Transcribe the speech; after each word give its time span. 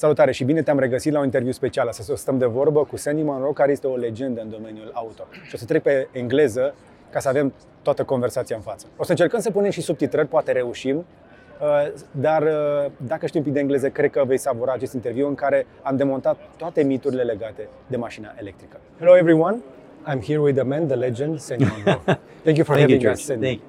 Salutare 0.00 0.32
și 0.32 0.44
bine 0.44 0.62
te-am 0.62 0.78
regăsit 0.78 1.12
la 1.12 1.18
un 1.18 1.24
interviu 1.24 1.52
special. 1.52 1.88
Astăzi 1.88 2.10
o 2.10 2.14
stăm 2.14 2.38
de 2.38 2.44
vorbă 2.44 2.84
cu 2.84 2.96
Sandy 2.96 3.22
Monroe, 3.22 3.52
care 3.52 3.72
este 3.72 3.86
o 3.86 3.96
legendă 3.96 4.40
în 4.40 4.50
domeniul 4.50 4.90
auto. 4.92 5.26
Și 5.30 5.54
o 5.54 5.58
să 5.58 5.64
trec 5.64 5.82
pe 5.82 6.08
engleză 6.12 6.74
ca 7.10 7.18
să 7.18 7.28
avem 7.28 7.52
toată 7.82 8.04
conversația 8.04 8.56
în 8.56 8.62
față. 8.62 8.86
O 8.96 9.04
să 9.04 9.10
încercăm 9.10 9.40
să 9.40 9.50
punem 9.50 9.70
și 9.70 9.80
subtitrări, 9.80 10.28
poate 10.28 10.52
reușim, 10.52 10.96
uh, 10.96 11.92
dar 12.10 12.42
uh, 12.42 12.90
dacă 12.96 13.26
știi 13.26 13.38
un 13.38 13.44
pic 13.44 13.54
de 13.54 13.60
engleză, 13.60 13.88
cred 13.88 14.10
că 14.10 14.22
vei 14.26 14.38
savura 14.38 14.72
acest 14.72 14.92
interviu 14.92 15.28
în 15.28 15.34
care 15.34 15.66
am 15.82 15.96
demontat 15.96 16.38
toate 16.56 16.82
miturile 16.82 17.22
legate 17.22 17.68
de 17.86 17.96
mașina 17.96 18.34
electrică. 18.38 18.76
Hello 18.98 19.16
everyone, 19.16 19.56
I'm 20.06 20.20
here 20.26 20.38
with 20.38 20.58
the 20.58 20.68
man, 20.68 20.86
the 20.86 20.96
legend, 20.96 21.38
Sandy 21.40 21.64
Monroe. 21.64 22.02
Thank 22.44 22.56
you 22.56 22.64
for 22.64 22.74
Thank 22.74 22.88
you, 22.88 22.98
having 22.98 23.00
George. 23.00 23.20
us, 23.20 23.24
Sandy. 23.24 23.46
Thank 23.46 23.60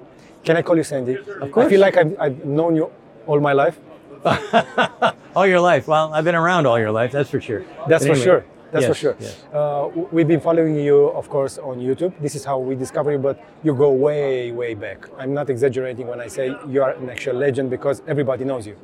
Can 0.43 0.55
I 0.57 0.61
call 0.61 0.75
you 0.75 0.83
Sandy? 0.83 1.15
Of 1.41 1.51
course. 1.51 1.65
I 1.65 1.69
feel 1.69 1.81
like 1.85 1.97
I've, 2.01 2.13
I've 2.25 2.45
known 2.45 2.75
you 2.75 2.89
all 3.27 3.39
my 3.39 3.53
life. 3.53 3.90
all 5.35 5.47
your 5.47 5.59
life. 5.59 5.87
Well, 5.87 6.13
I've 6.13 6.23
been 6.23 6.35
around 6.35 6.65
all 6.65 6.79
your 6.79 6.91
life, 6.91 7.11
that's 7.11 7.29
for 7.29 7.41
sure. 7.41 7.63
That's 7.87 8.05
But 8.05 8.17
for 8.17 8.21
sure. 8.21 8.45
That's 8.71 8.85
for 8.85 8.93
sure. 8.93 9.15
yes. 9.19 9.43
Uh, 9.53 9.89
we've 10.11 10.27
been 10.27 10.39
following 10.39 10.75
you, 10.75 11.07
of 11.07 11.27
course, 11.27 11.57
on 11.57 11.79
YouTube. 11.79 12.13
This 12.21 12.35
is 12.35 12.45
how 12.45 12.57
we 12.57 12.73
discover 12.75 13.11
you, 13.11 13.17
but 13.17 13.37
you 13.63 13.73
go 13.73 13.91
way, 13.91 14.53
way 14.53 14.75
back. 14.75 15.09
I'm 15.17 15.33
not 15.33 15.49
exaggerating 15.49 16.07
when 16.07 16.21
I 16.21 16.27
say 16.27 16.55
you 16.69 16.81
are 16.81 16.91
an 16.91 17.09
actual 17.09 17.35
legend 17.35 17.69
because 17.69 18.01
everybody 18.07 18.45
knows 18.45 18.65
you. 18.65 18.77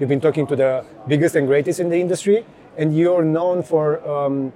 You've 0.00 0.08
been 0.08 0.20
talking 0.20 0.48
to 0.48 0.56
the 0.56 0.84
biggest 1.06 1.36
and 1.36 1.46
greatest 1.46 1.78
in 1.78 1.90
the 1.90 2.00
industry, 2.00 2.44
and 2.76 2.96
you're 2.96 3.22
known 3.22 3.62
for, 3.62 4.00
um, 4.08 4.52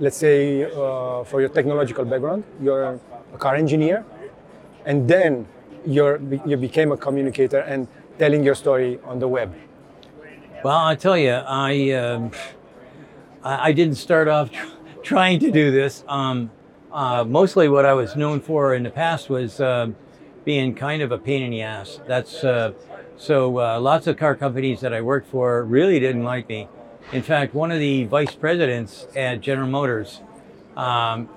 let's 0.00 0.16
say, 0.16 0.64
uh, 0.64 1.22
for 1.22 1.40
your 1.40 1.50
technological 1.50 2.04
background. 2.04 2.42
You're 2.60 2.98
a 3.32 3.38
car 3.38 3.54
engineer, 3.54 4.04
and 4.86 5.06
then 5.06 5.46
you're, 5.86 6.18
you 6.44 6.56
became 6.56 6.90
a 6.90 6.96
communicator 6.96 7.60
and 7.60 7.86
telling 8.18 8.42
your 8.42 8.56
story 8.56 8.98
on 9.04 9.20
the 9.20 9.28
web. 9.28 9.54
Well, 10.66 10.84
I 10.84 10.96
tell 10.96 11.16
you, 11.16 11.30
I, 11.30 11.92
um, 11.92 12.32
I 13.44 13.70
didn't 13.70 13.94
start 13.94 14.26
off 14.26 14.50
tr- 14.50 14.66
trying 15.04 15.38
to 15.38 15.52
do 15.52 15.70
this. 15.70 16.02
Um, 16.08 16.50
uh, 16.90 17.22
mostly 17.22 17.68
what 17.68 17.86
I 17.86 17.92
was 17.92 18.16
known 18.16 18.40
for 18.40 18.74
in 18.74 18.82
the 18.82 18.90
past 18.90 19.30
was 19.30 19.60
uh, 19.60 19.92
being 20.44 20.74
kind 20.74 21.02
of 21.02 21.12
a 21.12 21.18
pain 21.18 21.44
in 21.44 21.52
the 21.52 21.62
ass. 21.62 22.00
That's 22.08 22.42
uh, 22.42 22.72
so 23.16 23.60
uh, 23.60 23.78
lots 23.78 24.08
of 24.08 24.16
car 24.16 24.34
companies 24.34 24.80
that 24.80 24.92
I 24.92 25.02
worked 25.02 25.30
for 25.30 25.62
really 25.62 26.00
didn't 26.00 26.24
like 26.24 26.48
me. 26.48 26.66
In 27.12 27.22
fact, 27.22 27.54
one 27.54 27.70
of 27.70 27.78
the 27.78 28.02
vice 28.06 28.34
presidents 28.34 29.06
at 29.14 29.40
General 29.40 29.68
Motors, 29.68 30.20
um, 30.76 31.28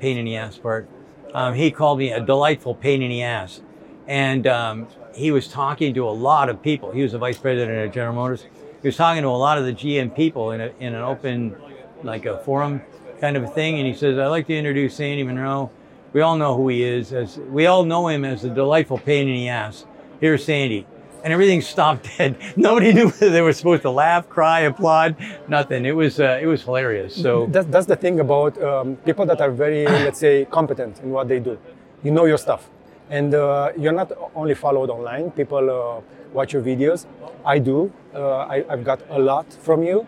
pain 0.00 0.16
in 0.16 0.24
the 0.24 0.36
ass 0.36 0.56
part, 0.56 0.88
um, 1.34 1.52
he 1.52 1.70
called 1.70 1.98
me 1.98 2.10
a 2.10 2.24
delightful 2.24 2.74
pain 2.74 3.02
in 3.02 3.10
the 3.10 3.20
ass. 3.20 3.60
And 4.06 4.46
um, 4.46 4.88
he 5.14 5.30
was 5.30 5.46
talking 5.46 5.92
to 5.92 6.08
a 6.08 6.10
lot 6.10 6.48
of 6.48 6.62
people. 6.62 6.90
He 6.90 7.02
was 7.02 7.12
the 7.12 7.18
vice 7.18 7.36
president 7.36 7.76
at 7.76 7.92
General 7.92 8.14
Motors. 8.14 8.46
He 8.82 8.88
was 8.88 8.96
talking 8.96 9.22
to 9.22 9.28
a 9.28 9.30
lot 9.30 9.58
of 9.58 9.64
the 9.64 9.72
GM 9.72 10.14
people 10.14 10.52
in, 10.52 10.60
a, 10.60 10.72
in 10.78 10.94
an 10.94 11.02
open, 11.02 11.56
like 12.04 12.26
a 12.26 12.38
forum 12.38 12.80
kind 13.20 13.36
of 13.36 13.42
a 13.42 13.48
thing. 13.48 13.78
And 13.78 13.86
he 13.86 13.94
says, 13.94 14.18
I'd 14.18 14.28
like 14.28 14.46
to 14.46 14.56
introduce 14.56 14.94
Sandy 14.94 15.24
Munro. 15.24 15.70
We 16.12 16.20
all 16.20 16.36
know 16.36 16.56
who 16.56 16.68
he 16.68 16.84
is. 16.84 17.12
As 17.12 17.38
We 17.38 17.66
all 17.66 17.84
know 17.84 18.08
him 18.08 18.24
as 18.24 18.44
a 18.44 18.50
delightful 18.50 18.98
pain 18.98 19.28
in 19.28 19.34
the 19.34 19.48
ass. 19.48 19.84
Here's 20.20 20.44
Sandy. 20.44 20.86
And 21.24 21.32
everything 21.32 21.60
stopped 21.60 22.08
dead. 22.16 22.36
Nobody 22.56 22.92
knew 22.92 23.06
whether 23.06 23.30
they 23.30 23.42
were 23.42 23.52
supposed 23.52 23.82
to 23.82 23.90
laugh, 23.90 24.28
cry, 24.28 24.60
applaud, 24.60 25.16
nothing. 25.48 25.84
It 25.84 25.96
was, 25.96 26.20
uh, 26.20 26.38
it 26.40 26.46
was 26.46 26.62
hilarious. 26.62 27.14
So 27.14 27.46
that's, 27.46 27.66
that's 27.66 27.86
the 27.86 27.96
thing 27.96 28.20
about 28.20 28.60
um, 28.62 28.96
people 28.98 29.26
that 29.26 29.40
are 29.40 29.50
very, 29.50 29.84
let's 29.86 30.20
say, 30.20 30.44
competent 30.44 31.00
in 31.00 31.10
what 31.10 31.26
they 31.26 31.40
do. 31.40 31.58
You 32.04 32.12
know 32.12 32.24
your 32.24 32.38
stuff. 32.38 32.70
And 33.10 33.34
uh, 33.34 33.72
you're 33.76 33.92
not 33.92 34.12
only 34.36 34.54
followed 34.54 34.90
online, 34.90 35.32
people 35.32 35.68
uh, 35.70 36.17
watch 36.32 36.52
your 36.52 36.62
videos. 36.62 37.06
I 37.44 37.58
do. 37.58 37.92
Uh, 38.14 38.38
I, 38.38 38.64
I've 38.68 38.84
got 38.84 39.00
a 39.10 39.18
lot 39.18 39.52
from 39.52 39.82
you. 39.82 40.06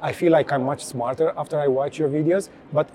I 0.00 0.12
feel 0.12 0.32
like 0.32 0.52
I'm 0.52 0.64
much 0.64 0.84
smarter 0.84 1.32
after 1.36 1.60
I 1.60 1.68
watch 1.68 1.98
your 1.98 2.08
videos, 2.08 2.48
but 2.72 2.88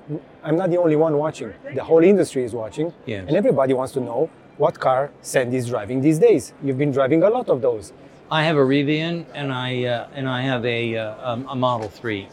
I'm 0.43 0.57
not 0.57 0.69
the 0.69 0.77
only 0.77 0.97
one 0.97 1.17
watching. 1.17 1.53
The 1.73 1.83
whole 1.83 2.03
industry 2.03 2.43
is 2.43 2.53
watching. 2.53 2.93
Yes. 3.05 3.25
And 3.27 3.37
everybody 3.37 3.73
wants 3.73 3.93
to 3.93 4.01
know 4.01 4.29
what 4.57 4.79
car 4.79 5.11
Sandy 5.21 5.57
is 5.57 5.67
driving 5.67 6.01
these 6.01 6.19
days. 6.19 6.53
You've 6.63 6.77
been 6.77 6.91
driving 6.91 7.23
a 7.23 7.29
lot 7.29 7.47
of 7.49 7.61
those. 7.61 7.93
I 8.29 8.43
have 8.43 8.57
a 8.57 8.65
Rivian 8.73 9.25
and 9.33 9.53
I 9.53 9.85
uh, 9.85 10.09
and 10.13 10.27
I 10.27 10.41
have 10.41 10.65
a 10.65 10.97
uh, 10.97 11.31
um, 11.31 11.47
a 11.47 11.55
Model 11.55 11.87
Three. 11.87 12.27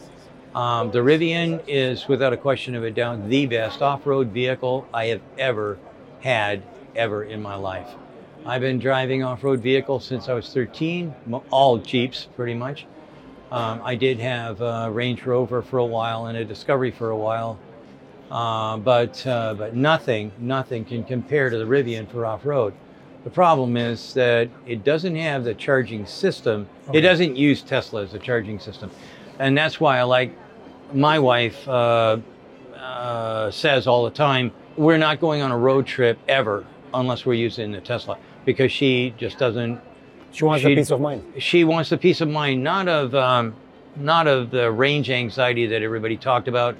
Um, 0.53 0.91
the 0.91 0.99
Rivian 0.99 1.61
is, 1.67 2.07
without 2.07 2.33
a 2.33 2.37
question 2.37 2.75
of 2.75 2.83
a 2.83 2.91
doubt, 2.91 3.29
the 3.29 3.45
best 3.45 3.81
off-road 3.81 4.29
vehicle 4.29 4.87
I 4.93 5.07
have 5.07 5.21
ever 5.37 5.77
had 6.21 6.63
ever 6.95 7.23
in 7.23 7.41
my 7.41 7.55
life. 7.55 7.89
I've 8.47 8.61
been 8.61 8.77
driving 8.77 9.23
off-road 9.23 9.59
vehicles 9.59 10.05
since 10.05 10.29
I 10.29 10.33
was 10.35 10.53
13, 10.53 11.15
all 11.49 11.79
Jeeps 11.79 12.27
pretty 12.35 12.53
much. 12.53 12.85
Um, 13.51 13.81
I 13.83 13.95
did 13.95 14.19
have 14.19 14.61
a 14.61 14.91
Range 14.91 15.23
Rover 15.25 15.63
for 15.63 15.79
a 15.79 15.85
while 15.85 16.27
and 16.27 16.37
a 16.37 16.45
Discovery 16.45 16.91
for 16.91 17.09
a 17.09 17.17
while, 17.17 17.57
uh, 18.29 18.77
but 18.77 19.25
uh, 19.25 19.55
but 19.55 19.75
nothing 19.75 20.31
nothing 20.37 20.85
can 20.85 21.03
compare 21.03 21.49
to 21.49 21.57
the 21.57 21.63
Rivian 21.65 22.09
for 22.11 22.25
off-road. 22.25 22.73
The 23.23 23.31
problem 23.31 23.77
is 23.77 24.13
that 24.13 24.49
it 24.67 24.83
doesn't 24.83 25.15
have 25.15 25.43
the 25.43 25.55
charging 25.55 26.05
system. 26.05 26.67
Okay. 26.87 26.99
It 26.99 27.01
doesn't 27.01 27.35
use 27.35 27.63
Tesla 27.63 28.03
as 28.03 28.13
a 28.13 28.19
charging 28.19 28.59
system, 28.59 28.91
and 29.39 29.57
that's 29.57 29.79
why 29.79 29.97
I 29.97 30.03
like. 30.03 30.37
My 30.93 31.17
wife 31.17 31.67
uh, 31.67 32.17
uh, 32.75 33.49
says 33.49 33.87
all 33.87 34.05
the 34.05 34.11
time, 34.11 34.51
"We're 34.77 34.99
not 34.99 35.19
going 35.19 35.41
on 35.41 35.51
a 35.51 35.57
road 35.57 35.87
trip 35.87 36.19
ever 36.27 36.63
unless 36.93 37.25
we're 37.25 37.33
using 37.33 37.71
the 37.71 37.81
Tesla," 37.81 38.17
because 38.45 38.71
she 38.71 39.13
just 39.17 39.37
doesn't 39.37 39.79
She 40.31 40.45
wants 40.45 40.63
the 40.63 40.75
peace 40.75 40.91
of 40.91 41.01
mind. 41.01 41.23
she 41.39 41.63
wants 41.63 41.89
the 41.89 41.97
peace 41.97 42.21
of 42.21 42.29
mind, 42.29 42.63
not 42.63 42.87
of 42.87 43.13
um, 43.15 43.55
not 43.95 44.27
of 44.27 44.51
the 44.51 44.71
range 44.71 45.09
anxiety 45.09 45.65
that 45.67 45.81
everybody 45.81 46.17
talked 46.17 46.47
about. 46.47 46.75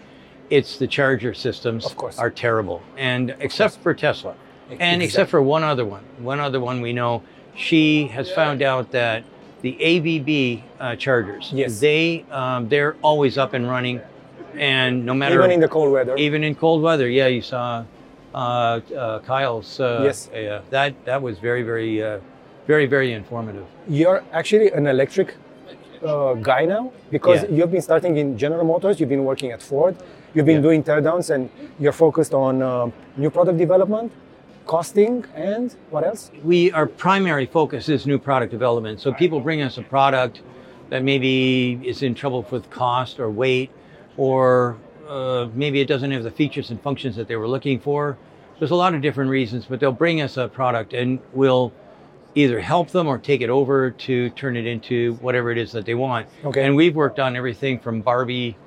It's 0.49 0.77
the 0.77 0.85
charger 0.87 1.33
systems 1.33 1.85
Of 1.85 1.95
course. 1.97 2.19
are 2.19 2.29
terrible, 2.29 2.81
and 2.97 3.35
except 3.39 3.77
for 3.77 3.93
Tesla, 3.93 4.35
and 4.69 4.73
Exactly. 5.01 5.05
except 5.05 5.29
for 5.31 5.41
one 5.41 5.63
other 5.63 5.85
one, 5.85 6.03
one 6.19 6.39
other 6.39 6.59
one 6.59 6.81
we 6.81 6.93
know, 6.93 7.23
she 7.55 8.07
has 8.07 8.29
found 8.31 8.61
out 8.61 8.91
that 8.91 9.23
the 9.63 9.73
ABB 9.81 10.63
uh, 10.79 10.95
chargers, 10.97 11.49
Yes. 11.51 11.79
they 11.79 12.25
um, 12.31 12.69
they're 12.69 12.95
always 13.01 13.37
up 13.39 13.53
and 13.53 13.67
running, 13.67 14.01
and 14.55 15.03
no 15.05 15.13
matter 15.15 15.39
Even 15.39 15.51
in 15.51 15.59
the 15.61 15.67
cold 15.67 15.91
weather. 15.91 16.15
even 16.17 16.43
in 16.43 16.53
cold 16.53 16.83
weather, 16.83 17.09
yeah, 17.09 17.25
you 17.27 17.41
saw 17.41 17.83
Kyle's. 19.25 19.79
Uh, 19.79 20.01
Yes. 20.03 20.29
yeah, 20.33 20.61
that 20.69 20.93
that 21.05 21.21
was 21.21 21.35
very 21.39 21.63
very 21.63 21.93
uh, 22.03 22.19
very 22.67 22.85
very 22.95 23.11
informative. 23.13 23.65
You're 23.87 24.21
actually 24.39 24.69
an 24.71 24.85
electric 24.87 25.29
uh, 26.03 26.33
guy 26.51 26.65
now 26.65 26.91
because 27.11 27.39
Yeah. 27.43 27.55
you've 27.55 27.71
been 27.71 27.81
starting 27.81 28.17
in 28.17 28.37
General 28.37 28.65
Motors, 28.65 28.99
you've 28.99 29.09
been 29.15 29.25
working 29.25 29.51
at 29.55 29.61
Ford, 29.61 29.95
you've 30.33 30.45
been 30.45 30.61
Yeah. 30.61 30.67
doing 30.69 30.83
teardowns, 30.83 31.29
and 31.35 31.49
you're 31.81 31.97
focused 32.05 32.33
on 32.33 32.61
uh, 32.61 32.89
new 33.17 33.29
product 33.29 33.57
development, 33.57 34.11
costing, 34.65 35.25
and 35.35 35.67
what 35.93 36.03
else? 36.09 36.31
we 36.43 36.71
our 36.77 36.87
primary 36.87 37.45
focus 37.45 37.89
is 37.89 38.05
new 38.05 38.19
product 38.19 38.51
development. 38.51 38.99
So 38.99 39.07
people 39.13 39.39
bring 39.39 39.61
us 39.67 39.77
a 39.77 39.85
product 39.95 40.41
that 40.91 41.01
maybe 41.03 41.79
is 41.91 42.01
in 42.03 42.13
trouble 42.21 42.41
with 42.51 42.63
cost 42.69 43.19
or 43.19 43.29
weight, 43.43 43.69
or 44.17 44.75
uh, 45.07 45.47
maybe 45.53 45.81
it 45.81 45.87
doesn't 45.87 46.11
have 46.11 46.23
the 46.23 46.31
features 46.31 46.69
and 46.69 46.81
functions 46.81 47.15
that 47.15 47.27
they 47.27 47.35
were 47.35 47.47
looking 47.47 47.79
for. 47.79 48.17
There's 48.59 48.71
a 48.71 48.75
lot 48.75 48.93
of 48.95 49.01
different 49.01 49.29
reasons, 49.29 49.65
but 49.65 49.79
they'll 49.79 49.91
bring 49.91 50.21
us 50.21 50.37
a 50.37 50.47
product 50.47 50.93
and 50.93 51.19
we'll 51.33 51.73
either 52.35 52.59
help 52.59 52.89
them 52.91 53.07
or 53.07 53.17
take 53.17 53.41
it 53.41 53.49
over 53.49 53.91
to 53.91 54.29
turn 54.31 54.57
it 54.57 54.65
into 54.65 55.13
whatever 55.15 55.51
it 55.51 55.57
is 55.57 55.71
that 55.73 55.85
they 55.85 55.95
want. 55.95 56.27
Okay. 56.43 56.63
And 56.65 56.75
we've 56.75 56.95
worked 56.95 57.19
on 57.19 57.35
everything 57.35 57.79
from 57.79 58.01
Barbie, 58.01 58.57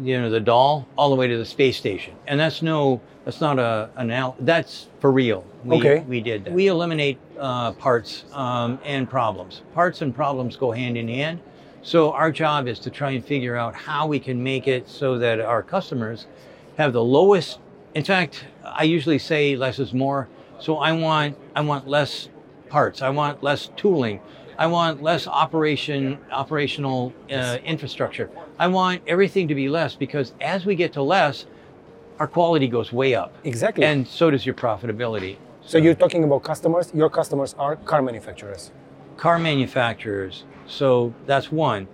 you 0.00 0.20
know, 0.20 0.30
the 0.30 0.40
doll, 0.40 0.86
all 0.96 1.10
the 1.10 1.16
way 1.16 1.26
to 1.26 1.36
the 1.38 1.44
space 1.44 1.76
station. 1.76 2.14
And 2.26 2.38
that's 2.40 2.62
no, 2.62 3.00
that's 3.24 3.40
not 3.40 3.58
a 3.58 3.90
an 3.96 4.10
al- 4.10 4.36
that's 4.40 4.88
for 5.00 5.10
real. 5.10 5.44
We, 5.64 5.76
Okay. 5.76 6.00
We 6.06 6.20
did. 6.20 6.44
That. 6.44 6.52
We 6.52 6.68
eliminate 6.68 7.18
uh, 7.38 7.72
parts 7.72 8.24
um, 8.32 8.78
and 8.84 9.08
problems. 9.08 9.62
Parts 9.74 10.02
and 10.02 10.14
problems 10.14 10.56
go 10.56 10.70
hand 10.72 10.96
in 10.96 11.08
hand. 11.08 11.40
So 11.82 12.12
our 12.12 12.30
job 12.30 12.68
is 12.68 12.78
to 12.80 12.90
try 12.90 13.10
and 13.10 13.24
figure 13.24 13.56
out 13.56 13.74
how 13.74 14.06
we 14.06 14.20
can 14.20 14.42
make 14.42 14.68
it 14.68 14.88
so 14.88 15.18
that 15.18 15.40
our 15.40 15.62
customers 15.62 16.26
have 16.78 16.92
the 16.92 17.02
lowest. 17.02 17.58
In 17.94 18.04
fact, 18.04 18.44
I 18.64 18.84
usually 18.84 19.18
say 19.18 19.56
less 19.56 19.78
is 19.78 19.92
more. 19.92 20.28
So 20.60 20.78
I 20.78 20.92
want 20.92 21.36
I 21.56 21.60
want 21.60 21.88
less 21.88 22.28
parts. 22.68 23.02
I 23.02 23.10
want 23.10 23.42
less 23.42 23.68
tooling. 23.76 24.20
I 24.56 24.66
want 24.66 25.02
less 25.02 25.26
operation 25.26 26.18
operational 26.30 27.12
uh, 27.30 27.58
infrastructure. 27.64 28.30
I 28.58 28.68
want 28.68 29.02
everything 29.08 29.48
to 29.48 29.54
be 29.54 29.68
less 29.68 29.96
because 29.96 30.34
as 30.40 30.64
we 30.64 30.76
get 30.76 30.92
to 30.92 31.02
less, 31.02 31.46
our 32.20 32.28
quality 32.28 32.68
goes 32.68 32.92
way 32.92 33.14
up, 33.16 33.34
Exactly. 33.42 33.84
and 33.84 34.06
so 34.06 34.30
does 34.30 34.46
your 34.46 34.54
profitability. 34.54 35.36
so 35.66 35.78
you're 35.78 35.94
talking 35.94 36.22
about 36.22 36.44
customers. 36.44 36.92
Your 36.94 37.10
customers 37.10 37.56
are 37.58 37.74
car 37.76 38.02
manufacturers. 38.02 38.70
Car 39.16 39.38
manufacturers. 39.38 40.44
So 40.66 41.14
that's 41.26 41.50
one. 41.52 41.88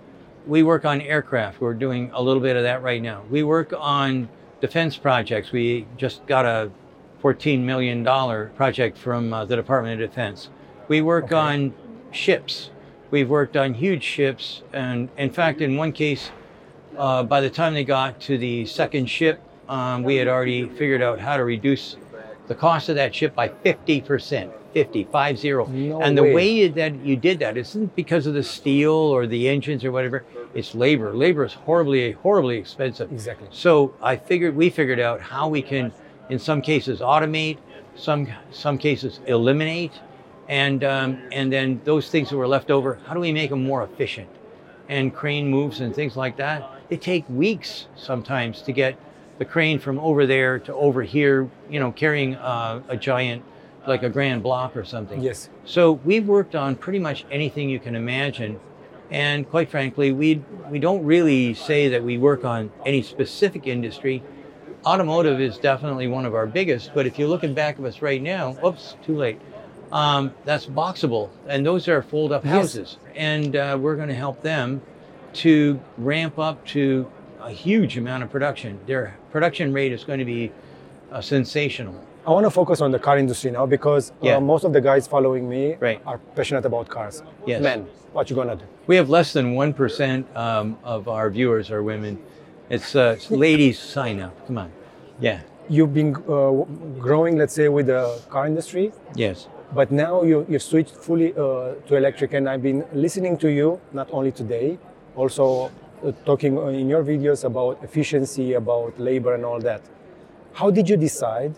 We 0.47 0.63
work 0.63 0.85
on 0.85 1.01
aircraft. 1.01 1.61
We're 1.61 1.73
doing 1.73 2.11
a 2.13 2.21
little 2.21 2.41
bit 2.41 2.55
of 2.55 2.63
that 2.63 2.81
right 2.81 3.01
now. 3.01 3.23
We 3.29 3.43
work 3.43 3.73
on 3.77 4.29
defense 4.61 4.97
projects. 4.97 5.51
We 5.51 5.87
just 5.97 6.25
got 6.25 6.45
a 6.45 6.71
$14 7.21 7.61
million 7.61 8.03
project 8.55 8.97
from 8.97 9.33
uh, 9.33 9.45
the 9.45 9.55
Department 9.55 10.01
of 10.01 10.09
Defense. 10.09 10.49
We 10.87 11.01
work 11.01 11.25
Okay. 11.25 11.35
on 11.35 11.73
ships. 12.11 12.71
We've 13.11 13.29
worked 13.29 13.57
on 13.57 13.73
huge 13.73 14.03
ships, 14.03 14.61
and 14.71 15.09
in 15.17 15.31
fact, 15.31 15.61
in 15.61 15.75
one 15.77 15.91
case, 15.91 16.31
uh, 16.97 17.23
by 17.23 17.41
the 17.41 17.49
time 17.49 17.73
they 17.73 17.83
got 17.83 18.19
to 18.21 18.37
the 18.37 18.65
second 18.65 19.07
ship, 19.07 19.41
um, 19.67 20.03
we 20.03 20.15
had 20.15 20.27
already 20.27 20.67
figured 20.67 21.01
out 21.01 21.19
how 21.19 21.35
to 21.37 21.43
reduce 21.43 21.95
the 22.47 22.55
cost 22.55 22.89
of 22.89 22.95
that 22.95 23.13
ship 23.13 23.35
by 23.35 23.49
50%. 23.49 24.51
50, 24.73 25.05
5 25.05 25.39
0. 25.39 25.65
No 25.67 26.01
and 26.01 26.17
the 26.17 26.23
way. 26.23 26.33
way 26.33 26.67
that 26.67 26.95
you 26.95 27.15
did 27.15 27.39
that 27.39 27.57
isn't 27.57 27.95
because 27.95 28.27
of 28.27 28.33
the 28.33 28.43
steel 28.43 28.93
or 28.93 29.27
the 29.27 29.49
engines 29.49 29.83
or 29.83 29.91
whatever, 29.91 30.25
it's 30.53 30.75
labor. 30.75 31.13
Labor 31.13 31.45
is 31.45 31.53
horribly, 31.53 32.11
horribly 32.13 32.57
expensive. 32.57 33.11
Exactly. 33.11 33.47
So 33.51 33.93
I 34.01 34.15
figured 34.15 34.55
we 34.55 34.69
figured 34.69 34.99
out 34.99 35.21
how 35.21 35.47
we 35.47 35.61
can, 35.61 35.91
in 36.29 36.39
some 36.39 36.61
cases, 36.61 36.99
automate, 36.99 37.57
some 37.95 38.27
some 38.51 38.77
cases 38.77 39.19
eliminate, 39.25 39.99
and 40.47 40.83
um, 40.83 41.21
and 41.31 41.51
then 41.51 41.81
those 41.83 42.09
things 42.09 42.29
that 42.29 42.37
were 42.37 42.47
left 42.47 42.71
over, 42.71 42.99
how 43.05 43.13
do 43.13 43.19
we 43.19 43.31
make 43.31 43.49
them 43.49 43.63
more 43.63 43.83
efficient? 43.83 44.29
And 44.87 45.13
crane 45.13 45.49
moves 45.49 45.81
and 45.81 45.93
things 45.93 46.17
like 46.17 46.37
that, 46.37 46.67
they 46.89 46.97
take 46.97 47.23
weeks 47.29 47.87
sometimes 47.95 48.61
to 48.63 48.71
get 48.71 48.97
the 49.37 49.45
crane 49.45 49.79
from 49.79 49.99
over 49.99 50.25
there 50.25 50.57
to 50.59 50.73
over 50.73 51.03
here. 51.03 51.49
You 51.69 51.79
know, 51.79 51.91
carrying 51.91 52.35
uh, 52.35 52.81
a 52.87 52.97
giant 52.97 53.43
like 53.89 54.03
a 54.03 54.09
grand 54.09 54.43
block 54.43 54.77
or 54.77 54.85
something. 54.85 55.21
Yes. 55.21 55.49
So 55.65 55.93
we've 56.05 56.27
worked 56.27 56.55
on 56.55 56.75
pretty 56.75 56.99
much 56.99 57.25
anything 57.31 57.69
you 57.69 57.79
can 57.79 57.95
imagine. 57.95 58.59
And 59.11 59.49
quite 59.49 59.69
frankly, 59.69 60.11
we, 60.11 60.41
we 60.69 60.79
don't 60.79 61.03
really 61.03 61.53
say 61.55 61.89
that 61.89 62.03
we 62.03 62.17
work 62.17 62.45
on 62.45 62.71
any 62.85 63.01
specific 63.01 63.67
industry. 63.67 64.23
Automotive 64.85 65.41
is 65.41 65.57
definitely 65.57 66.07
one 66.07 66.25
of 66.25 66.35
our 66.35 66.45
biggest, 66.47 66.93
but 66.93 67.05
if 67.05 67.19
you 67.19 67.27
look 67.27 67.43
in 67.43 67.53
back 67.53 67.79
of 67.79 67.85
us 67.85 68.01
right 68.01 68.21
now, 68.21 68.55
oops, 68.63 68.95
too 69.03 69.17
late. 69.17 69.41
Um, 69.91 70.31
that's 70.45 70.67
Boxabl, 70.67 71.29
and 71.47 71.65
those 71.65 71.87
are 71.87 72.01
fold 72.03 72.31
up 72.31 72.45
Yes. 72.45 72.53
houses. 72.53 72.97
And 73.15 73.55
uh, 73.55 73.77
we're 73.81 73.95
going 73.95 74.09
to 74.09 74.13
help 74.15 74.41
them 74.41 74.81
to 75.33 75.79
ramp 75.97 76.37
up 76.37 76.65
to 76.67 77.11
a 77.41 77.49
huge 77.51 77.97
amount 77.97 78.23
of 78.23 78.31
production. 78.31 78.79
Their 78.85 79.17
production 79.31 79.73
rate 79.73 79.91
is 79.91 80.03
going 80.03 80.19
to 80.19 80.25
be 80.25 80.51
uh, 81.11 81.21
sensational. 81.21 82.05
I 82.29 82.31
want 82.31 82.45
to 82.45 82.51
focus 82.51 82.79
on 82.79 82.91
the 82.91 82.99
car 82.99 83.17
industry 83.17 83.49
now 83.49 83.65
because 83.65 84.11
Yeah. 84.21 84.35
uh, 84.37 84.39
most 84.39 84.63
of 84.63 84.71
the 84.71 84.79
guys 84.81 85.07
following 85.07 85.49
me 85.49 85.77
Right. 85.79 85.99
are 86.05 86.19
passionate 86.35 86.63
about 86.63 86.87
cars. 86.87 87.23
Yes. 87.47 87.59
Men, 87.63 87.87
what 88.13 88.29
you 88.29 88.35
gonna 88.35 88.55
do? 88.55 88.65
We 88.85 88.97
have 88.97 89.09
less 89.09 89.33
than 89.33 89.55
1% 89.55 90.27
um, 90.35 90.77
of 90.83 91.07
our 91.07 91.31
viewers 91.31 91.71
are 91.71 91.81
women. 91.81 92.19
It's, 92.69 92.95
uh, 92.95 93.15
it's 93.17 93.31
ladies 93.31 93.79
sign 93.79 94.19
up. 94.19 94.33
Come 94.45 94.59
on. 94.59 94.69
Yeah. 95.19 95.39
You've 95.69 95.91
been 95.95 96.11
uh, 96.17 96.51
growing, 96.99 97.35
let's 97.39 97.55
say, 97.55 97.67
with 97.67 97.87
the 97.87 98.03
car 98.29 98.45
industry, 98.45 98.91
Yes. 99.15 99.47
but 99.73 99.91
now 99.91 100.21
you, 100.21 100.45
you've 100.47 100.61
switched 100.71 100.95
fully 100.95 101.33
uh, 101.33 101.73
to 101.87 101.95
electric. 101.95 102.33
And 102.33 102.47
I've 102.47 102.61
been 102.61 102.85
listening 102.93 103.37
to 103.39 103.47
you, 103.51 103.79
not 103.91 104.07
only 104.11 104.31
today, 104.31 104.77
also 105.15 105.71
uh, 106.05 106.11
talking 106.27 106.59
uh, 106.59 106.65
in 106.81 106.89
your 106.89 107.03
videos 107.03 107.43
about 107.43 107.79
efficiency, 107.83 108.53
about 108.53 108.99
labor, 108.99 109.33
and 109.33 109.43
all 109.43 109.59
that. 109.61 109.81
How 110.53 110.69
did 110.69 110.87
you 110.87 110.97
decide 110.97 111.53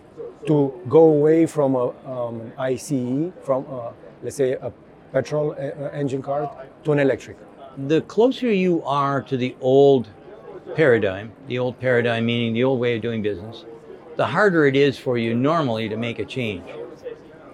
to 0.48 0.82
go 0.90 1.04
away 1.06 1.46
from 1.46 1.76
a 1.76 1.90
um, 2.06 2.52
ICE, 2.58 3.32
from 3.44 3.66
uh, 3.70 3.92
let's 4.24 4.36
say 4.36 4.54
a 4.54 4.72
petrol 5.12 5.52
uh, 5.52 5.56
uh, 5.56 5.90
engine 5.94 6.22
car, 6.22 6.52
to 6.84 6.92
an 6.92 7.00
electric? 7.00 7.38
The 7.88 8.02
closer 8.02 8.52
you 8.52 8.84
are 8.84 9.22
to 9.24 9.38
the 9.38 9.56
old 9.62 10.10
paradigm, 10.76 11.32
the 11.48 11.60
old 11.60 11.80
paradigm 11.80 12.26
meaning 12.26 12.54
the 12.54 12.64
old 12.64 12.80
way 12.80 12.96
of 12.96 13.02
doing 13.02 13.22
business, 13.22 13.66
the 14.16 14.26
harder 14.26 14.66
it 14.66 14.76
is 14.76 14.98
for 14.98 15.18
you 15.18 15.34
normally 15.34 15.90
to 15.90 15.98
make 15.98 16.20
a 16.20 16.26
change. 16.26 16.64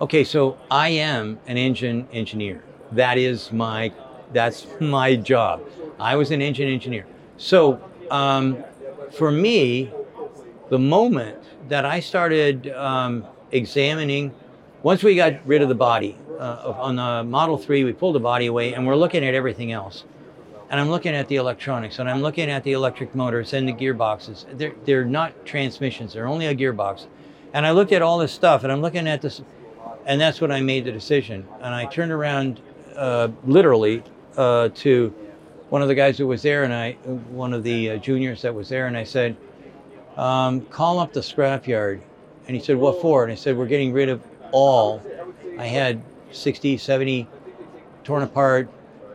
Okay, 0.02 0.24
so 0.24 0.58
I 0.70 0.90
am 0.90 1.40
an 1.48 1.58
engine 1.58 2.08
engineer. 2.12 2.64
That 2.92 3.18
is 3.18 3.52
my 3.52 3.92
that's 4.34 4.68
my 4.80 5.16
job. 5.16 5.62
I 6.00 6.16
was 6.16 6.32
an 6.32 6.42
engine 6.42 6.68
engineer. 6.68 7.06
So 7.38 7.82
um, 8.12 8.64
for 9.12 9.32
me, 9.32 9.92
the 10.70 10.80
moment 10.80 11.42
that 11.70 11.86
I 11.86 12.00
started 12.00 12.70
um, 12.70 13.26
examining, 13.52 14.34
once 14.84 15.04
we 15.04 15.16
got 15.16 15.46
rid 15.46 15.62
of 15.62 15.70
the 15.70 15.76
body 15.76 16.18
uh, 16.40 16.74
on 16.78 16.96
the 16.96 17.24
Model 17.24 17.58
3, 17.58 17.84
we 17.84 17.94
pulled 17.94 18.16
the 18.16 18.20
body 18.20 18.46
away 18.46 18.74
and 18.74 18.86
we're 18.86 18.96
looking 18.96 19.26
at 19.26 19.34
everything 19.34 19.72
else. 19.72 20.06
And 20.70 20.80
I'm 20.80 20.90
looking 20.90 21.16
at 21.16 21.28
the 21.28 21.38
electronics 21.38 22.00
and 22.00 22.10
I'm 22.10 22.22
looking 22.22 22.50
at 22.50 22.64
the 22.64 22.74
electric 22.74 23.16
motors 23.16 23.54
and 23.54 23.68
the 23.68 23.74
gearboxes. 23.74 24.46
They're, 24.58 24.74
they're 24.86 25.06
not 25.06 25.46
transmissions, 25.46 26.14
they're 26.14 26.28
only 26.28 26.48
a 26.48 26.56
gearbox. 26.56 27.08
And 27.54 27.66
I 27.66 27.72
looked 27.72 27.92
at 27.92 28.02
all 28.02 28.18
this 28.18 28.32
stuff 28.32 28.64
and 28.64 28.72
I'm 28.72 28.82
looking 28.82 29.08
at 29.08 29.22
this, 29.22 29.42
and 30.06 30.20
that's 30.20 30.42
when 30.42 30.52
I 30.52 30.62
made 30.62 30.86
the 30.86 30.92
decision. 30.92 31.48
And 31.62 31.74
I 31.74 31.86
turned 31.86 32.12
around 32.12 32.62
uh, 32.96 33.30
literally 33.46 34.04
uh, 34.36 34.70
to 34.76 35.14
one 35.70 35.82
of 35.82 35.88
the 35.88 35.96
guys 35.96 36.18
who 36.18 36.28
was 36.28 36.42
there 36.42 36.64
and 36.64 36.74
I, 36.74 36.94
one 37.32 37.54
of 37.54 37.64
the 37.64 37.92
uh, 37.92 37.98
juniors 37.98 38.42
that 38.42 38.54
was 38.54 38.70
there, 38.70 38.88
and 38.88 38.96
I 38.96 39.04
said, 39.04 39.36
um, 40.18 40.62
call 40.62 41.00
up 41.00 41.14
the 41.14 41.22
scrapyard. 41.22 42.02
And 42.48 42.56
he 42.56 42.62
said, 42.62 42.78
what 42.78 43.02
for? 43.02 43.24
And 43.24 43.32
I 43.32 43.36
said, 43.36 43.58
we're 43.58 43.68
getting 43.68 43.94
rid 43.94 44.10
of 44.10 44.22
all. 44.52 45.02
I 45.58 45.66
had 45.66 46.02
60, 46.32 46.78
70 46.78 47.28
torn 48.04 48.24
apart 48.24 48.70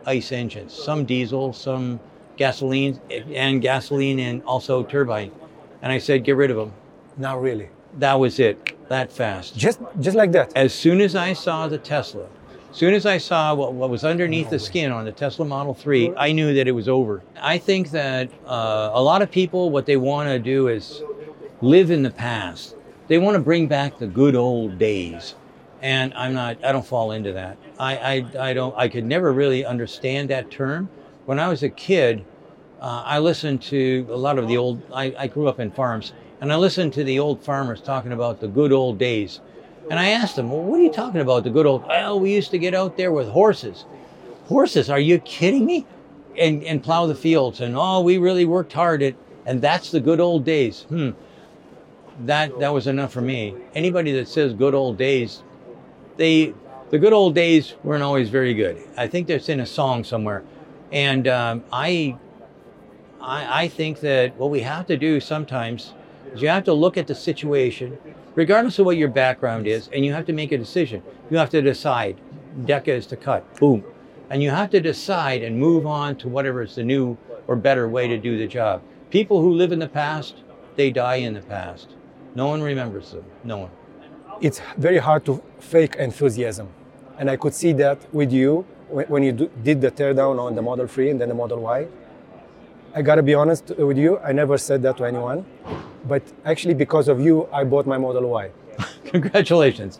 ice 0.05 0.31
engines, 0.31 0.73
some 0.73 1.05
diesel, 1.05 1.53
some 1.53 1.99
gasoline, 2.37 2.99
and 3.09 3.61
gasoline 3.61 4.19
and 4.19 4.43
also 4.43 4.83
turbine. 4.83 5.31
And 5.81 5.91
I 5.91 5.97
said, 5.97 6.23
get 6.23 6.35
rid 6.35 6.51
of 6.51 6.57
them. 6.57 6.73
Not 7.17 7.41
really. 7.41 7.69
That 7.99 8.15
was 8.15 8.39
it, 8.39 8.75
that 8.89 9.11
fast. 9.11 9.55
Just 9.55 9.79
just 9.99 10.17
like 10.17 10.31
that. 10.31 10.51
As 10.55 10.73
soon 10.73 10.99
as 10.99 11.15
I 11.15 11.33
saw 11.33 11.67
the 11.67 11.77
Tesla, 11.77 12.27
soon 12.73 12.93
as 12.93 13.05
I 13.05 13.19
saw 13.19 13.53
what, 13.53 13.73
what 13.73 13.89
was 13.89 14.03
underneath 14.03 14.49
the 14.49 14.59
skin 14.59 14.91
on 14.91 15.05
the 15.05 15.11
Tesla 15.11 15.45
Model 15.45 15.73
3, 15.73 16.13
I 16.17 16.31
knew 16.31 16.53
that 16.55 16.67
it 16.67 16.71
was 16.71 16.89
over. 16.89 17.21
I 17.39 17.59
think 17.59 17.91
that 17.91 18.29
uh, 18.45 18.91
a 18.93 19.01
lot 19.01 19.21
of 19.21 19.31
people, 19.31 19.69
what 19.69 19.85
they 19.85 19.95
want 19.95 20.27
to 20.29 20.39
do 20.39 20.67
is 20.67 21.03
live 21.61 21.91
in 21.91 22.03
the 22.03 22.11
past. 22.11 22.75
They 23.07 23.19
want 23.19 23.35
to 23.35 23.39
bring 23.39 23.67
back 23.67 23.99
the 23.99 24.07
good 24.07 24.35
old 24.35 24.77
days. 24.77 25.35
And 25.81 26.13
I'm 26.13 26.33
not, 26.33 26.63
I 26.63 26.71
don't 26.71 26.85
fall 26.85 27.11
into 27.11 27.33
that. 27.33 27.57
I, 27.77 27.97
I, 27.97 28.49
I 28.49 28.53
don't, 28.53 28.75
I 28.77 28.87
could 28.87 29.05
never 29.05 29.31
really 29.31 29.65
understand 29.65 30.29
that 30.29 30.49
term. 30.49 30.89
When 31.25 31.39
I 31.39 31.49
was 31.49 31.61
a 31.61 31.69
kid, 31.69 32.25
uh, 32.81 33.03
I 33.05 33.19
listened 33.19 33.61
to 33.63 34.07
a 34.09 34.15
lot 34.15 34.39
of 34.39 34.47
the 34.47 34.57
old, 34.57 34.81
I, 34.93 35.13
I 35.17 35.27
grew 35.27 35.47
up 35.47 35.59
in 35.59 35.71
farms, 35.71 36.13
and 36.41 36.51
I 36.51 36.55
listened 36.55 36.93
to 36.93 37.03
the 37.03 37.19
old 37.19 37.43
farmers 37.43 37.81
talking 37.81 38.11
about 38.13 38.39
the 38.39 38.47
good 38.47 38.71
old 38.71 38.97
days. 38.97 39.41
And 39.89 39.99
I 39.99 40.09
asked 40.09 40.35
them, 40.35 40.49
well, 40.49 40.61
what 40.61 40.79
are 40.79 40.83
you 40.83 40.91
talking 40.91 41.21
about, 41.21 41.43
the 41.43 41.49
good 41.49 41.65
old, 41.65 41.85
well, 41.87 42.19
we 42.19 42.33
used 42.33 42.51
to 42.51 42.57
get 42.57 42.73
out 42.73 42.97
there 42.97 43.11
with 43.11 43.27
horses. 43.27 43.85
Horses, 44.45 44.89
are 44.89 44.99
you 44.99 45.19
kidding 45.19 45.65
me? 45.65 45.85
And, 46.35 46.63
and 46.63 46.81
plow 46.81 47.05
the 47.05 47.13
fields, 47.13 47.61
and 47.61 47.75
oh, 47.77 48.01
we 48.01 48.17
really 48.17 48.45
worked 48.45 48.73
hard 48.73 49.03
at, 49.03 49.13
and 49.45 49.61
that's 49.61 49.91
the 49.91 49.99
good 49.99 50.19
old 50.19 50.43
days. 50.43 50.81
Hmm. 50.89 51.11
That, 52.21 52.57
that 52.57 52.73
was 52.73 52.87
enough 52.87 53.13
for 53.13 53.21
me. 53.21 53.55
Anybody 53.75 54.13
that 54.13 54.27
says 54.27 54.53
good 54.55 54.73
old 54.73 54.97
days, 54.97 55.43
they, 56.17 56.55
the 56.89 56.97
good 56.97 57.13
old 57.13 57.35
days 57.35 57.75
weren't 57.83 58.01
always 58.01 58.29
very 58.29 58.55
good. 58.55 58.81
I 58.97 59.05
think 59.05 59.27
that's 59.27 59.47
in 59.47 59.59
a 59.59 59.65
song 59.67 60.03
somewhere. 60.03 60.43
And 60.91 61.27
um, 61.27 61.63
I, 61.71 62.17
I, 63.21 63.63
I 63.65 63.67
think 63.67 63.99
that 63.99 64.35
what 64.37 64.49
we 64.49 64.61
have 64.61 64.87
to 64.87 64.97
do 64.97 65.19
sometimes 65.19 65.93
is 66.33 66.41
you 66.41 66.47
have 66.47 66.63
to 66.63 66.73
look 66.73 66.97
at 66.97 67.05
the 67.05 67.15
situation, 67.15 67.97
regardless 68.35 68.79
of 68.79 68.85
what 68.85 68.97
your 68.97 69.09
background 69.09 69.67
is, 69.67 69.89
and 69.93 70.05
you 70.05 70.13
have 70.13 70.25
to 70.25 70.33
make 70.33 70.51
a 70.51 70.57
decision. 70.57 71.03
You 71.29 71.37
have 71.37 71.49
to 71.51 71.61
decide. 71.61 72.19
Deca 72.61 72.89
is 72.89 73.05
to 73.07 73.15
cut. 73.15 73.41
Boom. 73.59 73.83
And 74.29 74.41
you 74.41 74.49
have 74.49 74.69
to 74.71 74.79
decide 74.79 75.43
and 75.43 75.59
move 75.59 75.85
on 75.85 76.15
to 76.17 76.27
whatever 76.27 76.61
is 76.61 76.75
the 76.75 76.83
new 76.83 77.17
or 77.47 77.55
better 77.55 77.87
way 77.89 78.07
to 78.07 78.17
do 78.17 78.37
the 78.37 78.47
job. 78.47 78.81
People 79.09 79.41
who 79.41 79.51
live 79.51 79.71
in 79.71 79.79
the 79.79 79.87
past, 79.87 80.35
they 80.75 80.89
die 80.91 81.15
in 81.15 81.33
the 81.33 81.41
past. 81.41 81.89
No 82.35 82.47
one 82.47 82.61
remembers 82.61 83.11
them. 83.11 83.25
No 83.43 83.57
one. 83.57 83.71
it's 84.41 84.61
very 84.77 84.97
hard 84.97 85.25
to 85.25 85.41
fake 85.59 85.95
enthusiasm. 85.95 86.67
And 87.17 87.29
I 87.29 87.37
could 87.37 87.53
see 87.53 87.73
that 87.73 88.13
with 88.13 88.31
you 88.31 88.65
when, 88.89 89.23
you 89.23 89.31
did 89.31 89.81
the 89.81 89.91
teardown 89.91 90.39
on 90.39 90.55
the 90.55 90.61
Model 90.61 90.87
3 90.87 91.11
and 91.11 91.21
then 91.21 91.29
the 91.29 91.35
Model 91.35 91.59
Y. 91.59 91.87
I 92.95 93.01
gotta 93.01 93.23
be 93.23 93.33
honest 93.33 93.69
with 93.77 93.97
you, 93.97 94.19
I 94.19 94.31
never 94.33 94.57
said 94.57 94.81
that 94.83 94.97
to 94.97 95.05
anyone. 95.05 95.45
But 96.07 96.21
actually, 96.45 96.73
because 96.73 97.07
of 97.07 97.19
you, 97.21 97.47
I 97.51 97.63
bought 97.63 97.85
my 97.85 97.97
Model 97.97 98.29
Y. 98.29 98.49
Congratulations. 99.05 99.99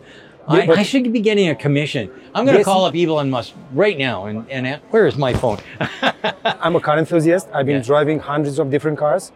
Yeah, 0.50 0.66
I, 0.68 0.80
I 0.80 0.82
should 0.82 1.10
be 1.12 1.20
getting 1.20 1.48
a 1.48 1.54
commission. 1.54 2.10
I'm 2.34 2.44
going 2.44 2.54
to 2.56 2.58
Yes. 2.60 2.66
call 2.66 2.84
up 2.84 2.94
Elon 2.94 3.30
Musk 3.30 3.54
right 3.72 3.96
now. 3.96 4.26
And, 4.26 4.48
and 4.50 4.80
where 4.90 5.06
is 5.06 5.16
my 5.16 5.32
phone? 5.32 5.58
I'm 6.44 6.76
a 6.76 6.80
car 6.80 6.98
enthusiast. 6.98 7.48
I've 7.54 7.64
been 7.66 7.76
Yeah. 7.76 7.92
driving 7.92 8.18
hundreds 8.18 8.58
of 8.58 8.70
different 8.70 8.98
cars. 8.98 9.32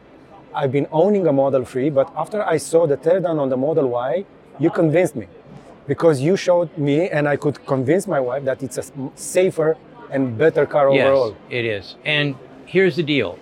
I've 0.54 0.72
been 0.72 0.86
owning 0.92 1.26
a 1.26 1.32
Model 1.32 1.64
3, 1.64 1.88
but 1.90 2.12
after 2.16 2.42
I 2.44 2.58
saw 2.58 2.86
the 2.86 2.96
teardown 2.96 3.38
on 3.40 3.48
the 3.48 3.56
Model 3.56 3.88
Y, 3.88 4.24
you 4.58 4.70
convinced 4.70 5.16
me. 5.16 5.26
Because 5.86 6.20
you 6.20 6.36
showed 6.36 6.76
me, 6.76 7.08
and 7.08 7.26
I 7.26 7.36
could 7.36 7.64
convince 7.64 8.06
my 8.06 8.20
wife 8.20 8.44
that 8.44 8.62
it's 8.62 8.76
a 8.76 8.84
safer 9.14 9.76
and 10.10 10.36
better 10.36 10.66
car 10.66 10.88
overall. 10.88 11.30
Yes, 11.30 11.58
it 11.58 11.64
is. 11.64 11.96
And 12.04 12.34
here's 12.66 12.96
the 12.96 13.02
deal. 13.02 13.38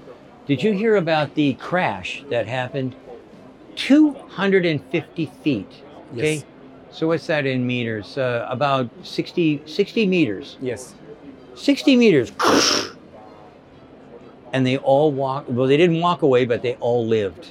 Did 0.47 0.62
you 0.62 0.73
hear 0.73 0.95
about 0.95 1.35
the 1.35 1.54
crash 1.54 2.23
that 2.30 2.47
happened 2.47 2.95
250 3.76 5.26
feet? 5.42 5.68
Okay. 6.12 6.35
Yes. 6.35 6.45
So 6.90 7.09
what's 7.09 7.26
that 7.26 7.47
in 7.47 7.66
meters? 7.66 8.16
Uh, 8.16 8.47
about 8.49 8.88
60, 9.02 9.62
60 9.66 10.06
meters. 10.06 10.56
Yes. 10.61 10.95
60 11.54 11.97
meters. 11.97 12.33
And 14.52 14.66
they 14.66 14.78
all 14.78 15.12
walk, 15.12 15.45
well, 15.49 15.66
they 15.66 15.76
didn't 15.76 16.00
walk 16.00 16.23
away, 16.23 16.45
but 16.47 16.62
they 16.62 16.75
all 16.76 17.06
lived. 17.06 17.49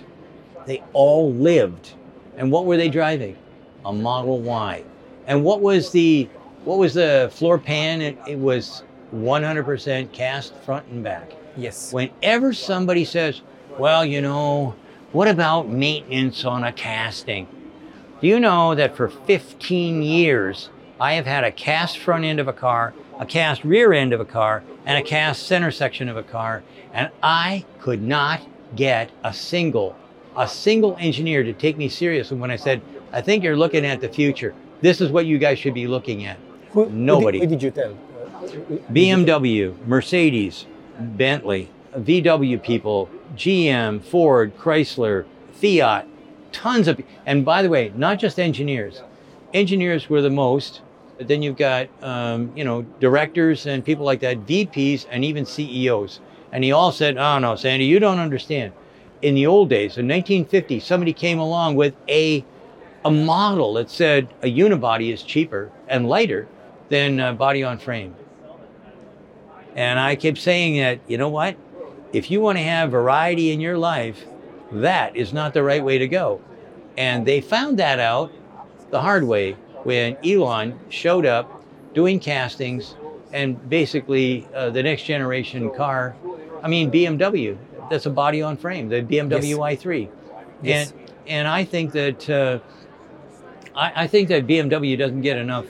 They 0.65 0.83
all 0.93 1.31
lived. 1.31 1.93
And 2.37 2.51
what 2.51 2.65
were 2.65 2.77
they 2.77 2.89
driving? 2.89 3.37
A 3.85 3.93
Model 3.93 4.39
Y. 4.41 4.83
And 5.27 5.43
what 5.43 5.61
was 5.61 5.91
the 5.91 6.29
what 6.63 6.79
was 6.79 6.95
the 6.95 7.29
floor 7.31 7.59
pan? 7.59 8.01
It, 8.01 8.17
it 8.27 8.39
was 8.39 8.83
100% 9.13 10.11
cast 10.11 10.55
front 10.55 10.87
and 10.87 11.03
back. 11.03 11.31
Yes. 11.55 11.93
Whenever 11.93 12.53
somebody 12.53 13.05
says, 13.05 13.41
well, 13.77 14.03
you 14.03 14.21
know, 14.21 14.75
what 15.15 15.29
about 15.29 15.69
maintenance 15.69 16.43
on 16.43 16.65
a 16.65 16.73
casting? 16.73 17.47
Do 18.19 18.27
you 18.27 18.37
know 18.37 18.75
that 18.75 18.97
for 18.97 19.07
15 19.07 20.01
years, 20.01 20.69
I 20.99 21.13
have 21.13 21.25
had 21.25 21.45
a 21.45 21.53
cast 21.53 21.99
front 21.99 22.25
end 22.25 22.41
of 22.41 22.49
a 22.49 22.53
car, 22.53 22.93
a 23.17 23.25
cast 23.25 23.63
rear 23.63 23.93
end 23.93 24.11
of 24.11 24.19
a 24.19 24.25
car, 24.25 24.61
and 24.85 24.97
a 24.97 25.01
cast 25.01 25.43
center 25.43 25.71
section 25.71 26.09
of 26.09 26.17
a 26.17 26.23
car, 26.23 26.63
and 26.91 27.09
I 27.23 27.63
could 27.79 28.01
not 28.01 28.41
get 28.75 29.09
a 29.23 29.33
single, 29.33 29.95
a 30.35 30.49
single 30.49 30.97
engineer 30.99 31.43
to 31.43 31.53
take 31.53 31.77
me 31.77 31.87
seriously 31.87 32.35
when 32.37 32.51
I 32.51 32.57
said, 32.57 32.81
I 33.13 33.21
think 33.21 33.41
you're 33.41 33.55
looking 33.55 33.85
at 33.85 34.01
the 34.01 34.09
future. 34.09 34.53
This 34.81 34.99
is 34.99 35.11
what 35.11 35.25
you 35.25 35.37
guys 35.37 35.57
should 35.57 35.73
be 35.73 35.87
looking 35.87 36.25
at. 36.25 36.37
Who, 36.71 36.83
who 36.83 36.89
did- 36.89 36.93
Nobody. 36.93 37.39
Who 37.39 37.47
did, 37.47 37.63
you 37.63 37.71
tell? 37.71 37.93
Uh, 37.93 38.47
BMW, 38.91 39.77
Mercedes, 39.87 40.65
Bentley, 40.99 41.69
VW 41.97 42.61
people, 42.61 43.09
GM, 43.35 44.03
Ford, 44.03 44.57
Chrysler, 44.57 45.25
Fiat, 45.53 46.07
tons 46.51 46.87
of, 46.87 47.01
and 47.25 47.45
by 47.45 47.61
the 47.61 47.69
way, 47.69 47.91
not 47.95 48.19
just 48.19 48.39
engineers. 48.39 49.01
Engineers 49.53 50.09
were 50.09 50.21
the 50.21 50.29
most, 50.29 50.81
but 51.17 51.27
then 51.27 51.41
you've 51.41 51.57
got, 51.57 51.87
um, 52.01 52.51
you 52.55 52.63
know, 52.63 52.83
directors 52.99 53.65
and 53.65 53.83
people 53.83 54.05
like 54.05 54.19
that, 54.21 54.45
VPs 54.45 55.05
and 55.09 55.23
even 55.23 55.45
CEOs. 55.45 56.19
And 56.51 56.63
he 56.63 56.71
all 56.71 56.91
said, 56.91 57.17
oh 57.17 57.39
no, 57.39 57.55
Sandy, 57.55 57.85
you 57.85 57.99
don't 57.99 58.19
understand. 58.19 58.73
In 59.21 59.35
the 59.35 59.47
old 59.47 59.69
days, 59.69 59.97
in 59.97 60.07
1950, 60.07 60.79
somebody 60.79 61.13
came 61.13 61.39
along 61.39 61.75
with 61.75 61.95
a, 62.07 62.45
a 63.03 63.11
model 63.11 63.73
that 63.73 63.89
said 63.89 64.27
a 64.41 64.53
unibody 64.53 65.13
is 65.13 65.23
cheaper 65.23 65.71
and 65.87 66.07
lighter 66.07 66.47
than 66.89 67.35
body 67.37 67.63
on 67.63 67.77
frame. 67.77 68.15
And 69.75 69.99
I 69.99 70.15
kept 70.15 70.37
saying 70.37 70.77
that, 70.77 70.99
you 71.07 71.17
know 71.17 71.29
what? 71.29 71.57
If 72.15 72.31
you 72.31 72.39
want 72.39 72.57
to 72.57 72.63
have 72.63 72.91
variety 72.91 73.51
in 73.51 73.59
your 73.59 73.77
life, 73.77 74.23
that 74.71 75.17
is 75.17 75.33
not 75.33 75.53
the 75.53 75.61
right 75.61 75.83
way 75.83 75.97
to 75.97 76.07
go. 76.07 76.39
And 76.97 77.25
they 77.25 77.41
found 77.41 77.77
that 77.79 77.99
out 77.99 78.31
the 78.89 79.01
hard 79.01 79.25
way 79.25 79.57
when 79.83 80.15
Elon 80.25 80.79
showed 80.87 81.25
up 81.25 81.61
doing 81.93 82.21
castings 82.21 82.95
and 83.33 83.69
basically 83.69 84.47
uh, 84.55 84.69
the 84.69 84.81
next 84.81 85.03
generation 85.03 85.69
car. 85.75 86.15
I 86.63 86.69
mean, 86.69 86.89
BMW, 86.89 87.57
that's 87.89 88.05
a 88.05 88.09
body 88.09 88.41
on 88.41 88.55
frame, 88.55 88.87
the 88.87 89.01
BMW 89.01 89.49
Yes. 89.49 89.83
i3. 89.83 90.09
Yes. 90.63 90.91
And, 90.91 91.11
and 91.27 91.47
I 91.49 91.65
think 91.65 91.91
that, 91.91 92.29
uh, 92.29 92.59
I, 93.75 94.03
I 94.03 94.07
think 94.07 94.29
that 94.29 94.47
BMW 94.47 94.97
doesn't 94.97 95.19
get 95.19 95.35
enough 95.35 95.65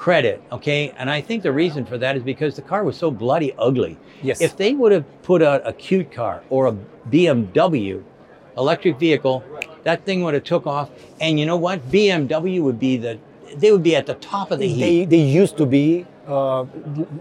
credit, 0.00 0.42
okay? 0.50 0.92
And 0.96 1.10
I 1.10 1.20
think 1.20 1.42
the 1.42 1.52
reason 1.52 1.84
for 1.84 1.98
that 1.98 2.16
is 2.16 2.22
because 2.22 2.56
the 2.56 2.62
car 2.62 2.82
was 2.84 2.96
so 2.96 3.10
bloody 3.10 3.52
ugly. 3.58 3.98
Yes. 4.22 4.40
If 4.40 4.56
they 4.56 4.72
would 4.72 4.92
have 4.92 5.04
put 5.22 5.42
out 5.42 5.60
a 5.72 5.74
cute 5.74 6.10
car 6.10 6.42
or 6.48 6.62
a 6.68 6.74
BMW 7.14 8.02
electric 8.56 8.98
vehicle, 8.98 9.44
that 9.82 9.98
thing 10.06 10.22
would 10.24 10.32
have 10.38 10.44
took 10.44 10.66
off. 10.66 10.88
And 11.20 11.38
you 11.38 11.44
know 11.44 11.58
what? 11.66 11.78
BMW 11.92 12.62
would 12.66 12.80
be 12.88 12.96
the 12.96 13.18
they 13.62 13.72
would 13.72 13.82
be 13.82 13.94
at 13.96 14.06
the 14.06 14.14
top 14.14 14.52
of 14.52 14.58
the 14.60 14.68
heap. 14.68 14.80
they, 14.86 15.04
they 15.16 15.24
used 15.42 15.56
to 15.56 15.66
be 15.66 16.06
uh, 16.28 16.64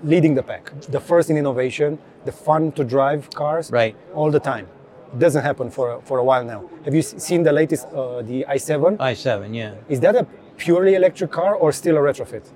leading 0.04 0.36
the 0.36 0.44
pack, 0.44 0.64
the 0.98 1.00
first 1.00 1.32
in 1.32 1.36
innovation, 1.38 1.98
the 2.24 2.32
fun 2.32 2.72
to 2.74 2.84
drive 2.84 3.22
cars, 3.42 3.72
Right. 3.72 3.96
all 4.14 4.30
the 4.38 4.40
time. 4.40 4.68
It 5.14 5.20
doesn't 5.26 5.44
happen 5.50 5.68
for 5.78 5.88
for 6.10 6.18
a 6.20 6.26
while 6.30 6.46
now. 6.54 6.62
Have 6.86 6.94
you 6.98 7.02
seen 7.02 7.42
the 7.50 7.52
latest, 7.62 7.84
uh, 7.88 8.22
the 8.30 8.38
i7? 8.56 8.98
i7, 8.98 9.56
yeah. 9.62 9.74
Is 9.94 10.00
that 10.06 10.16
a 10.22 10.24
purely 10.60 10.94
electric 10.94 11.32
car 11.32 11.56
or 11.56 11.72
still 11.72 11.98
a 11.98 12.00
retrofit? 12.00 12.48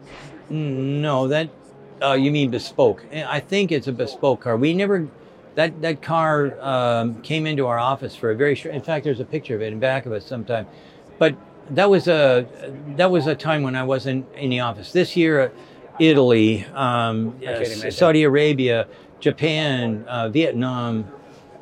No, 0.50 1.27
that 1.29 1.50
uh, 2.03 2.13
you 2.13 2.29
mean 2.29 2.51
bespoke? 2.51 3.03
I 3.12 3.39
think 3.39 3.72
it's 3.72 3.88
a 3.88 3.91
bespoke 3.91 4.41
car. 4.41 4.55
We 4.57 4.74
never 4.74 5.07
that 5.55 5.81
that 5.81 6.01
car 6.01 6.60
um, 6.62 7.22
came 7.22 7.48
into 7.48 7.65
our 7.65 7.79
office 7.79 8.15
for 8.15 8.31
a 8.31 8.36
very 8.36 8.55
short. 8.55 8.75
In 8.75 8.81
fact, 8.81 9.05
there's 9.05 9.19
a 9.19 9.25
picture 9.25 9.55
of 9.55 9.62
it 9.62 9.74
in 9.74 9.79
back 9.79 10.05
of 10.05 10.12
us 10.12 10.25
sometime. 10.25 10.67
But 11.17 11.36
that 11.72 11.89
was 11.89 12.07
a 12.07 12.45
that 12.98 13.10
was 13.10 13.27
a 13.27 13.36
time 13.36 13.63
when 13.63 13.75
I 13.75 13.83
wasn't 13.83 14.25
in 14.36 14.50
the 14.50 14.60
office. 14.60 14.91
This 14.91 15.15
year, 15.15 15.41
uh, 15.41 15.50
Italy, 16.00 16.65
um, 16.74 17.39
uh. 17.48 17.63
Saudi 17.89 18.24
Arabia, 18.24 18.88
Japan, 19.19 20.03
uh, 20.07 20.29
Vietnam, 20.29 21.07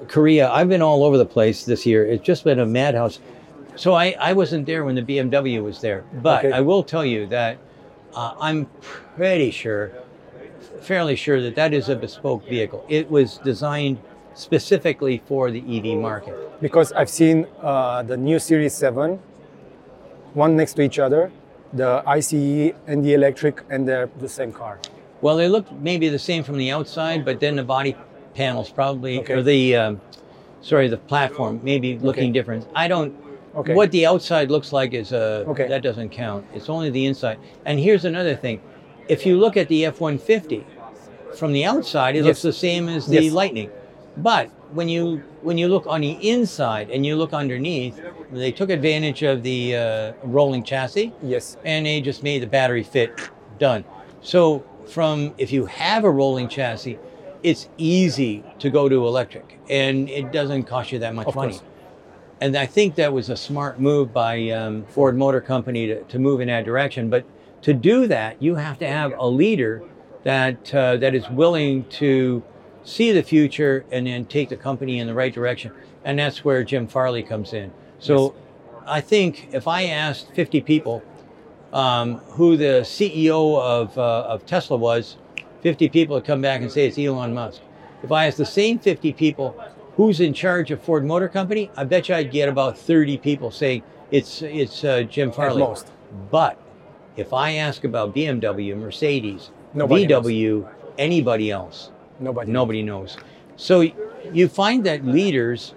Korea. 0.08 0.50
I've 0.50 0.70
been 0.70 0.82
all 0.82 1.04
over 1.04 1.18
the 1.18 1.26
place 1.26 1.66
this 1.66 1.86
year. 1.86 2.06
It's 2.06 2.24
just 2.24 2.44
been 2.44 2.60
a 2.60 2.66
madhouse. 2.66 3.20
So 3.76 3.94
I, 3.94 4.16
I 4.20 4.34
wasn't 4.34 4.66
there 4.66 4.84
when 4.86 4.96
the 4.96 5.02
BMW 5.02 5.64
was 5.64 5.82
there, 5.82 6.04
but 6.22 6.46
Okay. 6.46 6.52
I 6.52 6.62
will 6.62 6.84
tell 6.84 7.06
you 7.06 7.26
that 7.28 7.58
uh, 8.14 8.34
I'm 8.40 8.68
pretty 8.82 9.52
sure, 9.52 9.92
fairly 10.82 11.16
sure 11.16 11.42
that 11.42 11.56
that 11.56 11.74
is 11.74 11.90
a 11.90 11.96
bespoke 11.96 12.48
vehicle. 12.48 12.86
It 12.90 13.10
was 13.10 13.38
designed 13.40 14.00
specifically 14.34 15.22
for 15.26 15.52
the 15.52 15.60
EV 15.60 15.98
market. 15.98 16.36
Because 16.62 16.92
I've 16.94 17.10
seen 17.10 17.48
uh, 17.62 18.04
the 18.04 18.18
new 18.18 18.40
Series 18.40 18.74
7, 18.74 19.20
one 20.34 20.56
next 20.56 20.74
to 20.74 20.82
each 20.82 21.00
other, 21.00 21.32
the 21.74 22.04
ICE 22.06 22.74
and 22.88 23.04
the 23.04 23.14
electric, 23.14 23.64
and 23.70 23.88
they're 23.88 24.10
the 24.20 24.30
same 24.30 24.52
car. 24.52 24.80
Well, 25.22 25.38
they 25.38 25.48
look 25.48 25.72
maybe 25.72 26.10
the 26.10 26.20
same 26.20 26.44
from 26.44 26.58
the 26.58 26.72
outside, 26.72 27.24
but 27.24 27.40
then 27.40 27.56
the 27.56 27.64
body 27.64 27.96
panels 28.34 28.70
probably, 28.70 29.20
Okay. 29.20 29.34
or 29.34 29.42
the, 29.44 29.76
um, 29.76 30.02
sorry, 30.62 30.88
the 30.88 30.98
platform 30.98 31.60
maybe 31.64 31.98
looking 32.00 32.30
Okay. 32.30 32.32
different. 32.32 32.68
I 32.76 32.88
don't. 32.88 33.14
Okay. 33.56 33.74
What 33.74 33.92
the 33.92 34.06
outside 34.06 34.50
looks 34.50 34.72
like 34.72 34.94
is 34.94 35.12
uh, 35.12 35.44
Okay. 35.48 35.68
that 35.68 35.82
doesn't 35.84 36.10
count. 36.10 36.46
It's 36.54 36.70
only 36.70 36.90
the 36.90 37.06
inside. 37.06 37.38
And 37.66 37.80
here's 37.80 38.06
another 38.06 38.36
thing: 38.36 38.62
if 39.08 39.26
you 39.26 39.38
look 39.38 39.58
at 39.58 39.68
the 39.68 39.86
F-150 39.86 40.64
from 41.36 41.52
the 41.54 41.66
outside, 41.66 42.16
it 42.16 42.24
looks 42.24 42.42
the 42.42 42.54
same 42.54 42.88
as 42.90 43.08
the 43.08 43.24
Yes. 43.24 43.34
Lightning. 43.34 43.70
But 44.18 44.50
when 44.74 44.88
you 44.90 45.22
when 45.42 45.58
you 45.58 45.68
look 45.68 45.86
on 45.88 46.02
the 46.02 46.12
inside 46.30 46.90
and 46.90 47.06
you 47.06 47.16
look 47.16 47.34
underneath, 47.34 48.00
they 48.32 48.52
took 48.52 48.70
advantage 48.70 49.24
of 49.24 49.44
the 49.44 49.76
uh, 49.76 50.14
rolling 50.24 50.64
chassis 50.64 51.12
Yes. 51.24 51.58
and 51.66 51.86
they 51.86 52.00
just 52.02 52.24
made 52.24 52.42
the 52.42 52.48
battery 52.48 52.84
fit 52.84 53.12
done 53.60 53.84
so 54.22 54.64
from 54.88 55.34
if 55.38 55.52
you 55.52 55.66
have 55.66 56.04
a 56.06 56.10
rolling 56.10 56.48
chassis 56.48 56.98
it's 57.44 57.68
easy 57.78 58.44
to 58.60 58.70
go 58.70 58.88
to 58.88 59.06
electric 59.08 59.60
and 59.70 60.10
it 60.10 60.32
doesn't 60.32 60.64
cost 60.64 60.92
you 60.92 61.00
that 61.00 61.14
much 61.14 61.28
Of 61.28 61.36
money 61.36 61.54
course. 61.54 61.64
And 62.42 62.58
i 62.58 62.66
think 62.66 62.96
that 62.96 63.14
was 63.14 63.30
a 63.30 63.38
smart 63.38 63.80
move 63.80 64.12
by 64.12 64.50
um, 64.50 64.84
ford 64.88 65.18
motor 65.18 65.40
company 65.40 65.88
to, 65.88 66.04
to 66.04 66.20
move 66.20 66.42
in 66.42 66.48
that 66.48 66.66
direction. 66.66 67.10
But 67.10 67.26
to 67.62 67.74
do 67.74 68.08
that 68.08 68.42
you 68.42 68.56
have 68.56 68.78
to 68.80 68.88
have 68.88 69.14
a 69.18 69.28
leader 69.28 69.84
that 70.24 70.74
uh, 70.76 70.98
that 70.98 71.16
is 71.16 71.30
willing 71.30 71.86
to 72.02 72.44
see 72.84 73.12
the 73.12 73.24
future 73.24 73.86
and 73.92 74.08
then 74.08 74.26
take 74.26 74.50
the 74.50 74.58
company 74.58 75.00
in 75.00 75.06
the 75.08 75.14
right 75.14 75.34
direction. 75.34 75.72
And 76.04 76.18
that's 76.18 76.44
where 76.44 76.64
jim 76.64 76.88
farley 76.88 77.24
comes 77.24 77.54
in. 77.54 77.72
So 78.00 78.36
i 78.86 79.00
think 79.00 79.50
if 79.54 79.68
i 79.68 79.84
asked 79.84 80.34
50 80.34 80.62
people 80.62 81.04
um, 81.74 82.18
who 82.36 82.58
the 82.58 82.82
CEO 82.84 83.60
of, 83.60 83.98
uh, 83.98 84.24
of 84.28 84.46
Tesla 84.46 84.78
was, 84.78 85.18
50 85.62 85.90
people 85.90 86.16
would 86.16 86.26
come 86.26 86.42
back 86.42 86.62
and 86.62 86.72
say 86.72 86.88
it's 86.88 86.98
Elon 86.98 87.34
Musk. 87.34 87.62
If 88.04 88.12
I 88.12 88.28
asked 88.28 88.38
the 88.38 88.46
same 88.46 88.80
50 88.80 89.14
people 89.14 89.56
who's 90.02 90.20
in 90.20 90.34
charge 90.34 90.72
of 90.72 90.82
Ford 90.82 91.06
Motor 91.06 91.28
Company, 91.30 91.70
I 91.78 91.84
bet 91.84 92.10
you 92.10 92.16
I'd 92.16 92.32
get 92.32 92.50
about 92.50 92.76
30 92.76 93.20
people 93.20 93.52
saying 93.52 93.84
it's, 94.10 94.42
it's 94.42 94.84
uh, 94.84 95.04
Jim 95.04 95.32
Farley. 95.32 95.60
most. 95.62 95.92
But 96.32 96.58
if 97.18 97.34
I 97.34 97.52
ask 97.54 97.84
about 97.84 98.16
BMW, 98.16 98.76
Mercedes, 98.76 99.52
Nobody 99.76 100.08
knows. 100.08 100.26
VW, 100.26 100.68
anybody 100.98 101.52
else, 101.52 101.92
Nobody. 102.20 102.52
Nobody 102.52 102.82
knows. 102.82 103.16
So 103.58 103.82
you 104.34 104.48
find 104.48 104.84
that 104.86 105.06
leaders 105.06 105.76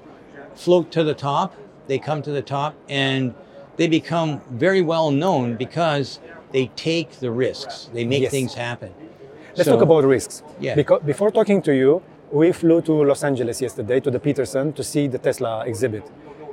float 0.54 0.90
to 0.92 1.04
the 1.04 1.14
top, 1.14 1.54
they 1.86 1.98
come 1.98 2.22
to 2.22 2.30
the 2.30 2.40
top, 2.42 2.74
and 2.88 3.34
they 3.76 3.88
become 3.88 4.40
very 4.50 4.80
well 4.80 5.10
known 5.10 5.56
because 5.56 6.18
they 6.52 6.68
take 6.76 7.10
the 7.20 7.30
risks, 7.30 7.90
they 7.92 8.06
make 8.06 8.22
Yes. 8.22 8.30
things 8.30 8.54
happen. 8.54 8.94
Let's 9.54 9.66
So- 9.68 9.72
talk 9.74 9.82
about 9.82 10.04
risks. 10.04 10.42
Yeah. 10.60 10.74
Because 10.76 11.02
before 11.02 11.30
talking 11.30 11.60
to 11.62 11.74
you, 11.74 12.00
we 12.34 12.50
flew 12.52 12.82
to 12.82 12.92
Los 13.04 13.22
Angeles 13.24 13.60
yesterday 13.62 14.00
to 14.00 14.10
the 14.10 14.18
Petersen 14.18 14.72
to 14.72 14.82
see 14.82 15.06
the 15.06 15.18
Tesla 15.18 15.64
exhibit. 15.66 16.02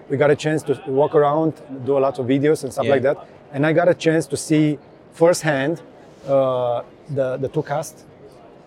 We 0.10 0.16
got 0.18 0.30
a 0.30 0.36
chance 0.36 0.62
to 0.64 0.80
walk 0.88 1.16
around, 1.16 1.54
do 1.86 1.98
a 1.98 2.02
lot 2.08 2.20
of 2.20 2.26
videos 2.28 2.64
and 2.64 2.72
stuff 2.72 2.86
Yeah. 2.86 2.92
like 2.96 3.02
that, 3.04 3.18
and 3.54 3.66
I 3.66 3.74
got 3.74 3.88
a 3.90 3.94
chance 3.96 4.28
to 4.28 4.38
see 4.38 4.78
firsthand 5.14 5.82
uh, 6.28 6.84
the 7.18 7.38
the 7.44 7.48
two 7.56 7.64
cast 7.64 7.96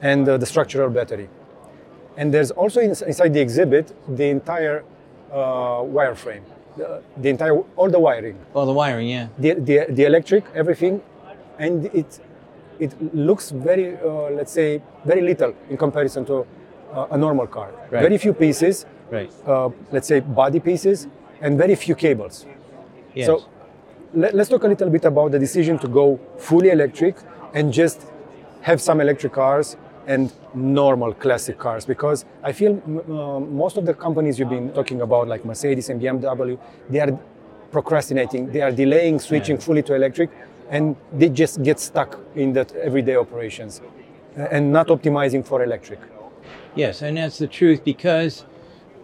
and 0.03 0.29
uh, 0.29 0.37
the 0.43 0.47
structural 0.47 0.91
battery. 0.91 1.29
And 2.19 2.33
there's 2.35 2.51
also 2.51 2.81
ins- 2.81 3.03
inside 3.03 3.33
the 3.37 3.41
exhibit 3.41 3.87
the 4.21 4.29
entire 4.39 4.83
uh, 5.33 5.83
wireframe, 5.97 6.43
the, 6.77 7.01
the 7.23 7.29
entire 7.29 7.55
all 7.77 7.91
the 7.91 8.01
wiring 8.09 8.37
Well, 8.55 8.67
the 8.67 8.73
wiring, 8.83 9.09
yeah. 9.09 9.27
the, 9.39 9.51
the, 9.69 9.77
the 9.89 10.05
electric, 10.05 10.45
everything, 10.55 11.01
and 11.59 11.87
it 12.01 12.11
it 12.81 12.93
looks 13.29 13.51
very, 13.53 13.97
uh, 13.97 14.31
let's 14.39 14.51
say, 14.61 14.83
very 15.05 15.23
little 15.31 15.53
in 15.71 15.77
comparison 15.77 16.25
to 16.25 16.45
a 17.11 17.17
normal 17.19 17.47
car. 17.47 17.71
Right. 17.91 18.03
Very 18.03 18.19
few 18.19 18.33
pieces, 18.33 18.87
Right. 19.11 19.31
uh, 19.47 19.71
let's 19.93 20.09
say 20.09 20.21
body 20.21 20.61
pieces, 20.61 21.07
and 21.41 21.59
very 21.59 21.75
few 21.75 21.95
cables. 21.95 22.47
Yes. 23.15 23.27
So 23.27 23.45
let, 24.15 24.35
us 24.35 24.49
talk 24.49 24.65
a 24.65 24.69
little 24.69 24.91
bit 24.91 25.05
about 25.05 25.33
the 25.33 25.39
decision 25.39 25.79
to 25.79 25.89
go 25.89 26.19
fully 26.39 26.71
electric 26.71 27.17
and 27.53 27.73
just 27.73 28.07
have 28.63 28.81
some 28.81 29.01
electric 29.01 29.33
cars 29.33 29.77
and 30.07 30.33
normal 30.55 31.15
classic 31.15 31.59
cars 31.59 31.85
because 31.87 32.25
I 32.43 32.53
feel 32.53 32.73
m- 32.87 32.99
uh, 33.11 33.41
most 33.41 33.77
of 33.77 33.87
the 33.87 33.95
companies 33.95 34.39
you've 34.39 34.51
been 34.51 34.71
talking 34.73 35.01
about, 35.01 35.29
like 35.29 35.45
Mercedes 35.45 35.89
and 35.91 36.01
BMW, 36.01 36.59
they 36.91 37.01
are 37.01 37.19
procrastinating, 37.73 38.53
they 38.53 38.61
are 38.61 38.71
delaying 38.71 39.19
switching 39.19 39.59
fully 39.59 39.83
to 39.83 39.95
electric, 39.95 40.31
and 40.71 40.97
they 41.13 41.29
just 41.29 41.63
get 41.63 41.79
stuck 41.81 42.19
in 42.37 42.53
that 42.53 42.73
everyday 42.77 43.17
operations 43.17 43.81
uh, 44.39 44.43
and 44.51 44.73
not 44.73 44.89
optimizing 44.89 45.45
for 45.45 45.63
electric. 45.63 45.99
Yes, 46.77 47.03
and 47.03 47.17
that's 47.17 47.39
the 47.39 47.47
truth 47.47 47.85
because 47.85 48.45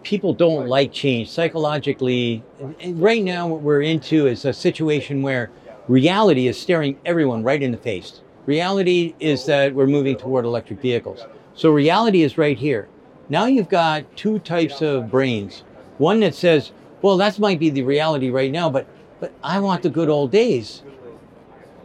people 0.03 0.33
don't 0.33 0.67
like 0.67 0.91
change 0.91 1.29
psychologically. 1.29 2.43
Right 2.85 3.23
now, 3.23 3.47
what 3.47 3.61
we're 3.61 3.81
into 3.81 4.27
is 4.27 4.43
a 4.43 4.51
situation 4.51 5.21
where 5.21 5.51
reality 5.87 6.47
is 6.47 6.59
staring 6.59 6.99
everyone 7.05 7.43
right 7.43 7.61
in 7.61 7.71
the 7.71 7.77
face. 7.77 8.21
Reality 8.45 9.15
is 9.19 9.45
that 9.45 9.73
we're 9.73 9.87
moving 9.87 10.17
toward 10.17 10.43
electric 10.43 10.81
vehicles. 10.81 11.25
So 11.53 11.69
reality 11.69 12.23
is 12.23 12.37
right 12.37 12.57
here. 12.57 12.89
Now 13.29 13.45
you've 13.45 13.69
got 13.69 14.17
two 14.17 14.39
types 14.39 14.81
of 14.81 15.09
brains. 15.09 15.63
One 15.97 16.19
that 16.21 16.35
says, 16.35 16.71
"Well, 17.01 17.17
that 17.17 17.39
might 17.39 17.59
be 17.59 17.69
the 17.69 17.83
reality 17.83 18.29
right 18.29 18.51
now, 18.51 18.69
but 18.69 18.87
but 19.19 19.31
I 19.43 19.59
want 19.59 19.83
the 19.83 19.89
good 19.89 20.09
old 20.09 20.31
days." 20.31 20.81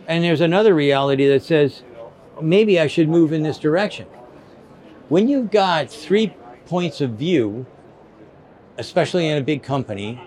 And 0.09 0.25
there's 0.25 0.41
another 0.41 0.75
reality 0.75 1.29
that 1.29 1.43
says, 1.43 1.83
"Maybe 2.41 2.81
I 2.81 2.87
should 2.87 3.09
move 3.09 3.33
in 3.33 3.43
this 3.43 3.59
direction." 3.59 4.07
When 5.09 5.29
you've 5.29 5.51
got 5.51 5.91
three 5.91 6.35
points 6.67 7.01
of 7.01 7.11
view, 7.11 7.67
especially 8.79 9.29
in 9.29 9.39
a 9.39 9.41
big 9.41 9.63
company, 9.63 10.21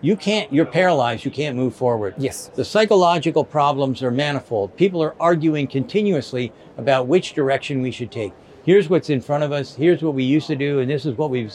you 0.00 0.16
can't, 0.16 0.52
you're 0.52 0.66
paralyzed, 0.66 1.24
you 1.24 1.30
can't 1.30 1.56
move 1.56 1.74
forward. 1.74 2.14
Yes. 2.18 2.50
The 2.54 2.64
psychological 2.64 3.44
problems 3.44 4.02
are 4.02 4.10
manifold. 4.10 4.76
People 4.76 5.02
are 5.02 5.14
arguing 5.18 5.66
continuously 5.66 6.52
about 6.76 7.06
which 7.06 7.34
direction 7.34 7.82
we 7.82 7.90
should 7.90 8.12
take. 8.12 8.32
Here's 8.64 8.88
what's 8.88 9.10
in 9.10 9.20
front 9.20 9.44
of 9.44 9.52
us, 9.52 9.74
here's 9.74 10.02
what 10.02 10.14
we 10.14 10.24
used 10.24 10.48
to 10.48 10.56
do, 10.56 10.80
and 10.80 10.90
this 10.90 11.06
is 11.06 11.16
what 11.16 11.30
we 11.30 11.48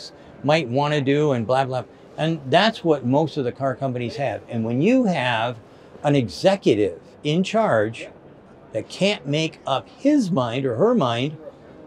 might 0.43 0.67
want 0.69 0.93
to 0.93 1.01
do, 1.01 1.33
and 1.33 1.45
blah, 1.45 1.65
blah. 1.65 1.83
And 2.17 2.39
that's 2.49 2.83
what 2.83 3.05
most 3.05 3.37
of 3.37 3.43
the 3.43 3.51
car 3.51 3.75
companies 3.75 4.15
have. 4.15 4.41
And 4.49 4.63
when 4.63 4.81
you 4.81 5.05
have 5.05 5.59
an 6.03 6.15
executive 6.15 6.99
in 7.23 7.43
charge 7.43 8.07
that 8.71 8.89
can't 8.89 9.27
make 9.27 9.59
up 9.67 9.87
his 9.89 10.31
mind 10.31 10.65
or 10.65 10.75
her 10.75 10.95
mind, 10.95 11.37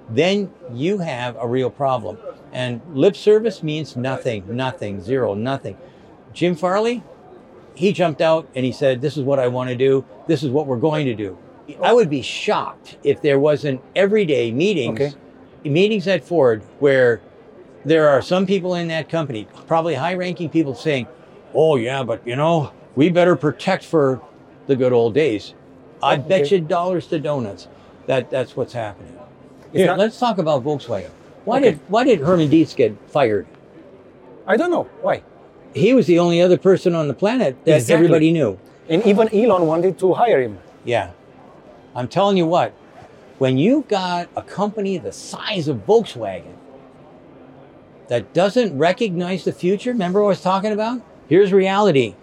then 0.09 0.53
you 0.73 0.99
have 0.99 1.37
a 1.37 1.47
real 1.47 1.71
problem. 1.71 2.19
And 2.53 2.81
lip 2.93 3.17
service 3.17 3.63
means 3.63 3.97
nothing, 3.97 4.45
nothing, 4.55 5.01
zero, 5.01 5.35
nothing. 5.35 5.77
Jim 6.33 6.55
Farley, 6.55 7.03
he 7.75 7.93
jumped 7.93 8.21
out 8.21 8.49
and 8.55 8.65
he 8.65 8.73
said, 8.73 9.01
This 9.01 9.17
is 9.17 9.25
what 9.25 9.39
I 9.39 9.49
want 9.49 9.71
to 9.71 9.77
do. 9.77 10.05
This 10.27 10.43
is 10.43 10.51
what 10.51 10.67
we're 10.67 10.77
going 10.79 11.07
to 11.07 11.15
do. 11.15 11.37
I 11.83 11.93
would 11.93 12.11
be 12.11 12.23
shocked 12.23 12.99
if 13.03 13.23
there 13.23 13.39
wasn't 13.39 13.81
everyday 13.97 14.53
meetings, 14.53 15.01
Okay. 15.01 15.15
meetings 15.71 16.07
at 16.07 16.23
Ford 16.23 16.63
where 16.79 17.21
there 17.85 18.09
are 18.09 18.21
some 18.23 18.47
people 18.47 18.75
in 18.75 18.89
that 18.89 19.09
company, 19.09 19.49
probably 19.67 19.95
high 19.95 20.15
ranking 20.15 20.49
people 20.51 20.75
saying, 20.75 21.07
Oh, 21.55 21.77
yeah, 21.77 22.03
but 22.03 22.27
you 22.27 22.37
know, 22.37 22.73
we 22.95 23.09
better 23.09 23.35
protect 23.37 23.85
for 23.85 24.21
the 24.67 24.77
good 24.77 24.93
old 24.93 25.15
days. 25.15 25.55
I 26.03 26.17
Oh, 26.17 26.19
bet 26.19 26.51
you 26.51 26.61
dollars 26.61 27.07
to 27.09 27.19
donuts 27.19 27.69
that 28.07 28.31
that's 28.31 28.57
what's 28.57 28.75
happening. 28.75 29.14
Here, 29.75 29.87
not- 29.87 29.99
let's 29.99 30.19
talk 30.19 30.39
about 30.39 30.65
Volkswagen. 30.65 31.11
Why 31.45 31.59
Okay. 31.59 31.71
did 31.73 31.81
why 31.89 32.05
did 32.05 32.21
Herbert 32.21 32.51
Diess 32.51 32.75
get 32.75 32.95
fired? 33.09 33.47
I 34.47 34.57
don't 34.57 34.71
know 34.71 34.87
why. 35.03 35.23
He 35.75 35.93
was 35.93 36.07
the 36.07 36.19
only 36.19 36.41
other 36.41 36.57
person 36.57 36.95
on 36.95 37.09
the 37.09 37.15
planet 37.15 37.57
that 37.65 37.77
Exactly. 37.77 37.95
everybody 37.95 38.33
knew. 38.33 38.59
And 38.89 39.05
even 39.07 39.29
Elon 39.35 39.67
wanted 39.67 39.99
to 39.99 40.15
hire 40.15 40.41
him. 40.41 40.59
Yeah. 40.85 41.11
I'm 41.97 42.09
telling 42.09 42.37
you 42.37 42.47
what, 42.47 42.73
when 43.39 43.59
you 43.59 43.85
got 43.89 44.29
a 44.37 44.43
company 44.43 44.97
the 44.99 45.13
size 45.13 45.67
of 45.69 45.85
Volkswagen 45.87 46.55
that 48.09 48.33
doesn't 48.33 48.77
recognize 48.79 49.45
the 49.45 49.53
future, 49.53 49.91
remember 49.93 50.21
what 50.21 50.27
I 50.27 50.29
was 50.31 50.41
talking 50.43 50.73
about? 50.73 51.01
Here's 51.29 51.53
reality. 51.53 52.15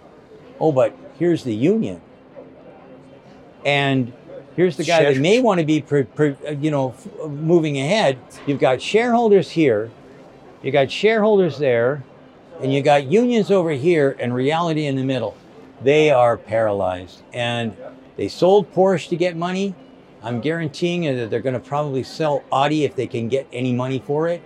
Oh, 0.60 0.72
but 0.72 0.94
here's 1.18 1.44
the 1.44 1.54
union. 1.54 2.00
And 3.64 4.12
here's 4.56 4.76
the 4.76 4.84
guy 4.84 5.04
that 5.04 5.20
may 5.20 5.40
want 5.40 5.60
to 5.60 5.66
be, 5.66 5.84
you 6.60 6.70
know, 6.70 6.90
f- 6.90 7.28
moving 7.28 7.78
ahead. 7.78 8.18
You've 8.46 8.60
got 8.60 8.80
shareholders 8.80 9.50
here, 9.50 9.90
you 10.62 10.70
got 10.70 10.90
shareholders 10.90 11.58
there, 11.58 12.02
and 12.60 12.72
you 12.72 12.82
got 12.82 13.06
unions 13.06 13.50
over 13.50 13.70
here 13.70 14.16
and 14.18 14.34
reality 14.34 14.86
in 14.86 14.96
the 14.96 15.04
middle. 15.04 15.36
They 15.82 16.10
are 16.10 16.36
paralyzed. 16.36 17.22
And 17.32 17.76
they 18.16 18.28
sold 18.28 18.72
Porsche 18.72 19.08
to 19.08 19.16
get 19.16 19.36
money. 19.36 19.74
I'm 20.22 20.40
guaranteeing 20.40 21.02
you 21.04 21.16
that 21.16 21.30
they're 21.30 21.40
going 21.40 21.54
to 21.54 21.60
probably 21.60 22.04
sell 22.04 22.44
Audi 22.52 22.84
if 22.84 22.94
they 22.94 23.08
can 23.08 23.28
get 23.28 23.48
any 23.52 23.72
money 23.72 23.98
for 24.06 24.28
it. 24.28 24.42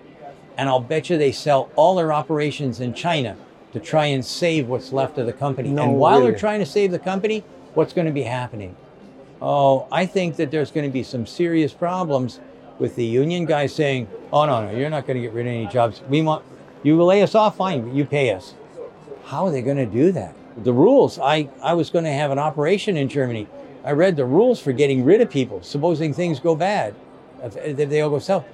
And 0.57 0.71
I'll 0.71 0.81
bet 0.81 1.11
you 1.11 1.19
they 1.19 1.33
sell 1.33 1.71
all 1.77 1.97
their 1.97 2.13
operations 2.13 2.81
in 2.81 2.95
China 2.95 3.37
to 3.75 3.81
try 3.81 4.07
and 4.07 4.25
save 4.25 4.69
what's 4.69 4.93
left 4.93 5.19
of 5.19 5.27
the 5.27 5.35
company. 5.35 5.69
No, 5.69 5.83
and 5.83 5.97
while 5.97 6.19
really? 6.19 6.31
they're 6.31 6.41
trying 6.41 6.61
to 6.61 6.67
save 6.67 6.93
the 6.93 6.99
company, 6.99 7.45
what's 7.75 7.93
going 7.93 8.07
to 8.07 8.13
be 8.13 8.23
happening? 8.23 8.75
Oh, 9.41 9.87
I 9.93 10.07
think 10.07 10.37
that 10.37 10.51
there's 10.51 10.71
going 10.71 10.87
to 10.87 10.93
be 10.93 11.03
some 11.03 11.27
serious 11.27 11.73
problems 11.73 12.41
with 12.79 12.97
the 12.97 13.05
union 13.05 13.45
guys 13.45 13.75
saying, 13.75 14.09
"Oh 14.33 14.47
no, 14.47 14.67
no, 14.67 14.77
you're 14.77 14.91
not 14.91 15.07
going 15.07 15.17
to 15.17 15.23
get 15.23 15.33
rid 15.33 15.47
of 15.47 15.53
any 15.53 15.67
jobs. 15.67 16.01
We 16.09 16.23
want 16.23 16.45
you 16.83 17.03
lay 17.03 17.23
us 17.23 17.35
off, 17.35 17.57
fine, 17.57 17.83
but 17.83 17.95
you 17.95 18.05
pay 18.05 18.33
us." 18.33 18.55
How 19.25 19.47
are 19.47 19.51
they 19.51 19.63
going 19.63 19.77
to 19.77 19.87
do 19.87 20.13
that? 20.13 20.35
The 20.65 20.73
rules. 20.73 21.19
I 21.19 21.49
I 21.63 21.75
was 21.75 21.91
going 21.91 22.05
to 22.05 22.13
have 22.13 22.31
an 22.31 22.39
operation 22.39 22.97
in 22.97 23.09
Germany. 23.09 23.47
I 23.85 23.93
read 23.93 24.17
the 24.17 24.25
rules 24.25 24.61
for 24.61 24.73
getting 24.73 25.05
rid 25.05 25.21
of 25.21 25.31
people, 25.31 25.63
supposing 25.63 26.13
things 26.13 26.41
go 26.41 26.57
bad, 26.57 26.95
if, 27.43 27.57
if 27.57 27.89
they 27.89 28.01
all 28.01 28.11
go 28.11 28.19
south. 28.19 28.45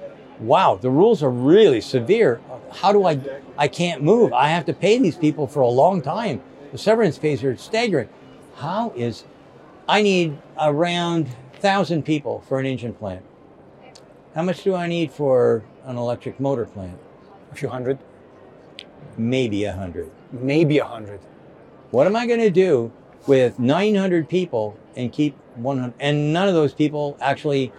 Wow, 0.41 0.77
the 0.81 0.91
rules 0.91 1.23
are 1.23 1.31
really 1.31 1.81
severe. 1.81 2.41
How 2.73 2.93
do 2.93 3.07
I? 3.07 3.21
I 3.57 3.69
can't 3.69 4.03
move. 4.03 4.33
I 4.33 4.49
have 4.49 4.65
to 4.67 4.73
pay 4.73 4.99
these 4.99 5.17
people 5.17 5.47
for 5.47 5.61
a 5.61 5.69
long 5.69 6.03
time. 6.03 6.43
The 6.73 6.79
severance 6.79 7.19
pays 7.19 7.45
are 7.45 7.57
staggering. 7.57 8.09
How 8.57 8.93
is? 8.97 9.25
I 9.89 10.03
need 10.03 10.39
around 10.61 11.29
thousand 11.55 12.05
people 12.05 12.41
for 12.49 12.59
an 12.59 12.67
engine 12.67 12.95
plant. 12.95 13.25
How 14.35 14.43
much 14.43 14.63
do 14.65 14.75
I 14.75 14.87
need 14.87 15.11
for 15.13 15.63
an 15.85 15.97
electric 15.97 16.41
motor 16.41 16.65
plant? 16.65 16.99
A 17.51 17.55
few 17.55 17.69
hundred, 17.69 17.99
Maybe 19.19 19.65
a 19.65 19.73
hundred. 19.73 20.11
maybe 20.33 20.79
a 20.79 20.85
hundred. 20.85 21.21
What 21.91 22.07
am 22.07 22.17
I 22.17 22.27
going 22.27 22.41
to 22.41 22.51
do 22.51 22.91
with 23.27 23.59
900 23.59 24.29
people 24.29 24.79
and 24.97 25.13
keep 25.13 25.37
100? 25.57 25.93
And 26.01 26.33
none 26.33 26.49
of 26.49 26.55
those 26.55 26.73
people 26.73 27.19
actually 27.21 27.73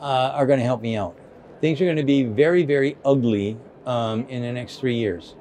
uh, 0.00 0.32
are 0.34 0.46
going 0.46 0.58
to 0.58 0.64
help 0.64 0.80
me 0.80 0.96
out. 0.96 1.14
Things 1.60 1.78
are 1.82 1.84
going 1.84 1.96
to 1.96 2.02
be 2.04 2.22
very, 2.22 2.64
very 2.64 2.96
ugly 3.04 3.58
um, 3.84 4.26
in 4.28 4.40
the 4.40 4.52
next 4.52 4.80
three 4.80 4.96
years 4.96 5.34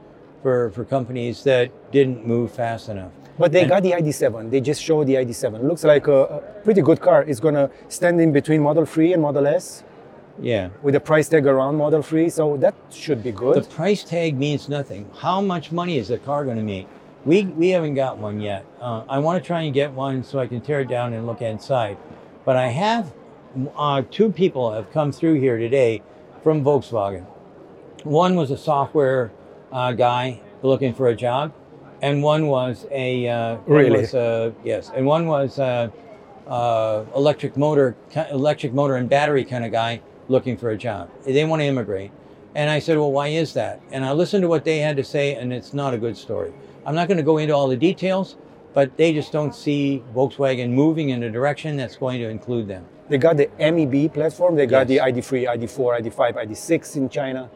for, 0.43 0.69
for 0.71 0.83
companies 0.83 1.43
that 1.45 1.71
didn't 1.93 2.27
move 2.27 2.51
fast 2.51 2.89
enough. 2.89 3.13
But 3.39 3.51
they 3.53 3.61
And- 3.61 3.69
got 3.69 3.81
the 3.83 3.93
ID7. 3.93 4.51
They 4.51 4.61
just 4.61 4.81
showed 4.83 5.07
the 5.07 5.15
ID7. 5.15 5.63
Looks 5.63 5.83
like 5.83 6.07
a, 6.07 6.19
a 6.23 6.39
pretty 6.65 6.81
good 6.81 6.99
car. 6.99 7.23
It's 7.23 7.39
gonna 7.39 7.69
stand 7.87 8.19
in 8.21 8.31
between 8.33 8.61
Model 8.61 8.85
3 8.85 9.13
and 9.13 9.21
Model 9.21 9.47
S 9.47 9.83
Yeah. 10.41 10.69
with 10.83 10.93
a 10.95 10.99
price 10.99 11.27
tag 11.29 11.47
around 11.47 11.77
Model 11.77 12.01
3. 12.01 12.29
So 12.29 12.57
that 12.57 12.75
should 12.91 13.23
be 13.23 13.31
good. 13.31 13.55
The 13.63 13.67
price 13.81 14.03
tag 14.03 14.37
means 14.37 14.67
nothing. 14.69 15.09
How 15.25 15.39
much 15.41 15.71
money 15.71 15.97
is 15.97 16.09
the 16.09 16.17
car 16.17 16.43
going 16.43 16.57
to 16.57 16.63
make? 16.63 16.87
We, 17.25 17.43
we 17.61 17.69
haven't 17.69 17.95
got 17.95 18.17
one 18.17 18.39
yet. 18.41 18.65
Uh, 18.81 19.03
I 19.09 19.19
want 19.19 19.41
to 19.41 19.45
try 19.47 19.61
and 19.61 19.73
get 19.73 19.91
one 19.93 20.23
so 20.23 20.39
I 20.39 20.47
can 20.47 20.61
tear 20.61 20.81
it 20.81 20.89
down 20.89 21.13
and 21.13 21.25
look 21.25 21.41
inside. 21.41 21.97
But 22.45 22.55
I 22.55 22.67
have 22.67 23.13
uh, 23.77 24.03
two 24.11 24.31
people 24.31 24.71
have 24.71 24.91
come 24.91 25.11
through 25.11 25.35
here 25.39 25.57
today 25.57 26.01
from 26.43 26.63
Volkswagen. 26.63 27.25
One 28.03 28.35
was 28.35 28.51
a 28.51 28.57
software 28.57 29.31
uh, 29.71 29.91
guy 29.93 30.39
looking 30.61 30.93
for 30.93 31.07
a 31.07 31.15
job, 31.15 31.51
and 32.01 32.23
one 32.23 32.47
was 32.47 32.85
a 32.91 33.27
uh, 33.27 33.57
Really? 33.65 34.01
was, 34.01 34.13
uh, 34.13 34.51
yes, 34.63 34.91
and 34.95 35.05
one 35.05 35.27
was 35.27 35.59
uh, 35.59 35.89
uh, 36.47 37.03
electric 37.15 37.57
motor 37.57 37.95
electric 38.31 38.73
motor 38.73 38.95
and 38.95 39.09
battery 39.09 39.43
kind 39.43 39.65
of 39.65 39.71
guy 39.71 40.01
looking 40.27 40.57
for 40.57 40.69
a 40.71 40.77
job. 40.77 41.09
They 41.25 41.45
want 41.45 41.61
to 41.61 41.65
immigrate. 41.65 42.11
And 42.55 42.69
I 42.69 42.79
said, 42.79 42.97
Well, 42.97 43.11
why 43.11 43.27
is 43.27 43.53
that? 43.53 43.81
And 43.91 44.03
I 44.03 44.11
listened 44.11 44.41
to 44.43 44.47
what 44.47 44.63
they 44.65 44.79
had 44.79 44.97
to 44.97 45.03
say, 45.03 45.35
and 45.35 45.53
it's 45.53 45.73
not 45.73 45.93
a 45.93 45.97
good 45.97 46.17
story. 46.17 46.51
I'm 46.85 46.95
not 46.95 47.07
going 47.07 47.17
to 47.17 47.23
go 47.23 47.37
into 47.37 47.53
all 47.53 47.67
the 47.67 47.77
details, 47.77 48.35
but 48.73 48.95
they 48.97 49.13
just 49.13 49.31
don't 49.31 49.53
see 49.53 50.03
Volkswagen 50.15 50.71
moving 50.71 51.09
in 51.09 51.23
a 51.23 51.29
direction 51.29 51.77
that's 51.77 51.95
going 51.95 52.19
to 52.19 52.29
include 52.29 52.67
them. 52.67 52.85
They 53.09 53.17
got 53.17 53.37
the 53.37 53.49
MEB 53.59 54.13
platform. 54.13 54.55
They 54.55 54.65
got 54.65 54.87
Yes. 54.87 55.01
the 55.03 55.11
ID3, 55.21 55.45
ID4, 55.57 56.01
ID5, 56.01 56.35
ID6 56.45 56.95
in 56.95 57.09
China. 57.09 57.49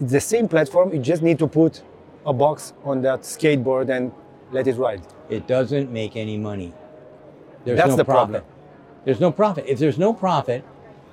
It's 0.00 0.12
the 0.12 0.20
same 0.20 0.48
platform. 0.48 0.92
You 0.92 0.98
just 1.00 1.22
need 1.22 1.38
to 1.38 1.46
put 1.46 1.82
a 2.26 2.32
box 2.32 2.72
on 2.84 3.02
that 3.02 3.20
skateboard 3.22 3.88
and 3.90 4.12
let 4.52 4.66
it 4.66 4.76
ride. 4.76 5.02
It 5.28 5.46
doesn't 5.46 5.90
make 5.90 6.16
any 6.16 6.36
money. 6.38 6.72
There's 7.64 7.78
That's 7.78 7.90
no 7.90 7.96
the 7.96 8.04
profit. 8.04 8.30
problem. 8.42 8.44
There's 9.04 9.20
no 9.20 9.30
profit. 9.30 9.64
If 9.66 9.78
there's 9.78 9.98
no 9.98 10.12
profit, 10.12 10.64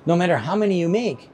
no 0.06 0.16
matter 0.16 0.36
how 0.36 0.56
many 0.56 0.78
you 0.80 0.88
make, 0.88 1.30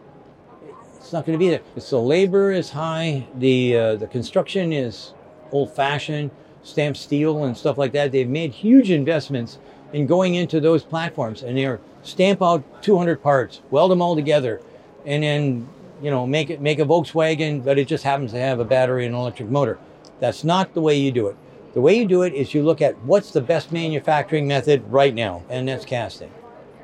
it's 0.97 1.13
not 1.13 1.25
going 1.25 1.39
to 1.39 1.43
be 1.43 1.49
there. 1.51 1.63
So 1.79 2.03
labor 2.03 2.53
is 2.53 2.71
high. 2.71 3.27
The 3.37 3.77
uh, 3.77 3.97
the 3.97 4.07
construction 4.07 4.73
is 4.73 5.15
old 5.53 5.75
fashioned, 5.75 6.31
stamped 6.63 6.99
steel 6.99 7.45
and 7.45 7.57
stuff 7.57 7.79
like 7.79 7.93
that. 7.93 8.13
They've 8.13 8.29
made 8.29 8.53
huge 8.53 8.91
investments 8.91 9.59
in 9.93 10.07
going 10.07 10.35
into 10.35 10.61
those 10.61 10.83
platforms, 10.83 11.43
and 11.43 11.57
they're 11.57 11.81
stamp 12.03 12.43
out 12.43 12.63
200 12.83 13.23
parts, 13.23 13.63
weld 13.71 13.91
them 13.91 14.03
all 14.03 14.15
together, 14.15 14.61
and 15.07 15.23
then 15.23 15.69
you 16.03 16.11
know 16.11 16.27
make 16.27 16.51
it 16.51 16.61
make 16.61 16.79
a 16.79 16.85
Volkswagen, 16.85 17.65
but 17.65 17.79
it 17.79 17.89
just 17.89 18.05
happens 18.05 18.33
to 18.33 18.39
have 18.39 18.61
a 18.61 18.65
battery 18.65 19.07
and 19.07 19.15
an 19.15 19.21
electric 19.21 19.49
motor. 19.49 19.79
That's 20.21 20.45
not 20.45 20.75
the 20.75 20.81
way 20.81 20.97
you 20.97 21.13
do 21.13 21.29
it. 21.29 21.37
The 21.75 21.81
way 21.81 21.97
you 21.97 22.07
do 22.07 22.23
it 22.23 22.33
is 22.35 22.55
you 22.55 22.63
look 22.63 22.81
at 22.83 22.99
what's 23.05 23.31
the 23.31 23.41
best 23.41 23.73
manufacturing 23.73 24.49
method 24.49 24.83
right 24.91 25.15
now, 25.15 25.43
and 25.49 25.69
that's 25.69 25.85
casting. 25.85 26.31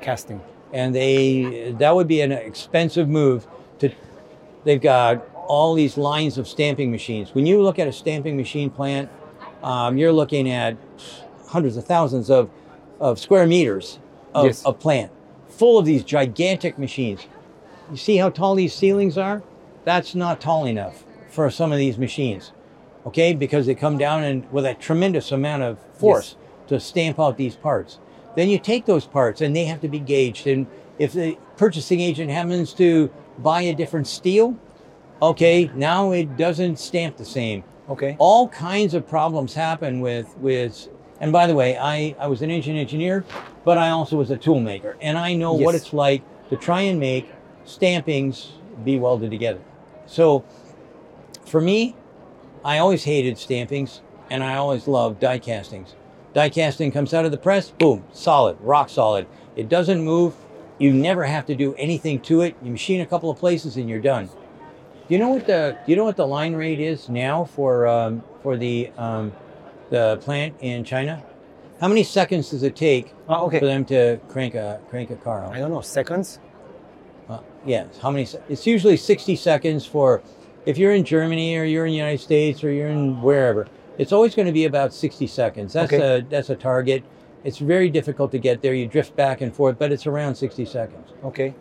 Casting. 0.01 0.41
And 0.73 0.93
they 0.93 1.75
that 1.79 1.95
would 1.95 2.07
be 2.07 2.21
an 2.21 2.31
expensive 2.31 3.09
move 3.09 3.47
to. 3.79 3.91
They've 4.63 4.81
got 4.81 5.27
all 5.47 5.75
these 5.75 5.97
lines 5.97 6.37
of 6.37 6.47
stamping 6.47 6.91
machines. 6.91 7.35
When 7.35 7.45
you 7.45 7.61
look 7.61 7.77
at 7.77 7.87
a 7.87 7.91
stamping 7.93 8.35
machine 8.35 8.69
plant, 8.69 9.09
um, 9.63 9.97
you're 9.97 10.11
looking 10.13 10.49
at 10.49 10.75
hundreds 11.47 11.77
of 11.77 11.85
thousands 11.85 12.29
of, 12.31 12.49
of 12.99 13.19
square 13.19 13.45
meters 13.45 13.99
of, 14.33 14.45
Yes. 14.47 14.65
of 14.65 14.79
plant, 14.79 15.11
full 15.47 15.77
of 15.77 15.85
these 15.85 16.03
gigantic 16.03 16.79
machines. 16.79 17.27
You 17.91 17.97
see 17.97 18.17
how 18.17 18.29
tall 18.29 18.55
these 18.55 18.73
ceilings 18.73 19.17
are? 19.17 19.43
That's 19.83 20.15
not 20.15 20.41
tall 20.41 20.65
enough 20.65 21.03
for 21.29 21.49
some 21.51 21.71
of 21.71 21.77
these 21.77 21.97
machines, 21.97 22.51
okay? 23.05 23.33
Because 23.33 23.65
they 23.65 23.75
come 23.75 23.97
down 23.97 24.23
and 24.23 24.51
with 24.51 24.65
a 24.65 24.73
tremendous 24.73 25.31
amount 25.31 25.63
of 25.63 25.77
force 25.93 26.35
to 26.67 26.79
stamp 26.79 27.19
out 27.19 27.37
these 27.37 27.55
parts. 27.55 27.99
Then 28.35 28.49
you 28.49 28.57
take 28.57 28.85
those 28.85 29.05
parts 29.05 29.41
and 29.41 29.55
they 29.55 29.65
have 29.65 29.81
to 29.81 29.87
be 29.87 29.99
gauged. 29.99 30.47
And 30.47 30.67
if 30.97 31.13
the 31.13 31.37
purchasing 31.57 31.99
agent 32.01 32.31
happens 32.31 32.73
to 32.73 33.11
buy 33.37 33.61
a 33.61 33.75
different 33.75 34.07
steel, 34.07 34.57
okay, 35.21 35.69
now 35.75 36.11
it 36.11 36.35
doesn't 36.37 36.79
stamp 36.79 37.17
the 37.17 37.25
same 37.25 37.63
Okay. 37.87 38.15
all 38.17 38.47
kinds 38.47 38.95
of 38.95 39.07
problems 39.07 39.53
happen 39.53 39.99
with 39.99 40.35
with 40.39 40.87
and 41.19 41.31
by 41.31 41.45
the 41.45 41.53
way 41.53 41.77
i 41.77 42.15
i 42.17 42.25
was 42.25 42.41
an 42.41 42.49
engine 42.49 42.75
engineer 42.75 43.23
but 43.63 43.77
i 43.77 43.91
also 43.91 44.17
was 44.17 44.31
a 44.31 44.37
tool 44.37 44.59
maker 44.59 44.97
and 45.01 45.19
i 45.19 45.35
know 45.35 45.53
what 45.53 45.75
it's 45.75 45.93
like 45.93 46.23
to 46.49 46.57
try 46.57 46.81
and 46.81 46.99
make 46.99 47.29
stampings 47.65 48.51
be 48.83 48.97
welded 48.99 49.31
together 49.31 49.59
so 50.05 50.43
for 51.45 51.61
me 51.61 51.95
i 52.63 52.77
always 52.77 53.03
hated 53.03 53.35
stampings 53.35 54.01
and 54.29 54.43
i 54.43 54.55
always 54.55 54.87
loved 54.87 55.19
die 55.19 55.39
castings 55.39 55.95
die 56.33 56.49
casting 56.49 56.91
comes 56.91 57.13
out 57.13 57.25
of 57.25 57.31
the 57.31 57.37
press 57.37 57.71
boom 57.71 58.03
solid 58.11 58.57
rock 58.61 58.89
solid 58.89 59.25
it 59.55 59.69
doesn't 59.69 60.01
move 60.03 60.33
you 60.77 60.91
never 60.91 61.23
have 61.23 61.45
to 61.45 61.55
do 61.55 61.73
anything 61.75 62.19
to 62.19 62.41
it 62.41 62.55
you 62.61 62.71
machine 62.71 63.01
a 63.01 63.05
couple 63.05 63.29
of 63.29 63.37
places 63.37 63.77
and 63.77 63.89
you're 63.89 64.01
done 64.01 64.29
do 65.07 65.13
you 65.13 65.19
know 65.19 65.29
what 65.29 65.45
the 65.45 65.77
do 65.85 65.91
you 65.91 65.95
know 65.95 66.03
what 66.03 66.17
the 66.17 66.25
line 66.25 66.55
rate 66.55 66.79
is 66.79 67.09
now 67.09 67.45
for 67.45 67.85
um, 67.87 68.23
for 68.41 68.57
the 68.57 68.89
um, 68.97 69.31
the 69.91 70.17
plant 70.21 70.55
in 70.61 70.83
China? 70.83 71.23
How 71.79 71.87
many 71.87 72.01
seconds 72.01 72.49
does 72.49 72.63
it 72.63 72.75
take 72.75 73.13
Ah, 73.29 73.41
okay. 73.41 73.59
for 73.59 73.67
them 73.67 73.85
to 73.85 74.19
crank 74.29 74.55
a 74.55 74.81
crank 74.89 75.11
a 75.11 75.15
car 75.15 75.45
I 75.45 75.59
don't 75.59 75.69
know. 75.69 75.81
Seconds. 75.81 76.39
Yes. 77.65 77.97
How 78.01 78.11
many? 78.11 78.25
se- 78.25 78.41
It's 78.49 78.65
usually 78.67 78.97
sixty 78.97 79.35
seconds 79.35 79.85
for 79.85 80.21
if 80.65 80.77
you're 80.77 80.93
in 80.93 81.03
Germany 81.03 81.57
or 81.57 81.63
you're 81.63 81.85
in 81.85 81.91
the 81.91 81.97
United 81.97 82.19
States 82.21 82.63
or 82.63 82.71
you're 82.71 82.87
in 82.89 83.21
wherever. 83.21 83.67
It's 83.97 84.11
always 84.11 84.35
going 84.35 84.45
to 84.47 84.51
be 84.51 84.65
about 84.65 84.93
sixty 84.93 85.27
seconds. 85.27 85.73
That's 85.73 85.91
Okay. 85.93 86.17
a 86.17 86.21
that's 86.21 86.49
a 86.49 86.55
target. 86.55 87.03
It's 87.43 87.57
very 87.59 87.89
difficult 87.89 88.31
to 88.31 88.39
get 88.39 88.61
there. 88.61 88.73
You 88.73 88.87
drift 88.87 89.15
back 89.15 89.41
and 89.41 89.53
forth, 89.55 89.77
but 89.79 89.91
it's 89.91 90.05
around 90.07 90.35
sixty 90.35 90.65
seconds. 90.65 91.09
Okay. 91.23 91.53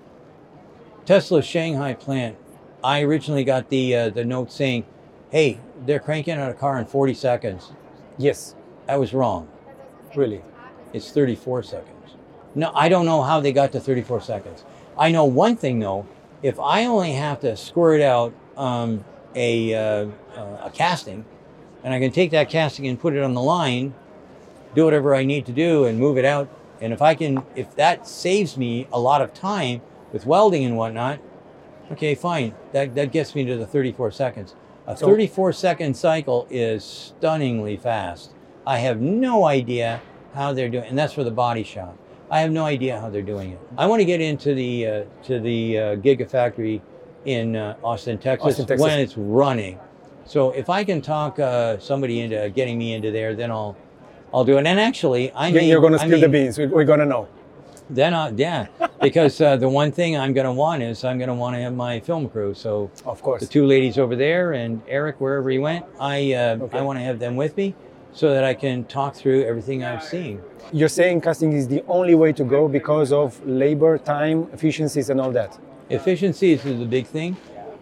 Tesla's 1.05 1.45
Shanghai 1.45 1.93
plant, 1.95 2.37
I 2.83 3.03
originally 3.03 3.45
got 3.45 3.69
the 3.69 3.95
uh, 3.97 4.09
the 4.11 4.25
note 4.25 4.51
saying, 4.53 4.85
"Hey, 5.31 5.59
they're 5.87 5.99
cranking 6.01 6.35
out 6.35 6.51
a 6.51 6.55
car 6.55 6.79
in 6.79 6.87
40 6.87 7.15
seconds." 7.15 7.73
Yes. 8.19 8.55
I 8.89 8.97
was 8.97 9.13
wrong. 9.15 9.49
Really. 10.15 10.43
It's 10.93 11.11
34 11.11 11.63
seconds. 11.63 11.91
No, 12.55 12.71
I 12.75 12.89
don't 12.89 13.07
know 13.07 13.23
how 13.23 13.41
they 13.41 13.53
got 13.53 13.73
to 13.73 13.81
34 13.81 14.21
seconds. 14.21 14.65
I 14.97 15.11
know 15.11 15.25
one 15.25 15.57
thing 15.57 15.81
though. 15.81 16.07
If 16.43 16.61
I 16.61 16.85
only 16.85 17.13
have 17.13 17.41
to 17.41 17.57
squirt 17.57 18.01
out 18.01 18.35
um, 18.57 19.05
a 19.35 19.75
uh, 19.75 20.07
uh, 20.37 20.59
a 20.65 20.71
casting, 20.73 21.25
and 21.83 21.95
I 21.95 21.99
can 22.01 22.13
take 22.13 22.31
that 22.33 22.49
casting 22.49 22.87
and 22.87 22.99
put 23.01 23.15
it 23.15 23.23
on 23.23 23.35
the 23.35 23.41
line, 23.41 23.95
do 24.75 24.85
whatever 24.85 25.15
I 25.15 25.25
need 25.25 25.47
to 25.47 25.53
do, 25.53 25.85
and 25.85 25.99
move 25.99 26.19
it 26.19 26.25
out. 26.25 26.49
And 26.81 26.93
if 26.93 27.01
I 27.01 27.15
can, 27.15 27.43
if 27.57 27.75
that 27.77 28.07
saves 28.07 28.57
me 28.57 28.87
a 28.93 29.01
lot 29.01 29.23
of 29.23 29.33
time 29.33 29.81
with 30.13 30.27
welding 30.27 30.65
and 30.65 30.77
whatnot, 30.77 31.19
okay, 31.93 32.15
fine. 32.15 32.55
That 32.73 32.95
that 32.95 33.11
gets 33.11 33.35
me 33.35 33.45
to 33.47 33.57
the 33.57 33.67
34 33.67 34.11
seconds. 34.11 34.55
A 34.87 34.97
So- 34.97 35.07
34 35.07 35.53
second 35.53 35.97
cycle 35.97 36.47
is 36.51 36.85
stunningly 36.85 37.77
fast. 37.77 38.33
I 38.67 38.79
have 38.79 39.01
no 39.01 39.45
idea 39.45 40.01
how 40.35 40.53
they're 40.53 40.69
doing, 40.69 40.85
and 40.85 40.99
that's 40.99 41.13
for 41.13 41.25
the 41.25 41.31
body 41.31 41.63
shop. 41.63 41.97
I 42.31 42.41
have 42.41 42.51
no 42.51 42.65
idea 42.65 43.01
how 43.01 43.11
they're 43.11 43.23
doing 43.23 43.53
it. 43.53 43.61
I 43.77 43.87
want 43.87 44.01
to 44.01 44.05
get 44.05 44.21
into 44.21 44.55
the 44.55 44.87
uh, 44.87 45.05
to 45.25 45.41
the 45.41 45.79
uh, 45.79 45.97
Gigafactory 45.97 46.81
in 47.25 47.57
uh, 47.57 47.77
Austin, 47.83 48.19
Texas, 48.19 48.49
Austin, 48.53 48.67
Texas. 48.67 48.83
when 48.83 48.99
it's 48.99 49.17
running. 49.17 49.79
So 50.25 50.51
if 50.51 50.69
I 50.71 50.85
can 50.85 51.01
talk 51.03 51.39
uh, 51.39 51.79
somebody 51.79 52.21
into 52.21 52.51
getting 52.51 52.79
me 52.79 52.95
into 52.95 53.11
there, 53.11 53.35
then 53.35 53.51
I'll 53.51 53.77
I'll 54.33 54.45
do 54.45 54.57
it. 54.59 54.67
And 54.67 54.81
actually, 54.81 55.31
I 55.33 55.49
You- 55.49 55.55
may, 55.55 55.69
You're 55.69 55.81
gonna 55.81 55.99
I 55.99 56.07
spill 56.07 56.21
the 56.21 56.29
beans. 56.29 56.59
We- 56.59 56.67
We're 56.67 56.85
gonna 56.85 57.07
know. 57.07 57.29
Then 57.91 58.15
I, 58.15 58.31
yeah, 58.31 58.69
because 59.03 59.39
uh, 59.43 59.57
the 59.59 59.69
one 59.69 59.93
thing 59.93 60.17
I'm 60.17 60.33
going 60.33 60.47
to 60.47 60.53
want 60.53 60.83
is 60.83 61.05
I'm 61.05 61.19
going 61.19 61.29
to 61.29 61.35
want 61.35 61.55
to 61.55 61.61
have 61.61 61.75
my 61.75 62.01
film 62.01 62.31
crew. 62.31 62.55
So 62.55 62.91
Of 63.05 63.21
course. 63.21 63.43
the 63.43 63.47
two 63.47 63.67
ladies 63.67 63.99
over 63.99 64.17
there 64.17 64.55
and 64.55 64.81
Eric 64.89 65.21
wherever 65.21 65.51
he 65.51 65.59
went, 65.59 65.85
I 66.01 66.33
uh, 66.33 66.57
Okay. 66.63 66.79
I 66.79 66.81
want 66.81 66.99
to 66.99 67.05
have 67.05 67.19
them 67.19 67.37
with 67.37 67.55
me 67.59 67.75
so 68.15 68.33
that 68.33 68.45
I 68.45 68.55
can 68.55 68.85
talk 68.85 69.15
through 69.15 69.43
everything 69.45 69.85
I've 69.85 70.03
seen. 70.03 70.41
You're 70.73 70.89
saying 70.89 71.21
casting 71.21 71.53
is 71.53 71.69
the 71.69 71.83
only 71.89 72.15
way 72.15 72.33
to 72.33 72.45
go 72.45 72.69
because 72.69 73.13
of 73.13 73.45
labor, 73.47 73.99
time, 73.99 74.49
efficiencies, 74.53 75.11
and 75.11 75.21
all 75.21 75.33
that. 75.33 75.59
Efficiencies 75.91 76.65
is 76.65 76.81
a 76.81 76.87
big 76.87 77.07
thing. 77.07 77.37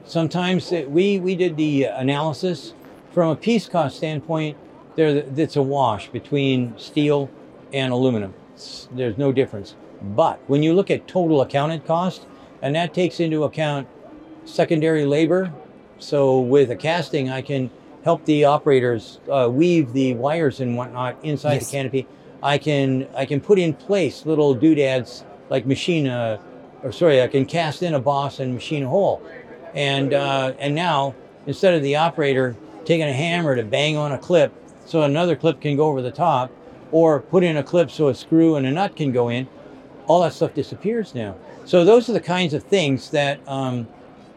Sometimes 0.05 0.73
it, 0.73 0.91
we 0.91 1.21
we 1.21 1.37
did 1.37 1.57
the 1.57 1.85
analysis 1.85 2.75
from 3.13 3.29
a 3.31 3.37
piece 3.37 3.69
cost 3.69 3.97
standpoint. 3.99 4.57
There, 4.97 5.23
it's 5.37 5.57
a 5.57 5.63
wash 5.63 6.09
between 6.09 6.77
steel 6.79 7.31
and 7.73 7.93
aluminum. 7.93 8.35
It's- 8.55 8.89
there's 8.93 9.17
no 9.17 9.33
difference. 9.33 9.77
But 10.03 10.41
when 10.49 10.63
you 10.63 10.75
look 10.75 10.91
at 10.91 11.07
total 11.07 11.41
accounted 11.43 11.87
cost, 11.87 12.27
and 12.63 12.75
that 12.75 12.93
takes 12.95 13.21
into 13.21 13.45
account 13.45 13.87
secondary 14.45 15.05
labor. 15.05 15.53
So 15.99 16.41
with 16.41 16.71
a 16.71 16.77
casting, 16.77 17.31
I 17.31 17.43
can 17.43 17.71
help 18.05 18.25
the 18.25 18.45
operators 18.45 19.21
uh, 19.31 19.49
weave 19.51 19.93
the 19.93 20.15
wires 20.15 20.61
and 20.61 20.77
whatnot 20.77 21.17
inside 21.23 21.55
Yes. 21.55 21.67
the 21.67 21.73
canopy. 21.77 22.07
I 22.43 22.59
can 22.59 23.07
I 23.15 23.25
can 23.25 23.41
put 23.41 23.59
in 23.59 23.75
place 23.75 24.27
little 24.27 24.55
doodads 24.55 25.25
like 25.49 25.67
machine 25.67 26.07
a, 26.07 26.41
or 26.83 26.93
sorry, 26.93 27.23
I 27.23 27.29
can 27.29 27.47
cast 27.47 27.83
in 27.83 27.95
a 27.95 28.01
boss 28.01 28.41
and 28.41 28.55
machine 28.55 28.83
a 28.83 28.89
hole. 28.89 29.23
And 29.75 30.13
uh, 30.13 30.55
and 30.59 30.75
now 30.75 31.15
instead 31.47 31.75
of 31.75 31.83
the 31.83 31.97
operator 31.97 32.57
taking 32.85 33.07
a 33.07 33.13
hammer 33.13 33.55
to 33.55 33.63
bang 33.63 33.97
on 33.97 34.13
a 34.13 34.19
clip 34.19 34.53
so 34.85 35.03
another 35.03 35.37
clip 35.37 35.61
can 35.61 35.77
go 35.77 35.87
over 35.87 36.03
the 36.03 36.11
top, 36.11 36.51
or 36.91 37.21
put 37.21 37.45
in 37.45 37.57
a 37.57 37.63
clip 37.63 37.91
so 37.91 38.09
a 38.09 38.15
screw 38.15 38.57
and 38.57 38.67
a 38.67 38.71
nut 38.71 38.97
can 38.97 39.13
go 39.13 39.29
in, 39.29 39.47
all 40.07 40.23
that 40.23 40.33
stuff 40.33 40.53
disappears 40.53 41.15
now. 41.15 41.37
So 41.65 41.85
those 41.85 42.11
are 42.11 42.13
the 42.13 42.21
kinds 42.21 42.53
of 42.53 42.65
things 42.65 43.11
that 43.11 43.39
um, 43.49 43.87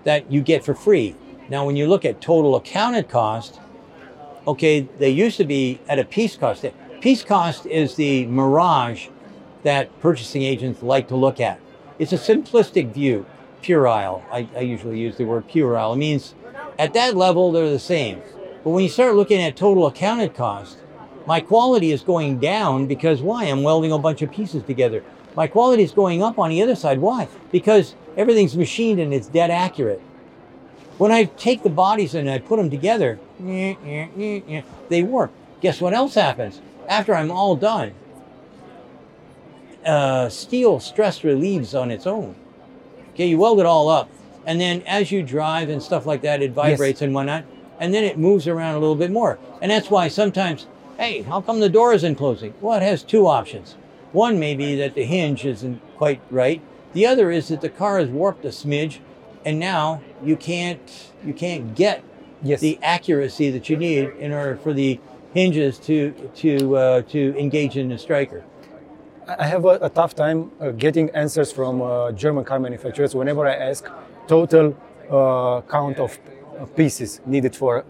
that 0.04 0.32
you 0.32 0.42
get 0.42 0.64
for 0.64 0.76
free. 0.76 1.16
Now, 1.48 1.66
when 1.66 1.76
you 1.76 1.88
look 1.88 2.06
at 2.06 2.22
total 2.22 2.56
accounted 2.56 3.08
cost, 3.08 3.60
okay, 4.48 4.82
they 4.98 5.10
used 5.10 5.38
to 5.38 5.46
be 5.46 5.80
at 5.88 6.00
a 6.00 6.04
piece 6.04 6.36
cost. 6.36 6.66
Piece 7.02 7.24
cost 7.24 7.66
is 7.68 7.96
the 7.96 8.26
mirage 8.26 9.08
that 9.64 10.00
purchasing 10.00 10.42
agents 10.42 10.82
like 10.82 11.08
to 11.10 11.16
look 11.16 11.40
at. 11.40 11.60
It's 12.00 12.14
a 12.14 12.18
simplistic 12.18 12.92
view, 12.94 13.26
puerile. 13.62 14.24
I, 14.32 14.48
I 14.56 14.62
usually 14.62 15.00
use 15.00 15.18
the 15.18 15.26
word 15.26 15.48
puerile. 15.48 15.94
It 15.94 15.98
means 15.98 16.34
at 16.80 16.94
that 16.94 17.16
level 17.16 17.52
they're 17.52 17.70
the 17.70 17.80
same. 17.80 18.22
But 18.64 18.72
when 18.72 18.84
you 18.84 18.90
start 18.90 19.16
looking 19.16 19.42
at 19.42 19.56
total 19.56 19.86
accounted 19.86 20.34
cost, 20.34 20.78
my 21.28 21.40
quality 21.40 21.92
is 21.92 22.02
going 22.02 22.40
down 22.40 22.88
because 22.88 23.22
why? 23.22 23.46
I'm 23.46 23.64
welding 23.64 23.92
a 23.92 24.00
bunch 24.00 24.22
of 24.22 24.32
pieces 24.32 24.64
together. 24.64 25.04
My 25.36 25.48
quality 25.48 25.84
is 25.84 25.92
going 25.92 26.24
up 26.24 26.40
on 26.40 26.50
the 26.50 26.62
other 26.62 26.76
side. 26.76 27.00
Why? 27.00 27.28
Because 27.52 27.96
everything's 28.18 28.56
machined 28.56 29.00
and 29.00 29.14
it's 29.14 29.28
dead 29.28 29.52
accurate. 29.52 30.02
When 30.98 31.12
I 31.12 31.26
take 31.26 31.64
the 31.64 31.70
bodies 31.70 32.16
and 32.16 32.30
I 32.30 32.40
put 32.40 32.58
them 32.58 32.70
together, 32.70 33.20
they 33.40 35.04
work. 35.04 35.32
Guess 35.62 35.82
what 35.82 35.94
else 35.94 36.16
happens? 36.16 36.62
After 36.88 37.14
I'm 37.14 37.32
all 37.32 37.56
done, 37.56 37.94
uh, 39.86 40.30
steel 40.30 40.80
stress 40.80 41.24
relieves 41.24 41.76
on 41.76 41.92
its 41.92 42.08
own. 42.08 42.36
Okay, 43.14 43.28
you 43.28 43.38
weld 43.38 43.60
it 43.60 43.66
all 43.66 43.90
up, 43.90 44.10
and 44.46 44.60
then 44.60 44.84
as 44.84 45.12
you 45.12 45.22
drive 45.22 45.70
and 45.70 45.82
stuff 45.82 46.06
like 46.06 46.22
that, 46.22 46.42
it 46.42 46.52
vibrates 46.52 47.02
and 47.02 47.14
whatnot, 47.14 47.44
and 47.80 47.94
then 47.94 48.04
it 48.04 48.18
moves 48.18 48.48
around 48.48 48.76
a 48.76 48.80
little 48.80 48.96
bit 48.96 49.12
more. 49.12 49.38
And 49.62 49.72
that's 49.72 49.90
why 49.90 50.08
sometimes, 50.08 50.68
hey, 50.98 51.24
how 51.24 51.42
come 51.42 51.60
the 51.60 51.70
door 51.70 51.94
isn't 51.94 52.16
closing? 52.16 52.54
Well, 52.62 52.78
it 52.78 52.84
has 52.84 53.04
two 53.04 53.28
options. 53.28 53.76
One 54.12 54.40
may 54.40 54.56
be 54.56 54.76
that 54.76 54.96
the 54.96 55.04
hinge 55.04 55.46
isn't 55.46 55.82
quite 55.98 56.22
right. 56.30 56.62
The 56.94 57.06
other 57.06 57.32
is 57.32 57.50
that 57.50 57.62
the 57.62 57.70
car 57.70 58.00
is 58.00 58.10
warped 58.10 58.46
a 58.46 58.50
smidge, 58.50 59.00
and 59.46 59.60
now 59.60 60.02
you 60.24 60.36
can't 60.36 61.12
you 61.26 61.34
can't 61.34 61.76
get 61.76 62.04
Yes. 62.44 62.60
the 62.62 62.78
accuracy 62.84 63.50
that 63.50 63.70
you 63.70 63.78
need 63.78 64.10
in 64.20 64.32
order 64.32 64.56
for 64.58 64.74
the 64.74 65.00
hinges 65.34 65.80
to 65.80 66.12
to 66.36 66.76
uh, 66.78 67.02
to 67.14 67.20
engage 67.40 67.76
in 67.78 67.90
the 67.90 67.98
striker. 67.98 68.44
I 69.28 69.48
have 69.48 69.66
a, 69.66 69.80
a 69.82 69.90
tough 69.90 70.14
time 70.14 70.52
uh, 70.60 70.70
getting 70.72 71.10
answers 71.12 71.52
from 71.52 71.82
uh, 71.82 72.12
German 72.12 72.44
car 72.44 72.60
manufacturers 72.60 73.16
whenever 73.16 73.48
I 73.48 73.56
ask 73.56 73.90
total 74.28 74.76
uh, 75.10 75.62
count 75.62 75.98
of 76.00 76.20
pieces 76.76 77.22
needed 77.26 77.56
for, 77.56 77.84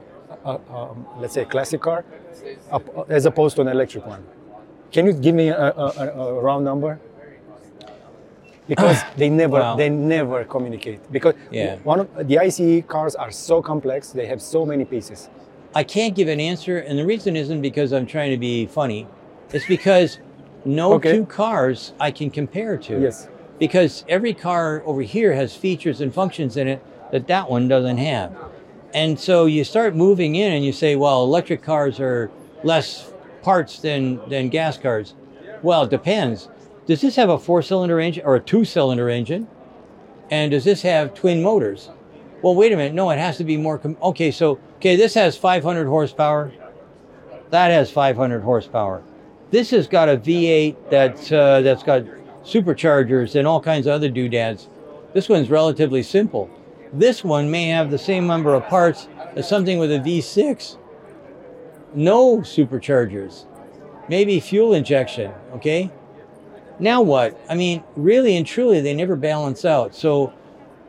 um, 0.46 1.06
let's 1.20 1.34
say, 1.34 1.42
a 1.42 1.46
classic 1.46 1.82
car, 1.82 2.06
as 3.10 3.26
opposed 3.26 3.56
to 3.58 3.62
an 3.62 3.68
electric 3.68 4.06
one. 4.06 4.24
Can 4.92 5.06
you 5.08 5.14
give 5.14 5.36
me 5.36 5.50
a, 5.50 5.58
a, 5.72 5.88
a- 5.98 6.36
a 6.38 6.42
round 6.42 6.64
number? 6.64 7.00
Because 8.68 9.02
they 9.18 9.30
never, 9.30 9.60
Wow. 9.60 9.76
they 9.76 9.90
never 9.90 10.44
communicate. 10.44 11.00
Because 11.12 11.34
Yeah. 11.52 11.78
one 11.84 12.00
of 12.02 12.28
the 12.28 12.40
ICE 12.40 12.84
cars 12.88 13.16
are 13.16 13.32
so 13.32 13.62
complex; 13.62 14.12
they 14.12 14.26
have 14.28 14.42
so 14.42 14.66
many 14.66 14.86
pieces. 14.86 15.30
I 15.74 15.84
can't 15.84 16.16
give 16.16 16.28
an 16.28 16.40
answer, 16.40 16.78
and 16.78 16.98
the 16.98 17.06
reason 17.06 17.36
isn't 17.36 17.62
because 17.62 17.92
I'm 17.94 18.06
trying 18.06 18.32
to 18.32 18.38
be 18.38 18.66
funny. 18.66 19.08
It's 19.54 19.66
because 19.68 20.20
no 20.64 20.94
Okay. 20.94 21.12
two 21.14 21.26
cars 21.26 21.94
I 22.00 22.12
can 22.12 22.30
compare 22.30 22.78
to. 22.78 23.00
Yes. 23.02 23.28
Because 23.60 24.04
every 24.10 24.34
car 24.34 24.82
over 24.86 25.02
here 25.02 25.34
has 25.34 25.56
features 25.56 26.02
and 26.02 26.14
functions 26.14 26.58
in 26.58 26.68
it 26.68 26.82
that 27.12 27.28
that 27.28 27.50
one 27.50 27.68
doesn't 27.68 27.98
have. 27.98 28.32
And 28.94 29.20
so 29.20 29.46
you 29.46 29.64
start 29.64 29.96
moving 29.96 30.36
in 30.36 30.52
and 30.54 30.66
you 30.66 30.72
say, 30.72 30.96
well, 30.96 31.24
electric 31.24 31.62
cars 31.62 32.00
are 32.00 32.32
less 32.64 33.12
parts 33.44 33.80
than, 33.80 34.20
than 34.30 34.50
gas 34.50 34.78
cars. 34.78 35.14
Well, 35.62 35.84
it 35.84 35.90
depends. 35.90 36.50
Does 36.86 37.02
this 37.02 37.16
have 37.16 37.30
a 37.30 37.40
four 37.40 37.62
cylinder 37.62 38.00
engine 38.00 38.24
or 38.26 38.36
a 38.36 38.40
two 38.40 38.64
cylinder 38.64 39.10
engine? 39.10 39.48
And 40.30 40.52
does 40.52 40.64
this 40.64 40.84
have 40.84 41.14
twin 41.14 41.42
motors? 41.42 41.90
Well, 42.42 42.56
wait 42.56 42.72
a 42.72 42.76
minute. 42.76 42.94
No, 42.94 43.10
it 43.10 43.18
has 43.18 43.38
to 43.38 43.44
be 43.44 43.58
more. 43.58 43.78
Com- 43.80 43.98
okay, 44.02 44.30
so, 44.32 44.60
okay, 44.76 44.96
this 44.96 45.14
has 45.16 45.36
500 45.36 45.88
horsepower. 45.88 46.52
That 47.50 47.70
has 47.72 47.90
500 47.92 48.42
horsepower. 48.42 49.04
This 49.52 49.72
has 49.72 49.88
got 49.88 50.10
a 50.10 50.18
V8 50.18 50.90
that's, 50.90 51.32
uh, 51.32 51.62
that's 51.62 51.84
got 51.84 52.04
superchargers 52.44 53.36
and 53.36 53.48
all 53.48 53.62
kinds 53.62 53.88
of 53.88 53.94
other 53.94 54.10
doodads. 54.10 54.70
This 55.14 55.30
one's 55.30 55.50
relatively 55.50 56.04
simple. 56.04 56.50
This 56.94 57.24
one 57.24 57.50
may 57.50 57.70
have 57.70 57.90
the 57.90 57.98
same 57.98 58.28
number 58.28 58.54
of 58.54 58.66
parts 58.68 59.08
as 59.36 59.48
something 59.48 59.80
with 59.80 59.92
a 59.92 60.00
V6. 60.00 60.78
No 61.96 62.40
superchargers. 62.40 63.46
Maybe 64.08 64.40
fuel 64.40 64.74
injection, 64.74 65.32
okay? 65.54 65.92
Now 66.80 67.02
what? 67.02 67.40
I 67.50 67.56
mean, 67.56 67.84
really 67.96 68.36
and 68.36 68.46
truly, 68.46 68.82
they 68.82 68.94
never 68.94 69.16
balance 69.16 69.66
out. 69.66 69.96
So, 69.96 70.34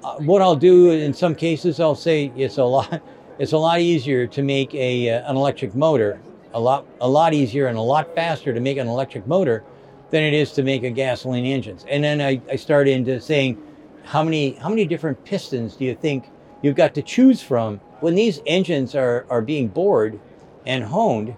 uh, 0.02 0.16
what 0.16 0.42
I'll 0.42 0.56
do 0.56 0.90
in 0.90 1.14
some 1.14 1.34
cases, 1.34 1.80
I'll 1.80 1.94
say 1.94 2.32
it's 2.36 2.58
a 2.58 2.64
lot. 2.64 3.02
It's 3.38 3.52
a 3.52 3.58
lot 3.58 3.80
easier 3.80 4.26
to 4.28 4.42
make 4.42 4.74
a 4.74 5.10
uh, 5.10 5.30
an 5.30 5.36
electric 5.36 5.74
motor, 5.74 6.18
a 6.54 6.58
lot 6.58 6.86
a 7.02 7.06
lot 7.08 7.34
easier 7.34 7.66
and 7.66 7.76
a 7.76 7.82
lot 7.82 8.14
faster 8.14 8.54
to 8.54 8.60
make 8.60 8.78
an 8.78 8.88
electric 8.88 9.26
motor 9.26 9.62
than 10.08 10.22
it 10.22 10.32
is 10.32 10.52
to 10.52 10.62
make 10.62 10.84
a 10.84 10.90
gasoline 10.90 11.44
engines. 11.44 11.84
And 11.86 12.02
then 12.02 12.22
I, 12.22 12.40
I 12.50 12.56
start 12.56 12.88
into 12.88 13.20
saying, 13.20 13.62
how 14.04 14.22
many 14.22 14.52
how 14.52 14.70
many 14.70 14.86
different 14.86 15.22
pistons 15.26 15.76
do 15.76 15.84
you 15.84 15.94
think 15.94 16.30
you've 16.62 16.76
got 16.76 16.94
to 16.94 17.02
choose 17.02 17.42
from 17.42 17.76
when 18.00 18.14
these 18.14 18.40
engines 18.46 18.94
are 18.94 19.26
are 19.28 19.42
being 19.42 19.68
bored 19.68 20.18
and 20.64 20.84
honed? 20.84 21.36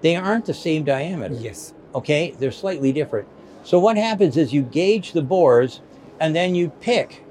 They 0.00 0.16
aren't 0.16 0.46
the 0.46 0.54
same 0.54 0.82
diameter 0.82 1.34
Yes. 1.34 1.74
okay? 1.94 2.32
They're 2.32 2.50
slightly 2.50 2.90
different. 2.90 3.28
So 3.66 3.80
what 3.80 3.96
happens 3.96 4.36
is 4.36 4.52
you 4.52 4.62
gauge 4.62 5.10
the 5.10 5.22
bores 5.22 5.80
and 6.20 6.36
then 6.36 6.54
you 6.54 6.68
pick 6.68 7.24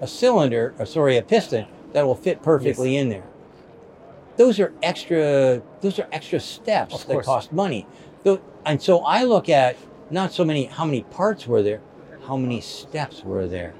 a 0.00 0.06
cylinder, 0.06 0.74
or 0.78 0.86
sorry, 0.86 1.18
a 1.18 1.22
piston 1.22 1.66
that 1.92 2.06
will 2.06 2.14
fit 2.14 2.42
perfectly 2.42 2.96
in 2.96 3.10
there. 3.10 3.24
Those 4.38 4.58
are 4.58 4.72
extra 4.82 5.60
those 5.82 5.98
are 5.98 6.08
extra 6.10 6.40
steps 6.40 7.04
that 7.04 7.24
cost 7.24 7.52
money. 7.52 7.86
And 8.64 8.80
so 8.80 9.00
I 9.00 9.24
look 9.24 9.50
at 9.50 9.76
not 10.08 10.32
so 10.32 10.46
many 10.46 10.64
how 10.64 10.86
many 10.86 11.02
parts 11.02 11.46
were 11.46 11.62
there, 11.62 11.82
how 12.26 12.38
many 12.38 12.62
steps 12.62 13.22
were 13.22 13.46
there? 13.46 13.74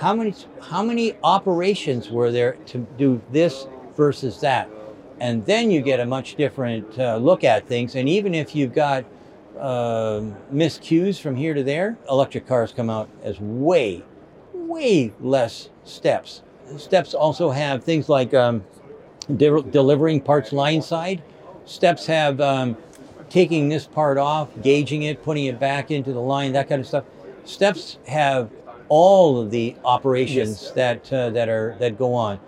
How 0.00 0.14
many 0.14 0.32
how 0.60 0.84
many 0.84 1.16
operations 1.24 2.10
were 2.10 2.30
there 2.30 2.52
to 2.66 2.86
do 2.96 3.20
this 3.32 3.66
versus 3.96 4.38
that? 4.38 4.70
And 5.18 5.44
then 5.46 5.72
you 5.72 5.82
get 5.82 5.98
a 5.98 6.06
much 6.06 6.36
different 6.36 6.96
uh, 6.96 7.16
look 7.16 7.42
at 7.42 7.66
things. 7.66 7.96
And 7.96 8.08
even 8.08 8.36
if 8.36 8.54
you've 8.54 8.72
got 8.72 9.04
um 9.60 10.34
miscues 10.52 11.20
from 11.20 11.36
here 11.36 11.54
to 11.54 11.62
there, 11.62 11.96
electric 12.08 12.46
cars 12.46 12.72
come 12.72 12.88
out 12.90 13.08
as 13.22 13.38
way, 13.40 14.02
way 14.54 15.12
less 15.20 15.68
steps. 15.84 16.42
Steps 16.76 17.14
also 17.14 17.50
have 17.50 17.84
things 17.84 18.08
like 18.08 18.32
um, 18.32 18.64
de- 19.36 19.62
delivering 19.62 20.20
parts 20.20 20.52
line 20.52 20.80
side. 20.80 21.22
Steps 21.66 22.06
have 22.06 22.40
um, 22.40 22.76
taking 23.28 23.68
this 23.68 23.86
part 23.86 24.18
off, 24.18 24.48
gauging 24.62 25.02
it, 25.02 25.22
putting 25.22 25.44
it 25.46 25.58
back 25.60 25.90
into 25.90 26.12
the 26.12 26.20
line, 26.20 26.52
that 26.52 26.68
kind 26.68 26.80
of 26.80 26.86
stuff. 26.86 27.04
Steps 27.44 27.98
have 28.06 28.50
all 28.88 29.40
of 29.40 29.50
the 29.50 29.76
operations 29.84 30.62
Yes. 30.62 30.70
that 30.72 31.12
uh, 31.12 31.30
that 31.30 31.48
are 31.48 31.76
that 31.80 31.98
go 31.98 32.14
on, 32.14 32.38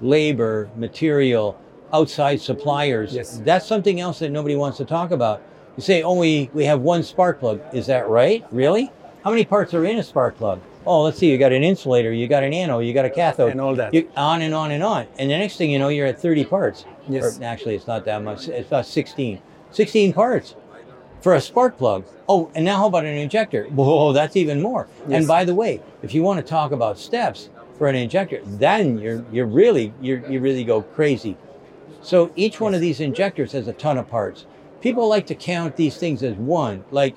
labor, 0.00 0.68
material, 0.76 1.58
outside 1.92 2.40
suppliers. 2.40 3.14
Yes. 3.14 3.40
That's 3.44 3.66
something 3.66 4.00
else 4.00 4.18
that 4.18 4.30
nobody 4.30 4.54
wants 4.56 4.78
to 4.78 4.84
talk 4.84 5.10
about. 5.12 5.42
You 5.78 5.82
say, 5.82 6.02
oh, 6.02 6.14
we, 6.14 6.50
we 6.54 6.64
have 6.64 6.80
one 6.80 7.04
spark 7.04 7.38
plug. 7.38 7.60
Is 7.72 7.86
that 7.86 8.08
right? 8.08 8.44
Really? 8.50 8.90
How 9.22 9.30
many 9.30 9.44
parts 9.44 9.72
are 9.74 9.84
in 9.84 9.96
a 9.98 10.02
spark 10.02 10.36
plug? 10.36 10.60
Oh, 10.84 11.04
let's 11.04 11.18
see. 11.18 11.30
You 11.30 11.38
got 11.38 11.52
an 11.52 11.62
insulator, 11.62 12.12
you 12.12 12.26
got 12.26 12.42
an 12.42 12.52
anode, 12.52 12.84
you 12.84 12.92
got 12.92 13.04
a 13.04 13.10
cathode, 13.10 13.52
And 13.52 13.60
all 13.60 13.76
that. 13.76 13.94
You, 13.94 14.10
on 14.16 14.42
and 14.42 14.52
on 14.52 14.72
and 14.72 14.82
on. 14.82 15.06
And 15.20 15.30
the 15.30 15.38
next 15.38 15.56
thing 15.56 15.70
you 15.70 15.78
know, 15.78 15.86
you're 15.86 16.08
at 16.08 16.20
30 16.20 16.46
parts. 16.46 16.84
Yes. 17.08 17.38
Or 17.38 17.44
actually, 17.44 17.76
it's 17.76 17.86
not 17.86 18.04
that 18.06 18.24
much. 18.24 18.48
It's 18.48 18.66
about 18.66 18.86
16. 18.86 19.40
16 19.70 20.12
parts 20.12 20.56
for 21.20 21.36
a 21.36 21.40
spark 21.40 21.78
plug. 21.78 22.04
Oh, 22.28 22.50
and 22.56 22.64
now 22.64 22.78
how 22.78 22.88
about 22.88 23.04
an 23.04 23.16
injector? 23.16 23.62
Whoa, 23.68 24.12
that's 24.12 24.34
even 24.34 24.60
more. 24.60 24.88
Yes. 25.06 25.18
And 25.18 25.28
by 25.28 25.44
the 25.44 25.54
way, 25.54 25.80
if 26.02 26.12
you 26.12 26.24
want 26.24 26.40
to 26.40 26.44
talk 26.44 26.72
about 26.72 26.98
steps 26.98 27.50
for 27.76 27.86
an 27.86 27.94
injector, 27.94 28.40
then 28.44 28.98
you're 28.98 29.24
you're 29.30 29.46
really 29.46 29.94
you're, 30.00 30.28
you 30.28 30.40
really 30.40 30.64
go 30.64 30.82
crazy. 30.82 31.36
So 32.02 32.32
each 32.34 32.58
one 32.58 32.74
of 32.74 32.80
these 32.80 32.98
injectors 32.98 33.52
has 33.52 33.68
a 33.68 33.72
ton 33.72 33.96
of 33.96 34.08
parts. 34.08 34.44
People 34.80 35.08
like 35.08 35.26
to 35.26 35.34
count 35.34 35.76
these 35.76 35.96
things 35.96 36.22
as 36.22 36.34
one. 36.36 36.84
Like 36.90 37.16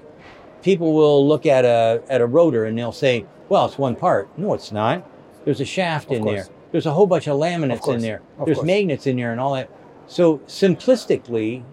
people 0.64 0.94
will 0.94 1.28
look 1.28 1.46
at 1.46 1.66
a 1.66 2.02
at 2.10 2.22
a 2.22 2.26
rotor 2.26 2.66
and 2.66 2.78
they'll 2.78 2.92
say, 2.92 3.26
"Well, 3.50 3.66
it's 3.66 3.78
one 3.78 3.96
part." 3.96 4.30
No, 4.38 4.54
it's 4.54 4.72
not. 4.72 5.08
There's 5.46 5.62
a 5.62 5.66
shaft 5.66 6.08
Of 6.08 6.18
in 6.18 6.24
course. 6.24 6.48
there. 6.48 6.56
There's 6.72 6.86
a 6.86 6.92
whole 6.92 7.08
bunch 7.08 7.28
of 7.28 7.38
laminates 7.38 7.88
in 7.94 8.02
there. 8.02 8.22
Of 8.40 8.46
There's 8.46 8.58
course. 8.58 8.68
magnets 8.68 9.06
in 9.08 9.18
there 9.18 9.32
and 9.32 9.40
all 9.42 9.54
that. 9.54 9.70
So 10.08 10.38
simplistically, 10.40 11.64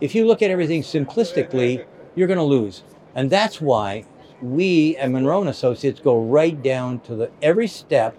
if 0.00 0.14
you 0.14 0.26
look 0.26 0.42
at 0.42 0.50
everything 0.50 0.82
simplistically, 0.82 1.84
you're 2.14 2.28
going 2.28 2.38
to 2.38 2.44
lose. 2.44 2.82
And 3.14 3.28
that's 3.30 3.60
why 3.60 4.04
we 4.40 4.96
at 4.96 5.10
Munro 5.10 5.40
and 5.40 5.48
Associates 5.50 6.00
go 6.00 6.18
right 6.20 6.60
down 6.62 7.00
to 7.00 7.14
the 7.14 7.30
every 7.42 7.66
step, 7.66 8.16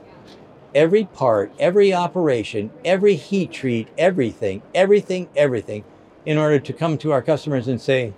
every 0.76 1.06
part, 1.06 1.52
every 1.60 1.94
operation, 1.94 2.72
every 2.84 3.16
heat 3.16 3.52
treat, 3.52 3.88
everything, 3.98 4.62
everything, 4.76 5.30
everything, 5.36 5.84
in 6.26 6.38
order 6.38 6.60
to 6.60 6.74
come 6.74 6.98
to 7.00 7.12
our 7.12 7.22
customers 7.22 7.68
and 7.68 7.82
say, 7.82 8.14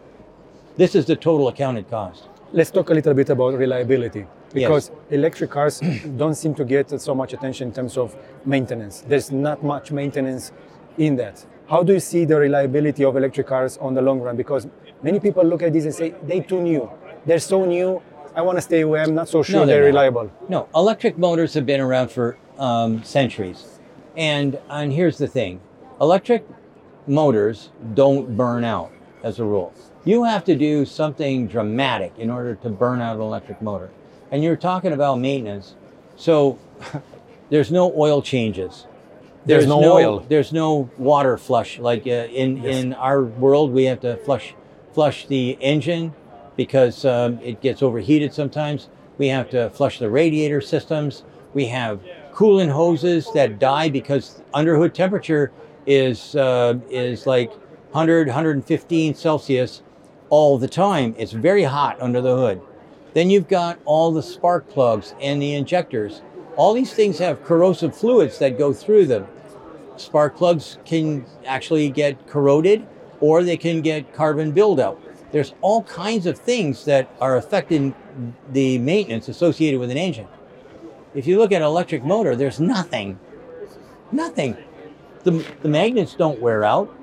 this 0.77 0.95
is 0.95 1.05
the 1.05 1.15
total 1.15 1.47
accounted 1.47 1.89
cost. 1.89 2.23
Let's 2.51 2.71
talk 2.71 2.89
a 2.89 2.93
little 2.93 3.13
bit 3.13 3.29
about 3.29 3.53
reliability 3.55 4.25
because 4.53 4.91
electric 5.09 5.49
cars 5.49 5.79
don't 6.17 6.35
seem 6.35 6.53
to 6.55 6.65
get 6.65 6.99
so 7.01 7.15
much 7.15 7.33
attention 7.33 7.69
in 7.69 7.73
terms 7.73 7.97
of 7.97 8.15
maintenance. 8.45 9.01
There's 9.01 9.31
not 9.31 9.63
much 9.63 9.91
maintenance 9.91 10.51
in 10.97 11.15
that. 11.17 11.45
How 11.69 11.81
do 11.81 11.93
you 11.93 11.99
see 11.99 12.25
the 12.25 12.37
reliability 12.37 13.03
of 13.03 13.15
electric 13.15 13.47
cars 13.47 13.77
on 13.77 13.93
the 13.93 14.01
long 14.01 14.19
run? 14.19 14.35
Because 14.35 14.67
many 15.01 15.19
people 15.19 15.43
look 15.43 15.63
at 15.63 15.73
this 15.73 15.85
and 15.85 15.95
say 15.95 16.13
they're 16.23 16.43
too 16.43 16.61
new. 16.61 16.89
They're 17.25 17.39
so 17.39 17.65
new. 17.65 18.01
I 18.35 18.41
want 18.41 18.57
to 18.57 18.61
stay 18.61 18.81
away. 18.81 19.01
I'm 19.01 19.15
not 19.15 19.29
so 19.29 19.43
sure 19.43 19.61
No, 19.61 19.65
they're, 19.65 19.77
they're 19.77 19.85
reliable. 19.85 20.31
No, 20.49 20.67
electric 20.75 21.17
motors 21.17 21.53
have 21.53 21.65
been 21.65 21.79
around 21.79 22.09
for 22.11 22.37
um, 22.57 23.03
centuries. 23.03 23.79
And, 24.15 24.59
and 24.69 24.91
here's 24.93 25.17
the 25.17 25.27
thing 25.27 25.61
electric 26.01 26.45
motors 27.07 27.69
don't 27.93 28.35
burn 28.35 28.63
out 28.63 28.91
as 29.23 29.39
a 29.39 29.43
rule. 29.45 29.73
You 30.05 30.23
have 30.23 30.43
to 30.45 30.55
do 30.55 30.85
something 30.85 31.47
dramatic 31.47 32.13
in 32.17 32.29
order 32.29 32.55
to 32.55 32.69
burn 32.69 33.01
out 33.01 33.15
an 33.15 33.21
electric 33.21 33.61
motor. 33.61 33.89
And 34.31 34.43
you're 34.43 34.57
talking 34.57 34.91
about 34.91 35.19
maintenance. 35.19 35.75
So 36.15 36.59
there's 37.49 37.71
no 37.71 37.93
oil 37.95 38.21
changes. 38.21 38.85
There's 39.45 39.67
no 39.67 39.81
oil. 39.93 40.25
There's 40.27 40.53
no 40.53 40.89
water 40.97 41.37
flush. 41.37 41.77
Like 41.79 42.07
uh, 42.07 42.27
in, 42.31 42.57
Yes. 42.57 42.75
in 42.77 42.93
our 42.93 43.23
world, 43.23 43.71
we 43.73 43.85
have 43.85 43.99
to 44.01 44.17
flush 44.17 44.55
flush 44.93 45.25
the 45.25 45.57
engine 45.59 46.13
because 46.55 47.03
um, 47.03 47.39
it 47.41 47.59
gets 47.61 47.81
overheated 47.81 48.33
sometimes. 48.33 48.89
We 49.17 49.27
have 49.29 49.49
to 49.49 49.69
flush 49.71 49.99
the 49.99 50.09
radiator 50.09 50.61
systems. 50.61 51.23
We 51.53 51.65
have 51.67 51.99
coolant 52.31 52.71
hoses 52.71 53.27
that 53.33 53.59
die 53.59 53.89
because 53.89 54.41
underhood 54.53 54.93
temperature 54.93 55.51
is 55.85 56.35
uh, 56.35 56.79
is 56.89 57.25
like 57.25 57.51
100, 57.91 58.27
115 58.27 59.15
Celsius 59.15 59.81
all 60.29 60.57
the 60.57 60.67
time. 60.67 61.13
It's 61.17 61.31
very 61.31 61.63
hot 61.63 62.01
under 62.01 62.21
the 62.21 62.35
hood. 62.35 62.61
Then 63.13 63.29
you've 63.29 63.47
got 63.47 63.79
all 63.85 64.11
the 64.11 64.23
spark 64.23 64.67
plugs 64.67 65.13
and 65.21 65.41
the 65.41 65.53
injectors. 65.53 66.21
All 66.55 66.73
these 66.73 66.93
things 66.93 67.19
have 67.19 67.43
corrosive 67.43 67.95
fluids 67.95 68.39
that 68.39 68.57
go 68.57 68.73
through 68.73 69.05
them. 69.05 69.27
Spark 69.97 70.35
plugs 70.35 70.79
can 70.85 71.25
actually 71.45 71.89
get 71.89 72.27
corroded 72.27 72.87
or 73.19 73.43
they 73.43 73.57
can 73.57 73.81
get 73.81 74.13
carbon 74.13 74.51
buildup. 74.51 74.99
There's 75.31 75.53
all 75.61 75.83
kinds 75.83 76.25
of 76.25 76.37
things 76.37 76.85
that 76.85 77.09
are 77.21 77.37
affecting 77.37 77.95
the 78.51 78.77
maintenance 78.79 79.27
associated 79.29 79.79
with 79.79 79.91
an 79.91 79.97
engine. 79.97 80.27
If 81.13 81.27
you 81.27 81.37
look 81.37 81.51
at 81.51 81.61
an 81.61 81.67
electric 81.67 82.03
motor, 82.03 82.35
there's 82.35 82.59
nothing. 82.59 83.19
Nothing. 84.11 84.57
The, 85.23 85.45
the 85.61 85.69
magnets 85.69 86.15
don't 86.15 86.39
wear 86.41 86.63
out. 86.63 86.93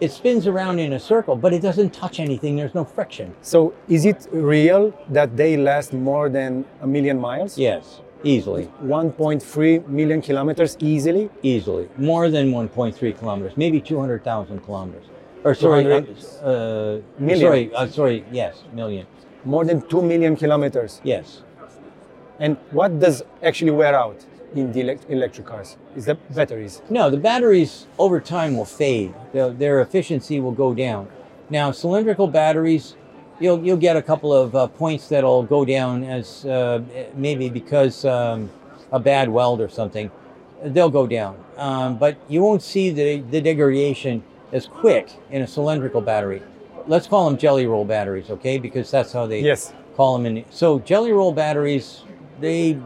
It 0.00 0.10
spins 0.10 0.48
around 0.48 0.80
in 0.80 0.92
a 0.94 0.98
circle, 0.98 1.36
but 1.36 1.52
it 1.52 1.62
doesn't 1.62 1.90
touch 1.94 2.18
anything. 2.18 2.56
There's 2.56 2.74
no 2.74 2.84
friction. 2.84 3.34
So 3.40 3.72
is 3.88 4.04
it 4.04 4.26
real 4.32 4.92
that 5.10 5.36
they 5.36 5.56
last 5.56 5.92
more 5.92 6.28
than 6.28 6.64
a 6.80 6.86
million 6.88 7.20
miles? 7.20 7.56
Yes, 7.56 8.00
easily. 8.24 8.68
1.3 8.82 9.86
million 9.86 10.20
kilometers 10.20 10.76
easily? 10.80 11.30
Easily. 11.42 11.88
More 11.96 12.30
than 12.30 12.50
1.3 12.50 13.16
kilometers, 13.16 13.56
maybe 13.56 13.80
200,000 13.80 14.58
kilometers. 14.60 15.04
Or 15.44 15.54
sorry, 15.54 15.84
200 15.84 16.16
uh, 16.42 16.46
uh, 16.46 17.00
Million. 17.18 17.40
sorry, 17.40 17.74
uh, 17.74 17.86
sorry, 17.86 18.24
yes, 18.32 18.62
million. 18.72 19.06
More 19.44 19.64
than 19.64 19.82
2 19.82 20.02
million 20.02 20.34
kilometers. 20.36 21.00
Yes. 21.04 21.42
And 22.40 22.56
what 22.72 22.98
does 22.98 23.22
actually 23.40 23.70
wear 23.72 23.94
out 23.94 24.24
in 24.54 24.72
the 24.72 24.80
elect- 24.80 25.06
electric 25.08 25.46
cars? 25.46 25.76
Is 25.96 26.06
the 26.06 26.14
batteries? 26.30 26.82
No, 26.90 27.10
the 27.10 27.16
batteries 27.16 27.86
over 27.98 28.20
time 28.20 28.56
will 28.56 28.64
fade. 28.64 29.14
Their, 29.32 29.50
their 29.50 29.80
efficiency 29.80 30.40
will 30.40 30.52
go 30.52 30.74
down. 30.74 31.08
Now, 31.50 31.70
cylindrical 31.70 32.28
batteries, 32.28 32.94
you'll 33.40 33.62
you'll 33.64 33.76
get 33.76 33.96
a 33.96 34.02
couple 34.02 34.32
of 34.32 34.54
uh, 34.54 34.66
points 34.68 35.08
that'll 35.08 35.42
go 35.42 35.64
down 35.64 36.04
as 36.04 36.44
uh, 36.46 36.82
maybe 37.14 37.48
because 37.50 38.04
um, 38.04 38.50
a 38.90 38.98
bad 39.00 39.28
weld 39.28 39.60
or 39.60 39.68
something. 39.68 40.10
They'll 40.64 40.90
go 40.90 41.06
down, 41.08 41.42
um, 41.56 41.98
but 41.98 42.16
you 42.28 42.40
won't 42.40 42.62
see 42.62 42.90
the, 42.90 43.18
the 43.30 43.40
degradation 43.40 44.22
as 44.52 44.66
quick 44.66 45.08
in 45.30 45.42
a 45.42 45.46
cylindrical 45.46 46.00
battery. 46.00 46.40
Let's 46.86 47.08
call 47.08 47.28
them 47.28 47.36
jelly 47.36 47.66
roll 47.66 47.84
batteries, 47.84 48.30
okay? 48.30 48.58
Because 48.58 48.88
that's 48.90 49.12
how 49.12 49.26
they 49.26 49.40
Yes. 49.40 49.72
call 49.96 50.16
them 50.16 50.24
in. 50.26 50.44
So 50.50 50.78
jelly 50.78 51.10
roll 51.12 51.32
batteries, 51.32 52.02
they 52.40 52.78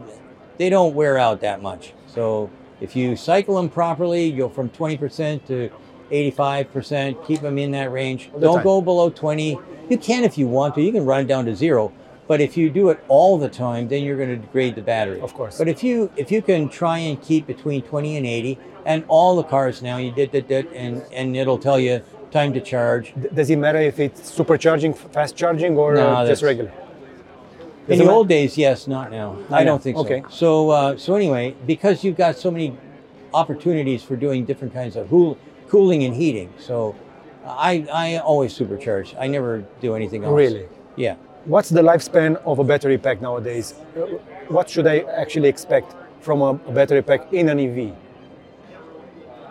they 0.57 0.69
don't 0.69 0.95
wear 0.95 1.17
out 1.17 1.41
that 1.41 1.61
much. 1.61 1.93
So 2.07 2.49
if 2.81 2.95
you 2.95 3.15
cycle 3.15 3.55
them 3.55 3.69
properly, 3.69 4.25
you 4.25 4.37
go 4.37 4.49
from 4.49 4.69
20% 4.69 5.45
to 5.47 5.69
85%, 6.11 7.25
keep 7.25 7.41
them 7.41 7.57
in 7.57 7.71
that 7.71 7.91
range. 7.91 8.29
the 8.33 8.39
Don't 8.39 8.63
go 8.63 8.81
below 8.81 9.09
20. 9.09 9.59
You 9.89 9.97
can 9.97 10.23
if 10.23 10.37
you 10.37 10.47
want 10.47 10.75
to. 10.75 10.81
You 10.81 10.91
can 10.91 11.05
run 11.05 11.21
it 11.21 11.27
down 11.27 11.45
to 11.45 11.55
zero. 11.55 11.91
But 12.27 12.41
if 12.41 12.57
you 12.57 12.69
do 12.69 12.89
it 12.89 13.01
all 13.07 13.37
the 13.37 13.47
time, 13.47 13.87
then 13.87 14.03
you're 14.03 14.17
going 14.17 14.29
to 14.29 14.35
degrade 14.35 14.75
the 14.75 14.81
battery. 14.81 15.21
Of 15.21 15.33
course. 15.33 15.57
But 15.57 15.69
if 15.69 15.81
you 15.81 16.11
if 16.17 16.29
you 16.29 16.41
can 16.41 16.67
try 16.67 16.97
and 16.97 17.21
keep 17.21 17.47
between 17.47 17.81
20 17.83 18.17
and 18.17 18.25
80, 18.25 18.59
and 18.85 19.05
all 19.07 19.37
the 19.37 19.43
cars 19.43 19.81
now 19.81 19.95
you 19.97 20.11
did 20.11 20.31
did 20.31 20.47
did, 20.47 20.67
and 20.73 21.03
and 21.13 21.37
it'll 21.37 21.57
tell 21.57 21.79
you 21.79 22.01
time 22.31 22.53
to 22.53 22.59
charge. 22.59 23.13
Does 23.33 23.49
it 23.49 23.55
matter 23.55 23.79
if 23.79 23.97
it's 23.99 24.29
supercharging, 24.29 24.97
fast 24.97 25.37
charging, 25.37 25.77
or 25.77 25.95
No, 25.95 26.27
just 26.27 26.43
regular? 26.43 26.71
In 27.87 27.99
the 27.99 28.09
old 28.09 28.27
days, 28.27 28.57
yes, 28.57 28.87
not 28.87 29.11
now. 29.11 29.33
Not 29.49 29.59
I 29.61 29.63
don't 29.63 29.75
now. 29.77 29.83
think 29.83 29.97
so. 29.97 30.03
Okay. 30.05 30.23
so. 30.29 30.69
Uh, 30.69 30.97
so 30.97 31.15
anyway, 31.15 31.55
because 31.65 32.03
you've 32.03 32.17
got 32.17 32.35
so 32.37 32.51
many 32.51 32.75
opportunities 33.33 34.03
for 34.03 34.15
doing 34.15 34.45
different 34.45 34.73
kinds 34.73 34.95
of 34.95 35.09
cool, 35.09 35.37
cooling 35.69 36.03
and 36.03 36.13
heating, 36.15 36.51
so 36.59 36.95
I 37.45 37.87
I 37.91 38.17
always 38.17 38.57
supercharge. 38.57 39.15
I 39.19 39.27
never 39.27 39.63
do 39.81 39.95
anything 39.95 40.23
else. 40.23 40.33
Really? 40.33 40.67
Yeah. 40.95 41.15
What's 41.45 41.69
the 41.69 41.81
lifespan 41.81 42.35
of 42.45 42.59
a 42.59 42.63
battery 42.63 42.97
pack 42.97 43.21
nowadays? 43.21 43.73
Uh, 43.95 44.17
What 44.49 44.69
should 44.69 44.87
I 44.87 44.99
actually 45.23 45.49
expect 45.49 45.95
from 46.21 46.41
a 46.41 46.53
battery 46.71 47.01
pack 47.01 47.31
in 47.33 47.49
an 47.49 47.59
EV? 47.59 47.93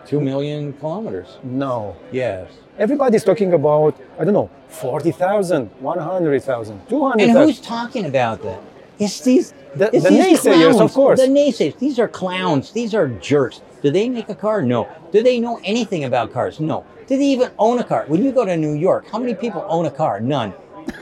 Two 0.07 0.21
million 0.21 0.73
kilometers. 0.75 1.39
No. 1.43 1.97
Yes. 2.13 2.49
Everybody's 2.79 3.25
talking 3.25 3.53
about, 3.55 3.99
I 4.19 4.25
don't 4.25 4.35
know, 4.35 4.51
40,000, 4.69 5.71
100,000, 5.81 6.77
And 6.79 6.89
200,000. 6.89 7.43
who's 7.43 7.61
talking 7.61 8.05
about 8.07 8.43
that? 8.43 8.61
It's 8.99 9.21
these. 9.21 9.53
The- 9.75 9.91
it's 9.95 10.05
the 10.05 10.11
these 10.11 10.41
naysayers, 10.41 10.81
of 10.81 10.93
course. 10.95 11.21
The 11.21 11.27
naysayers. 11.27 11.79
These 11.79 11.99
are 11.99 12.09
clowns. 12.09 12.73
These 12.73 12.95
are 12.95 13.09
jerks. 13.09 13.61
Do 13.83 13.91
they 13.91 14.09
make 14.09 14.29
a 14.31 14.35
car? 14.35 14.63
No. 14.63 14.89
Do 15.13 15.23
they 15.23 15.39
know 15.39 15.61
anything 15.65 16.05
about 16.05 16.33
cars? 16.33 16.61
No. 16.61 16.85
Do 17.07 17.17
they 17.17 17.25
even 17.25 17.51
own 17.59 17.79
a 17.79 17.85
car? 17.85 18.05
When 18.09 18.23
you 18.25 18.33
go 18.33 18.45
to 18.45 18.57
New 18.57 18.73
York, 18.73 19.07
how 19.13 19.19
many 19.19 19.35
people 19.35 19.65
own 19.69 19.85
a 19.87 19.91
car? 19.91 20.19
None. 20.21 20.55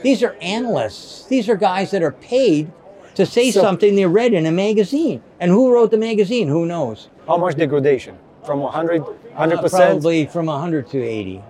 These 0.02 0.22
are 0.22 0.34
analysts. 0.40 1.24
These 1.26 1.48
are 1.48 1.56
guys 1.56 1.90
that 1.92 2.02
are 2.02 2.12
paid 2.12 2.70
to 3.14 3.24
say 3.24 3.50
So- 3.52 3.60
something 3.62 3.94
they 3.94 4.06
read 4.06 4.32
in 4.34 4.44
a 4.46 4.52
magazine. 4.52 5.22
And 5.40 5.50
who 5.52 5.72
wrote 5.72 5.90
the 5.92 5.96
magazine? 5.98 6.48
Who 6.48 6.66
knows? 6.66 7.08
How 7.28 7.36
much 7.36 7.54
degradation? 7.56 8.16
From 8.44 8.60
100, 8.60 9.02
Uh, 9.02 9.06
100%? 9.36 9.70
probably 9.70 10.26
from 10.26 10.46
100 10.48 10.88
to 10.90 11.02
80. 11.02 11.42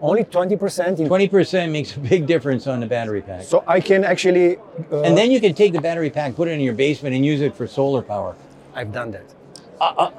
Only 0.00 0.24
20%? 0.24 1.00
In, 1.00 1.08
20% 1.08 1.70
makes 1.72 1.96
a 1.96 2.00
big 2.00 2.26
difference 2.26 2.66
on 2.66 2.80
the 2.80 2.86
battery 2.86 3.20
pack. 3.20 3.42
so 3.42 3.64
I 3.66 3.80
can 3.80 4.04
actually. 4.04 4.56
Uh, 4.92 5.00
And 5.02 5.18
then 5.18 5.30
you 5.30 5.40
can 5.40 5.54
take 5.54 5.72
the 5.72 5.80
battery 5.80 6.08
pack, 6.10 6.36
put 6.36 6.46
it 6.48 6.52
in 6.52 6.60
your 6.60 6.74
basement, 6.74 7.14
and 7.16 7.26
use 7.26 7.40
it 7.40 7.54
for 7.54 7.66
solar 7.66 8.00
power. 8.02 8.34
I've 8.74 8.92
done 8.92 9.10
that. 9.12 10.12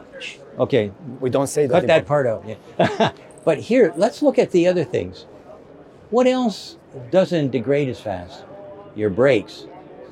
Okay, 0.60 0.92
We 1.22 1.30
don't 1.30 1.48
say 1.48 1.66
that. 1.68 1.74
cut 1.74 1.84
in 1.84 1.88
that 1.88 2.06
part 2.06 2.28
out. 2.28 2.44
Yeah. 2.46 3.12
but 3.46 3.58
here, 3.60 3.94
let's 3.96 4.22
look 4.22 4.38
at 4.38 4.52
the 4.52 4.68
other 4.68 4.84
things. 4.84 5.26
What 6.10 6.28
else 6.28 6.76
doesn't 7.12 7.52
degrade 7.52 7.88
as 7.88 8.00
fast? 8.02 8.44
Your 8.96 9.10
brakes. 9.10 9.66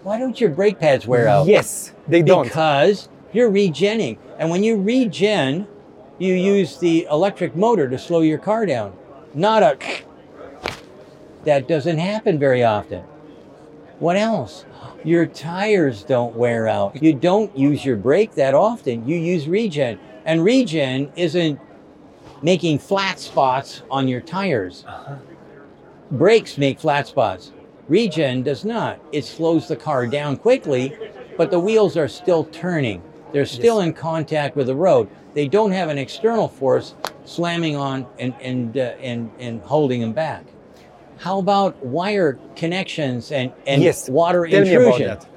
Why 0.04 0.18
don't 0.18 0.40
your 0.40 0.50
brake 0.52 0.80
pads 0.80 1.06
wear 1.06 1.28
out? 1.28 1.48
Yes, 1.48 1.92
they 2.08 2.22
don't. 2.22 2.44
Because 2.44 3.10
you're 3.34 3.52
regenning. 3.52 4.18
And 4.40 4.50
when 4.50 4.64
you 4.64 4.78
regen, 4.78 5.68
you 6.20 6.34
use 6.34 6.78
the 6.78 7.08
electric 7.10 7.56
motor 7.56 7.90
to 7.90 7.98
slow 7.98 8.22
your 8.22 8.38
car 8.38 8.66
down. 8.66 8.96
Not 9.34 9.64
a. 9.64 9.78
That 11.46 11.70
doesn't 11.70 11.98
happen 11.98 12.40
very 12.40 12.62
often. 12.62 13.06
What 14.00 14.18
else? 14.18 14.66
Your 15.06 15.26
tires 15.26 16.04
don't 16.04 16.36
wear 16.36 16.68
out. 16.68 17.02
You 17.02 17.14
don't 17.14 17.58
use 17.58 17.86
your 17.86 17.96
brake 17.96 18.36
that 18.36 18.54
often. 18.54 19.08
You 19.08 19.16
use 19.16 19.48
regen. 19.48 19.98
And 20.26 20.44
regen 20.44 21.10
isn't 21.16 21.58
making 22.42 22.80
flat 22.80 23.20
spots 23.20 23.84
on 23.90 24.10
your 24.10 24.20
tires. 24.20 24.84
Uh-huh. 24.86 25.16
Brakes 26.12 26.58
make 26.58 26.82
flat 26.82 27.08
spots. 27.08 27.54
Regen 27.88 28.44
does 28.44 28.66
not. 28.66 29.00
It 29.14 29.24
slows 29.24 29.68
the 29.70 29.78
car 29.78 30.06
down 30.06 30.36
quickly, 30.36 30.98
but 31.38 31.50
the 31.50 31.60
wheels 31.60 31.96
are 31.96 32.10
still 32.10 32.44
turning. 32.46 33.02
They're 33.32 33.46
still 33.46 33.82
in 33.82 33.94
contact 33.94 34.56
with 34.56 34.68
the 34.68 34.76
road. 34.76 35.10
They 35.34 35.48
don't 35.48 35.72
have 35.72 35.90
an 35.90 35.98
external 35.98 36.48
force 36.48 36.96
slamming 37.26 37.76
on 37.76 38.08
and, 38.20 38.34
and, 38.42 38.78
uh, 38.78 38.96
and, 39.02 39.32
and 39.40 39.62
holding 39.62 40.02
them 40.02 40.14
back. 40.14 40.46
How 41.18 41.40
about 41.40 41.84
wire 41.86 42.40
connections 42.56 43.32
and, 43.32 43.52
and 43.66 43.82
yes, 43.82 44.10
water 44.10 44.48
tell 44.48 44.60
intrusion? 44.62 45.00
me 45.00 45.06
about 45.06 45.22
that. 45.22 45.30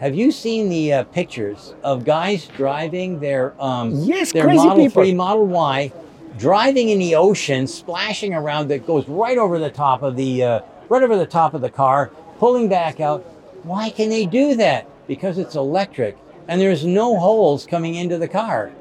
Have 0.00 0.14
you 0.14 0.32
seen 0.32 0.68
the 0.70 0.94
uh, 0.94 1.04
pictures 1.04 1.74
of 1.82 2.04
guys 2.04 2.46
driving 2.56 3.20
their 3.20 3.54
um, 3.62 3.92
Yes, 3.94 4.32
their 4.32 4.44
crazy 4.44 4.66
Model 4.66 4.86
people. 4.86 5.02
3, 5.02 5.14
Model 5.14 5.46
Y, 5.46 5.92
driving 6.38 6.88
in 6.88 6.98
the 6.98 7.14
ocean, 7.14 7.66
splashing 7.66 8.32
around 8.32 8.68
that 8.68 8.86
goes 8.86 9.06
right 9.08 9.36
over 9.36 9.58
the 9.58 9.70
top 9.70 10.02
of 10.02 10.16
the 10.16 10.42
uh, 10.42 10.60
right 10.88 11.02
over 11.02 11.16
the 11.16 11.26
top 11.26 11.52
of 11.52 11.60
the 11.60 11.70
car, 11.70 12.10
pulling 12.38 12.68
back 12.68 12.98
out. 12.98 13.20
Why 13.62 13.90
can 13.90 14.08
they 14.08 14.24
do 14.24 14.54
that? 14.56 14.88
Because 15.06 15.36
it's 15.36 15.54
electric, 15.54 16.16
and 16.50 16.60
there's 16.60 16.84
no 16.84 17.16
holes 17.16 17.64
coming 17.64 17.94
into 17.94 18.18
the 18.18 18.26
car. 18.26 18.72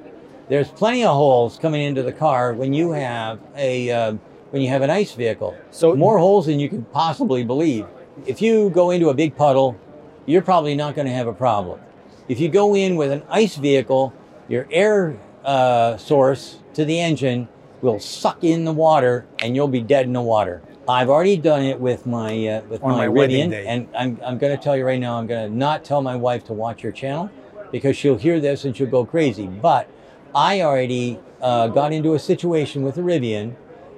There's 0.49 0.69
plenty 0.69 1.05
of 1.05 1.13
holes 1.15 1.60
coming 1.60 1.84
into 1.84 2.01
the 2.01 2.12
car 2.12 2.53
when 2.55 2.73
you 2.73 2.91
have 2.93 3.39
a 3.55 3.91
uh, 3.91 4.13
when 4.49 4.63
you 4.63 4.69
have 4.69 4.82
an 4.82 4.89
ice 4.89 5.13
vehicle. 5.13 5.55
So- 5.69 5.95
more 5.95 6.17
holes 6.17 6.47
than 6.47 6.60
you 6.60 6.67
could 6.67 6.91
possibly 6.91 7.43
believe. 7.43 7.86
If 8.25 8.41
you 8.41 8.71
go 8.71 8.89
into 8.89 9.10
a 9.10 9.13
big 9.13 9.36
puddle, 9.36 9.77
you're 10.25 10.41
probably 10.41 10.73
not 10.73 10.95
going 10.95 11.05
to 11.05 11.13
have 11.13 11.28
a 11.28 11.34
problem. 11.34 11.80
If 12.28 12.39
you 12.39 12.49
go 12.49 12.76
in 12.76 12.95
with 12.95 13.11
an 13.11 13.22
ice 13.30 13.55
vehicle, 13.55 14.13
your 14.47 14.67
air 14.72 15.15
uh, 15.45 15.97
source 15.97 16.57
to 16.74 16.86
the 16.86 16.99
engine 16.99 17.47
will 17.82 17.99
suck 17.99 18.43
in 18.43 18.65
the 18.65 18.74
water, 18.74 19.28
and 19.38 19.55
you'll 19.55 19.67
be 19.67 19.82
dead 19.82 20.07
in 20.07 20.13
the 20.13 20.22
water. 20.22 20.63
I've 20.88 21.09
already 21.09 21.38
done 21.38 21.61
it 21.61 21.80
with 21.80 22.07
my 22.07 22.47
uh, 22.47 22.61
with 22.63 22.84
On 22.84 22.97
my, 22.97 23.07
my 23.07 23.13
Rivian, 23.13 23.53
and 23.53 23.88
I'm 23.95 24.20
I'm 24.26 24.39
going 24.39 24.57
to 24.57 24.63
tell 24.63 24.76
you 24.76 24.86
right 24.88 24.99
now, 24.99 25.20
I'm 25.20 25.28
going 25.28 25.51
to 25.51 25.55
not 25.55 25.84
tell 25.84 26.01
my 26.01 26.15
wife 26.15 26.43
to 26.45 26.53
watch 26.53 26.82
your 26.82 26.91
channel 26.91 27.30
because 27.72 27.95
she'll 27.97 28.17
hear 28.17 28.39
this 28.39 28.65
and 28.65 28.76
she'll 28.76 28.88
go 28.88 29.05
crazy. 29.05 29.47
But 29.47 29.89
I 30.34 30.61
already 30.61 31.20
uh, 31.41 31.67
got 31.67 31.91
into 31.93 32.13
a 32.13 32.20
situation 32.20 32.84
with 32.84 32.95
the 32.95 33.01
Rivian, 33.01 33.55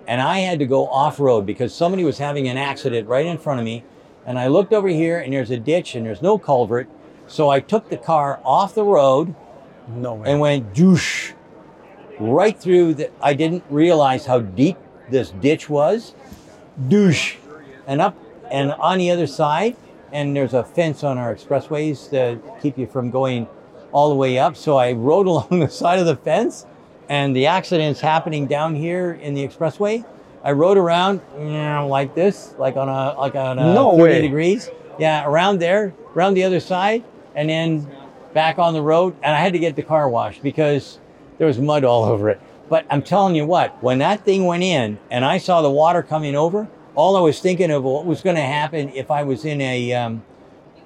and 0.08 0.22
I 0.22 0.40
had 0.40 0.60
to 0.60 0.66
go 0.66 0.88
off 0.88 1.20
road 1.20 1.46
because 1.46 1.74
somebody 1.74 2.04
was 2.04 2.18
having 2.18 2.48
an 2.48 2.58
accident 2.58 3.08
right 3.08 3.26
in 3.26 3.38
front 3.38 3.60
of 3.60 3.66
me. 3.66 3.84
And 4.26 4.38
I 4.38 4.48
looked 4.48 4.72
over 4.74 4.88
here, 4.88 5.20
and 5.20 5.34
there's 5.34 5.52
a 5.52 5.58
ditch, 5.58 5.96
and 5.96 6.06
there's 6.06 6.22
no 6.22 6.38
culvert. 6.38 6.88
So 7.28 7.50
I 7.50 7.60
took 7.60 7.90
the 7.90 7.98
car 7.98 8.40
off 8.44 8.76
the 8.76 8.84
road 8.84 9.34
No 9.90 10.16
way. 10.16 10.30
and 10.32 10.40
went 10.40 10.74
douche 10.74 11.34
right 12.20 12.58
through 12.60 12.96
the. 12.96 13.12
I 13.22 13.34
didn't 13.34 13.64
realize 13.70 14.26
how 14.26 14.40
deep 14.40 14.78
this 15.10 15.32
ditch 15.32 15.70
was. 15.70 16.14
Douche, 16.88 17.36
and 17.88 18.00
up 18.02 18.16
and 18.52 18.74
on 18.74 18.98
the 19.00 19.10
other 19.12 19.28
side, 19.28 19.76
and 20.12 20.36
there's 20.36 20.54
a 20.54 20.64
fence 20.64 21.04
on 21.04 21.18
our 21.18 21.34
expressways 21.34 22.10
to 22.12 22.40
keep 22.62 22.78
you 22.78 22.86
from 22.86 23.10
going 23.12 23.48
all 23.92 24.10
the 24.10 24.16
way 24.16 24.38
up. 24.40 24.56
So 24.56 24.78
I 24.78 24.94
rode 24.94 25.28
along 25.34 25.60
the 25.60 25.70
side 25.70 26.00
of 26.00 26.06
the 26.06 26.16
fence, 26.16 26.66
and 27.10 27.36
the 27.36 27.48
accident's 27.48 28.00
happening 28.00 28.48
down 28.48 28.76
here 28.76 29.14
in 29.14 29.34
the 29.34 29.48
expressway. 29.48 30.06
I 30.44 30.54
rode 30.54 30.78
around 30.78 31.22
like 31.90 32.16
this, 32.16 32.56
like 32.58 32.76
on 32.78 32.90
a 32.90 33.20
like 33.20 33.36
on 33.36 33.60
a 33.60 33.74
No 33.74 33.92
30 33.92 34.02
way. 34.04 34.22
degrees. 34.22 34.70
Yeah, 34.98 35.26
around 35.26 35.60
there, 35.60 35.94
around 36.16 36.34
the 36.34 36.44
other 36.44 36.60
side, 36.60 37.04
and 37.36 37.50
then 37.50 37.88
back 38.34 38.58
on 38.60 38.74
the 38.74 38.82
road. 38.82 39.16
And 39.24 39.36
I 39.36 39.40
had 39.40 39.54
to 39.54 39.60
get 39.60 39.76
the 39.76 39.84
car 39.84 40.10
washed 40.10 40.42
because 40.42 41.00
there 41.38 41.48
was 41.48 41.60
mud 41.60 41.84
all 41.84 42.04
over 42.14 42.30
it. 42.30 42.40
But 42.70 42.86
I'm 42.90 43.02
telling 43.02 43.36
you 43.36 43.46
what, 43.46 43.82
when 43.84 43.98
that 44.00 44.24
thing 44.24 44.46
went 44.46 44.64
in 44.64 44.98
and 45.10 45.26
I 45.26 45.38
saw 45.38 45.62
the 45.62 45.70
water 45.70 46.02
coming 46.02 46.36
over, 46.36 46.68
all 46.96 47.18
I 47.18 47.20
was 47.20 47.40
thinking 47.42 47.70
of 47.70 47.84
what 47.84 48.06
was 48.06 48.22
going 48.22 48.38
to 48.38 48.42
happen 48.42 48.90
if 48.96 49.12
I 49.12 49.24
was 49.24 49.44
in 49.44 49.60
a, 49.60 49.94
um, 49.94 50.24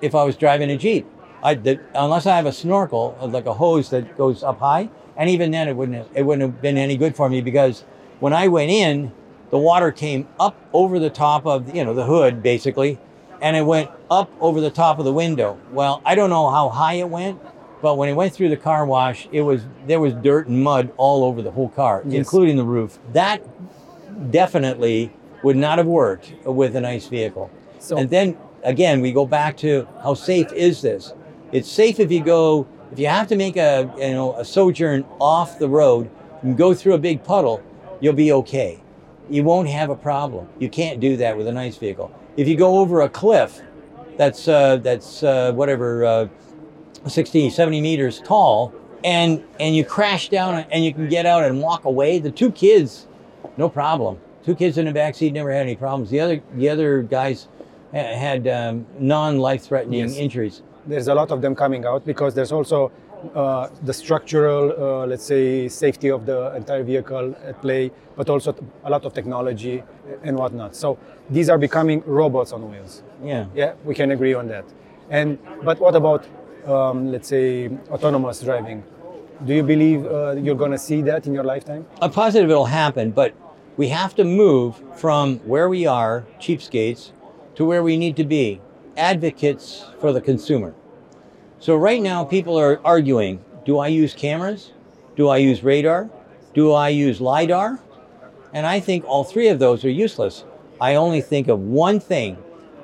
if 0.02 0.16
I 0.16 0.24
was 0.24 0.36
driving 0.36 0.72
a 0.72 0.78
jeep. 0.78 1.06
I, 1.46 1.54
the, 1.54 1.80
unless 1.94 2.26
I 2.26 2.36
have 2.38 2.48
a 2.48 2.52
snorkel, 2.52 3.16
uh, 3.22 3.28
like 3.28 3.46
a 3.46 3.54
hose 3.54 3.92
that 3.92 4.18
goes 4.18 4.42
up 4.44 4.58
high, 4.60 4.90
and 5.16 5.30
even 5.30 5.52
then 5.52 5.68
it 5.68 5.76
wouldn't 5.76 5.96
have, 6.00 6.08
it 6.16 6.24
wouldn't 6.24 6.42
have 6.42 6.60
been 6.60 6.76
any 6.76 6.98
good 6.98 7.16
for 7.16 7.30
me 7.30 7.40
because 7.40 7.84
when 8.20 8.34
I 8.34 8.48
went 8.48 8.72
in, 8.72 9.12
the 9.52 9.60
water 9.60 9.92
came 9.92 10.28
up 10.40 10.56
over 10.74 10.98
the 10.98 11.12
top 11.12 11.46
of 11.46 11.74
you 11.76 11.86
know 11.86 11.94
the 11.94 12.04
hood 12.06 12.42
basically, 12.42 12.98
and 13.42 13.56
it 13.56 13.62
went 13.62 13.92
up 14.10 14.32
over 14.42 14.60
the 14.60 14.72
top 14.72 14.98
of 14.98 15.06
the 15.06 15.14
window. 15.14 15.60
Well, 15.72 16.02
I 16.04 16.16
don't 16.16 16.32
know 16.32 16.50
how 16.50 16.70
high 16.70 16.96
it 16.96 17.10
went, 17.10 17.40
but 17.80 17.96
when 17.96 18.10
it 18.10 18.14
went 18.14 18.34
through 18.34 18.50
the 18.50 18.58
car 18.58 18.84
wash, 18.88 19.28
it 19.32 19.42
was 19.42 19.62
there 19.86 20.00
was 20.00 20.14
dirt 20.16 20.48
and 20.48 20.64
mud 20.64 20.92
all 20.98 21.24
over 21.24 21.44
the 21.44 21.52
whole 21.52 21.70
car, 21.70 22.02
Yes. 22.06 22.16
including 22.16 22.56
the 22.58 22.64
roof. 22.66 22.98
That 23.14 23.44
definitely 24.32 25.12
would 25.44 25.58
not 25.58 25.78
have 25.78 25.88
worked 25.88 26.34
with 26.44 26.76
an 26.76 26.86
ICE 26.86 27.06
vehicle. 27.08 27.52
So- 27.78 27.98
and 27.98 28.10
then 28.10 28.36
again, 28.64 29.00
we 29.00 29.12
go 29.12 29.28
back 29.28 29.58
to 29.58 29.88
how 30.02 30.16
safe 30.16 30.52
is 30.52 30.82
this? 30.82 31.14
It's 31.56 31.72
safe 31.72 32.02
if 32.02 32.12
you 32.12 32.22
go 32.22 32.68
if 32.92 33.00
you 33.00 33.08
have 33.08 33.28
to 33.28 33.38
make 33.38 33.56
a 33.56 33.90
you 33.98 34.12
know 34.12 34.36
a 34.36 34.44
sojourn 34.44 35.06
off 35.22 35.58
the 35.58 35.70
road 35.70 36.10
and 36.42 36.58
go 36.58 36.74
through 36.74 36.96
a 36.96 36.98
big 36.98 37.24
puddle, 37.24 37.64
you'll 38.02 38.12
be 38.12 38.34
okay. 38.34 38.82
You 39.30 39.46
won't 39.46 39.70
have 39.70 39.90
a 39.90 39.96
problem. 39.96 40.50
You 40.60 40.70
can't 40.70 41.00
do 41.00 41.16
that 41.16 41.38
with 41.38 41.48
an 41.48 41.56
ICE 41.56 41.78
vehicle. 41.78 42.12
If 42.36 42.50
you 42.50 42.58
go 42.58 42.80
over 42.80 43.02
a 43.02 43.10
cliff 43.10 43.62
that's 44.18 44.50
uh, 44.50 44.76
that's 44.78 45.24
uh, 45.24 45.54
whatever 45.54 46.04
uh, 46.04 46.28
60, 47.08 47.50
70 47.50 47.80
meters 47.80 48.20
tall, 48.26 48.74
and 49.06 49.42
and 49.58 49.78
you 49.78 49.86
crash 49.86 50.28
down 50.28 50.66
and 50.70 50.84
you 50.84 50.94
can 50.94 51.08
get 51.08 51.26
out 51.26 51.46
and 51.46 51.62
walk 51.62 51.86
away. 51.86 52.20
The 52.20 52.32
two 52.32 52.52
kids, 52.52 53.08
no 53.56 53.70
problem. 53.70 54.20
Two 54.44 54.56
kids 54.56 54.78
in 54.78 54.88
the 54.88 54.92
back 54.92 55.16
seat 55.16 55.32
never 55.32 55.52
had 55.54 55.62
any 55.62 55.78
problems. 55.78 56.10
The 56.10 56.20
other 56.20 56.42
the 56.54 56.68
other 56.68 57.02
guys 57.02 57.48
had 57.94 58.46
um, 58.46 58.86
non-life-threatening 59.00 60.02
Yes. 60.02 60.18
injuries. 60.18 60.62
There's 60.86 61.08
a 61.08 61.16
lot 61.16 61.32
of 61.32 61.42
them 61.42 61.56
coming 61.56 61.86
out 61.86 62.06
because 62.06 62.34
there's 62.34 62.52
also 62.52 62.92
uh, 63.34 63.70
the 63.84 63.94
structural, 63.94 64.72
uh, 64.72 65.08
let's 65.08 65.24
say, 65.24 65.68
safety 65.68 66.10
of 66.10 66.26
the 66.26 66.56
entire 66.56 66.84
vehicle 66.84 67.36
at 67.44 67.60
play, 67.62 67.92
but 68.16 68.30
also 68.30 68.56
a 68.84 68.90
lot 68.90 69.04
of 69.06 69.14
technology 69.14 69.84
and 70.24 70.38
whatnot. 70.38 70.76
So 70.76 70.98
these 71.30 71.50
are 71.50 71.58
becoming 71.58 72.04
robots 72.06 72.52
on 72.52 72.70
wheels. 72.70 73.04
Yeah. 73.24 73.46
Yeah, 73.56 73.74
we 73.84 73.96
can 73.96 74.12
agree 74.12 74.34
on 74.34 74.48
that. 74.50 74.66
And 75.10 75.38
but 75.64 75.80
what 75.80 75.96
about, 75.96 76.26
um, 76.68 77.12
let's 77.12 77.28
say, 77.28 77.70
autonomous 77.90 78.42
driving? 78.42 78.84
Do 79.46 79.54
you 79.54 79.64
believe 79.64 80.06
uh, 80.06 80.32
you're 80.34 80.56
going 80.56 80.72
to 80.72 80.78
see 80.78 81.02
that 81.04 81.28
in 81.28 81.34
your 81.34 81.44
lifetime? 81.44 81.86
I'm 82.02 82.12
positive 82.12 82.50
it'll 82.50 82.66
happen, 82.66 83.12
but 83.12 83.34
we 83.76 83.90
have 83.90 84.16
to 84.16 84.24
move 84.24 84.82
from 84.96 85.40
where 85.40 85.68
we 85.68 85.86
are, 85.86 86.26
cheapskates, 86.40 87.12
to 87.56 87.66
where 87.66 87.84
we 87.84 87.98
need 87.98 88.16
to 88.18 88.24
be, 88.24 88.62
advocates 88.98 89.86
for 90.00 90.12
the 90.12 90.22
consumer. 90.22 90.74
So 91.60 91.76
right 91.76 92.02
now, 92.02 92.24
people 92.24 92.58
are 92.60 92.80
arguing: 92.86 93.44
Do 93.66 93.80
I 93.80 93.88
use 93.88 94.14
cameras? 94.14 94.72
Do 95.16 95.30
I 95.30 95.38
use 95.38 95.64
radar? 95.64 96.10
Do 96.54 96.74
I 96.74 96.90
use 96.90 97.22
lidar? 97.22 97.80
And 98.54 98.66
I 98.66 98.80
think 98.80 99.06
all 99.06 99.24
three 99.24 99.50
of 99.50 99.60
those 99.60 99.84
are 99.84 99.90
useless. 99.90 100.46
I 100.80 100.96
only 100.96 101.22
think 101.22 101.48
of 101.48 101.60
one 101.60 102.00
thing. 102.00 102.38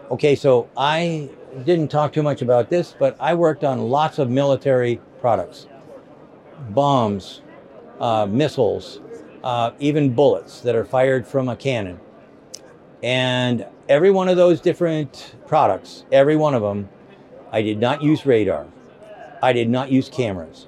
Okay, 0.09 0.35
so 0.35 0.69
I 0.75 1.29
didn't 1.65 1.89
talk 1.89 2.13
too 2.13 2.23
much 2.23 2.41
about 2.41 2.69
this, 2.69 2.95
but 2.97 3.15
I 3.19 3.33
worked 3.33 3.63
on 3.63 3.89
lots 3.89 4.19
of 4.19 4.29
military 4.29 4.99
products 5.19 5.67
bombs, 6.69 7.41
uh, 7.99 8.25
missiles, 8.29 8.99
uh, 9.43 9.71
even 9.79 10.13
bullets 10.13 10.61
that 10.61 10.75
are 10.75 10.85
fired 10.85 11.25
from 11.27 11.49
a 11.49 11.55
cannon. 11.55 11.99
And 13.01 13.65
every 13.91 14.09
one 14.09 14.29
of 14.29 14.37
those 14.37 14.61
different 14.61 15.35
products, 15.47 16.05
every 16.13 16.37
one 16.37 16.53
of 16.53 16.61
them, 16.61 16.87
I 17.51 17.61
did 17.61 17.77
not 17.77 18.01
use 18.01 18.25
radar. 18.25 18.65
I 19.43 19.51
did 19.51 19.69
not 19.69 19.91
use 19.91 20.07
cameras. 20.07 20.67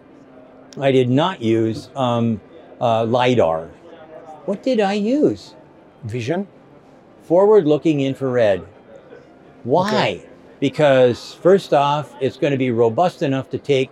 I 0.77 0.91
did 0.91 1.09
not 1.09 1.41
use 1.41 1.89
um, 1.95 2.41
uh, 2.81 3.05
LIDAR. 3.05 3.67
What 4.45 4.61
did 4.61 4.81
I 4.81 4.93
use? 4.93 5.55
Vision? 6.03 6.47
Forward 7.21 7.65
looking 7.65 8.01
infrared. 8.01 8.59
Why? 9.63 9.87
Okay. 9.87 10.29
Because, 10.59 11.33
first 11.35 11.73
off, 11.73 12.13
it's 12.19 12.35
going 12.35 12.51
to 12.51 12.57
be 12.57 12.71
robust 12.71 13.21
enough 13.21 13.49
to 13.51 13.57
take 13.57 13.89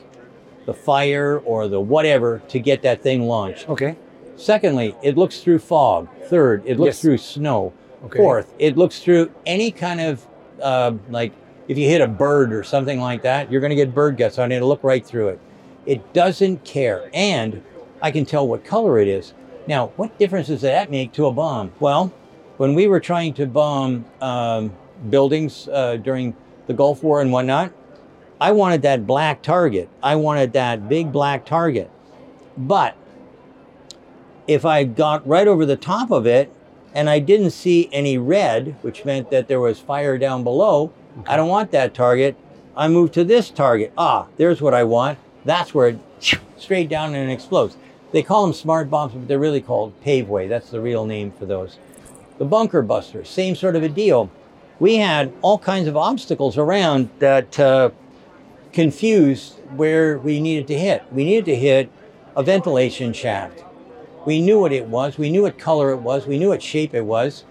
the 0.65 0.73
fire 0.73 1.39
or 1.45 1.69
the 1.69 1.79
whatever 1.79 2.41
to 2.49 2.59
get 2.59 2.81
that 2.81 3.01
thing 3.01 3.27
launched. 3.27 3.69
Okay. 3.69 3.95
Secondly, 4.35 4.93
it 5.01 5.15
looks 5.17 5.39
through 5.39 5.59
fog. 5.59 6.09
Third, 6.25 6.63
it 6.65 6.77
looks 6.79 6.95
Yes. 6.97 7.01
through 7.01 7.17
snow. 7.17 7.71
Okay. 8.05 8.17
Fourth, 8.17 8.53
it 8.57 8.77
looks 8.77 8.99
through 8.99 9.31
any 9.45 9.71
kind 9.71 10.01
of 10.01 10.25
uh, 10.61 10.93
like 11.09 11.33
if 11.67 11.77
you 11.77 11.87
hit 11.87 12.01
a 12.01 12.07
bird 12.07 12.53
or 12.53 12.63
something 12.63 12.99
like 12.99 13.21
that, 13.21 13.51
you're 13.51 13.61
going 13.61 13.69
to 13.69 13.75
get 13.75 13.93
bird 13.93 14.17
guts 14.17 14.39
on 14.39 14.51
it. 14.51 14.57
It'll 14.57 14.67
look 14.67 14.83
right 14.83 15.05
through 15.05 15.29
it. 15.29 15.39
It 15.85 16.13
doesn't 16.13 16.63
care, 16.63 17.09
and 17.13 17.63
I 18.01 18.11
can 18.11 18.25
tell 18.25 18.47
what 18.47 18.65
color 18.65 18.99
it 18.99 19.07
is. 19.07 19.33
Now, 19.67 19.87
what 19.95 20.17
difference 20.17 20.47
does 20.47 20.61
that 20.61 20.91
make 20.91 21.13
to 21.13 21.27
a 21.27 21.31
bomb? 21.31 21.71
Well, 21.79 22.11
when 22.57 22.73
we 22.73 22.87
were 22.87 22.99
trying 22.99 23.33
to 23.35 23.45
bomb 23.45 24.05
um, 24.21 24.73
buildings 25.09 25.67
uh, 25.67 25.97
during 25.97 26.35
the 26.67 26.73
Gulf 26.73 27.03
War 27.03 27.21
and 27.21 27.31
whatnot, 27.31 27.71
I 28.39 28.51
wanted 28.51 28.81
that 28.83 29.05
black 29.05 29.41
target. 29.41 29.87
I 30.01 30.15
wanted 30.15 30.53
that 30.53 30.89
big 30.89 31.11
black 31.11 31.45
target. 31.45 31.89
But 32.57 32.97
if 34.47 34.65
I 34.65 34.83
got 34.83 35.25
right 35.27 35.47
over 35.47 35.65
the 35.65 35.75
top 35.75 36.11
of 36.11 36.25
it 36.25 36.51
and 36.93 37.09
I 37.09 37.19
didn't 37.19 37.51
see 37.51 37.89
any 37.91 38.17
red, 38.17 38.75
which 38.81 39.05
meant 39.05 39.29
that 39.31 39.47
there 39.47 39.59
was 39.59 39.79
fire 39.79 40.17
down 40.17 40.43
below, 40.43 40.91
I 41.27 41.35
don't 41.35 41.49
want 41.49 41.71
that 41.71 41.93
target. 41.93 42.35
I 42.75 42.87
move 42.87 43.11
to 43.13 43.23
this 43.23 43.49
target. 43.49 43.91
Ah, 43.97 44.27
there's 44.37 44.61
what 44.61 44.73
I 44.73 44.83
want. 44.83 45.19
That's 45.45 45.73
where 45.73 45.89
it 45.89 45.99
straight 46.57 46.89
down 46.89 47.15
and 47.15 47.29
it 47.29 47.33
explodes. 47.33 47.75
They 48.11 48.23
call 48.23 48.43
them 48.45 48.53
smart 48.53 48.89
bombs, 48.89 49.13
but 49.13 49.27
they're 49.27 49.39
really 49.39 49.61
called 49.61 49.99
paveway. 50.03 50.49
That's 50.49 50.69
the 50.69 50.81
real 50.81 51.05
name 51.05 51.31
for 51.31 51.45
those. 51.45 51.77
The 52.37 52.45
bunker 52.45 52.81
buster, 52.81 53.23
same 53.23 53.55
sort 53.55 53.75
of 53.75 53.83
a 53.83 53.89
deal. 53.89 54.29
We 54.79 54.95
had 54.95 55.31
all 55.41 55.59
kinds 55.59 55.87
of 55.87 55.95
obstacles 55.95 56.57
around 56.57 57.09
that 57.19 57.59
uh, 57.59 57.91
confused 58.73 59.59
where 59.75 60.17
we 60.17 60.41
needed 60.41 60.67
to 60.67 60.77
hit. 60.77 61.03
We 61.11 61.23
needed 61.23 61.45
to 61.45 61.55
hit 61.55 61.91
a 62.35 62.43
ventilation 62.43 63.13
shaft. 63.13 63.63
We 64.25 64.41
knew 64.41 64.59
what 64.59 64.71
it 64.71 64.85
was. 64.85 65.17
We 65.17 65.31
knew 65.31 65.43
what 65.43 65.57
color 65.57 65.91
it 65.91 65.97
was. 65.97 66.27
We 66.27 66.37
knew 66.37 66.49
what 66.49 66.61
shape 66.61 66.93
it 66.93 67.05
was. 67.05 67.43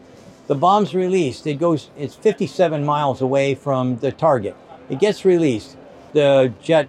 The 0.47 0.55
bomb's 0.55 0.95
released. 0.95 1.47
It 1.47 1.55
goes. 1.55 1.91
It's 1.97 2.14
57 2.14 2.85
miles 2.85 3.21
away 3.21 3.55
from 3.55 3.97
the 3.99 4.12
target. 4.12 4.57
It 4.89 5.01
gets 5.01 5.25
released. 5.25 5.77
The 6.12 6.53
jet, 6.62 6.89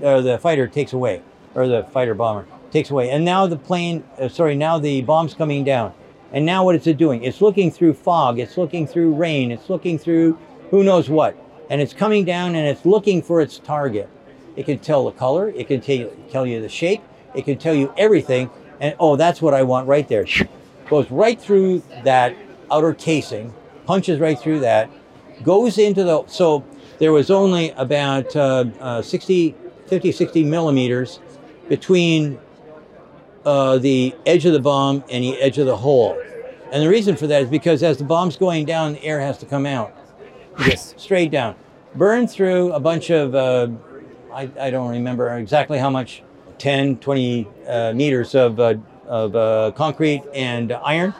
or 0.00 0.20
the 0.20 0.38
fighter 0.38 0.66
takes 0.66 0.92
away, 0.92 1.22
or 1.54 1.66
the 1.66 1.84
fighter 1.84 2.14
bomber 2.14 2.46
takes 2.70 2.90
away. 2.90 3.10
And 3.10 3.24
now 3.24 3.46
the 3.46 3.56
plane. 3.56 4.04
Uh, 4.18 4.28
sorry. 4.28 4.54
Now 4.54 4.78
the 4.78 5.02
bomb's 5.02 5.34
coming 5.34 5.64
down. 5.64 5.94
And 6.32 6.44
now 6.44 6.64
what 6.64 6.74
is 6.74 6.86
it 6.86 6.96
doing? 6.96 7.24
It's 7.24 7.40
looking 7.40 7.70
through 7.70 7.94
fog. 7.94 8.38
It's 8.38 8.56
looking 8.56 8.86
through 8.86 9.14
rain. 9.14 9.50
It's 9.50 9.70
looking 9.70 9.98
through 9.98 10.38
who 10.70 10.84
knows 10.84 11.08
what. 11.08 11.36
And 11.70 11.80
it's 11.80 11.94
coming 11.94 12.24
down 12.24 12.54
and 12.54 12.66
it's 12.66 12.84
looking 12.84 13.22
for 13.22 13.40
its 13.40 13.58
target. 13.58 14.08
It 14.56 14.66
can 14.66 14.78
tell 14.78 15.04
the 15.04 15.12
color. 15.12 15.48
It 15.50 15.68
can 15.68 15.80
tell 15.80 16.46
you 16.46 16.60
the 16.60 16.68
shape. 16.68 17.02
It 17.34 17.44
can 17.44 17.58
tell 17.58 17.74
you 17.74 17.92
everything. 17.96 18.50
And 18.80 18.94
oh, 19.00 19.16
that's 19.16 19.42
what 19.42 19.54
I 19.54 19.62
want 19.62 19.88
right 19.88 20.06
there. 20.08 20.26
Goes 20.88 21.10
right 21.10 21.40
through 21.40 21.82
that 22.04 22.34
outer 22.70 22.94
casing, 22.94 23.52
punches 23.86 24.20
right 24.20 24.38
through 24.38 24.60
that, 24.60 24.90
goes 25.42 25.78
into 25.78 26.04
the. 26.04 26.24
So 26.26 26.64
there 26.98 27.12
was 27.12 27.30
only 27.30 27.70
about 27.70 28.34
uh, 28.34 28.64
uh, 28.80 29.02
60, 29.02 29.54
50, 29.86 30.12
60 30.12 30.44
millimeters 30.44 31.20
between 31.68 32.38
uh, 33.44 33.78
the 33.78 34.14
edge 34.26 34.46
of 34.46 34.52
the 34.52 34.60
bomb 34.60 35.04
and 35.10 35.22
the 35.24 35.40
edge 35.40 35.58
of 35.58 35.66
the 35.66 35.76
hole. 35.76 36.20
And 36.72 36.82
the 36.82 36.88
reason 36.88 37.16
for 37.16 37.26
that 37.26 37.42
is 37.42 37.48
because 37.48 37.82
as 37.82 37.98
the 37.98 38.04
bomb's 38.04 38.36
going 38.36 38.66
down, 38.66 38.92
the 38.94 39.02
air 39.04 39.20
has 39.20 39.38
to 39.38 39.46
come 39.46 39.64
out 39.66 39.94
Yes. 40.60 40.94
straight 40.96 41.30
down. 41.30 41.54
Burn 41.94 42.26
through 42.26 42.72
a 42.72 42.80
bunch 42.80 43.10
of, 43.10 43.34
uh, 43.34 43.68
I, 44.32 44.50
I 44.60 44.70
don't 44.70 44.90
remember 44.90 45.34
exactly 45.38 45.78
how 45.78 45.88
much, 45.88 46.22
10, 46.58 46.98
20 46.98 47.48
uh, 47.66 47.92
meters 47.94 48.34
of, 48.34 48.58
uh, 48.60 48.74
of 49.06 49.36
uh, 49.36 49.72
concrete 49.76 50.22
and 50.34 50.72
iron, 50.72 51.14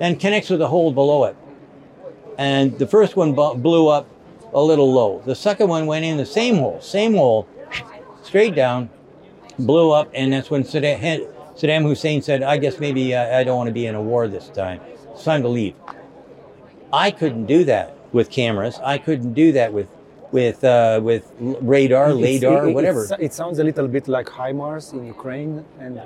and 0.00 0.18
connects 0.18 0.50
with 0.50 0.60
a 0.60 0.68
hole 0.68 0.92
below 0.92 1.24
it. 1.24 1.36
And 2.38 2.78
the 2.78 2.86
first 2.86 3.16
one 3.16 3.34
bu- 3.34 3.54
blew 3.54 3.88
up 3.88 4.08
a 4.52 4.62
little 4.62 4.92
low. 4.92 5.22
The 5.24 5.34
second 5.34 5.68
one 5.68 5.86
went 5.86 6.04
in 6.04 6.16
the 6.16 6.26
same 6.26 6.56
hole, 6.56 6.80
same 6.80 7.14
hole, 7.14 7.46
straight 8.22 8.54
down, 8.54 8.90
blew 9.58 9.92
up, 9.92 10.10
and 10.14 10.32
that's 10.32 10.50
when 10.50 10.64
Saddam, 10.64 11.82
Hussein 11.82 12.22
said, 12.22 12.42
"I 12.42 12.56
guess 12.56 12.78
maybe 12.80 13.14
uh, 13.14 13.38
I 13.38 13.44
don't 13.44 13.56
want 13.56 13.68
to 13.68 13.72
be 13.72 13.86
in 13.86 13.94
a 13.94 14.02
war 14.02 14.26
this 14.28 14.48
time. 14.48 14.80
It's 15.12 15.24
time 15.24 15.42
to 15.42 15.48
leave." 15.48 15.74
I 16.92 17.10
couldn't 17.10 17.46
do 17.46 17.64
that 17.64 17.96
with 18.12 18.30
cameras. 18.30 18.78
I 18.82 18.98
couldn't 18.98 19.34
do 19.34 19.52
that 19.52 19.72
with 19.72 19.88
with 20.34 20.64
uh, 20.64 21.00
with 21.02 21.24
radar, 21.40 22.08
It's- 22.10 22.22
LADAR, 22.26 22.68
it- 22.68 22.72
whatever. 22.74 23.06
It, 23.20 23.32
sounds 23.32 23.60
a 23.60 23.64
little 23.64 23.86
bit 23.86 24.08
like 24.08 24.26
HIMARS 24.26 24.92
in 24.92 25.06
Ukraine, 25.06 25.64
and 25.78 26.02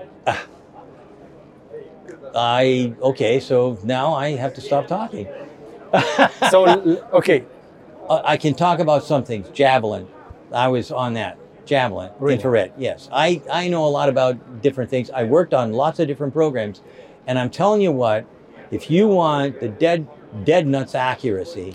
I 2.34 2.92
okay, 3.10 3.40
so 3.40 3.78
now 3.82 4.12
I 4.12 4.36
have 4.36 4.52
to 4.54 4.60
stop 4.60 4.86
talking. 4.86 5.26
so 6.52 6.58
okay, 7.20 7.40
Uh, 8.08 8.22
I 8.34 8.36
can 8.44 8.54
talk 8.54 8.78
about 8.86 9.02
some 9.04 9.22
things. 9.30 9.46
Javelin, 9.60 10.04
I 10.64 10.68
was 10.68 10.86
on 11.04 11.10
that. 11.20 11.34
Javelin, 11.70 12.10
Really? 12.18 12.34
infrared. 12.36 12.70
Yes, 12.78 13.00
I 13.12 13.42
I 13.60 13.62
know 13.72 13.82
a 13.90 13.92
lot 13.98 14.08
about 14.14 14.34
different 14.66 14.88
things. 14.94 15.06
I 15.20 15.22
worked 15.36 15.52
on 15.60 15.66
lots 15.84 15.96
of 16.00 16.06
different 16.10 16.32
programs, 16.40 16.76
and 17.26 17.34
I'm 17.40 17.50
telling 17.60 17.80
you 17.86 17.92
what, 17.92 18.20
if 18.70 18.82
you 18.94 19.02
want 19.20 19.60
the 19.60 19.68
dead 19.86 20.00
dead 20.50 20.64
nuts 20.74 20.94
accuracy, 20.94 21.70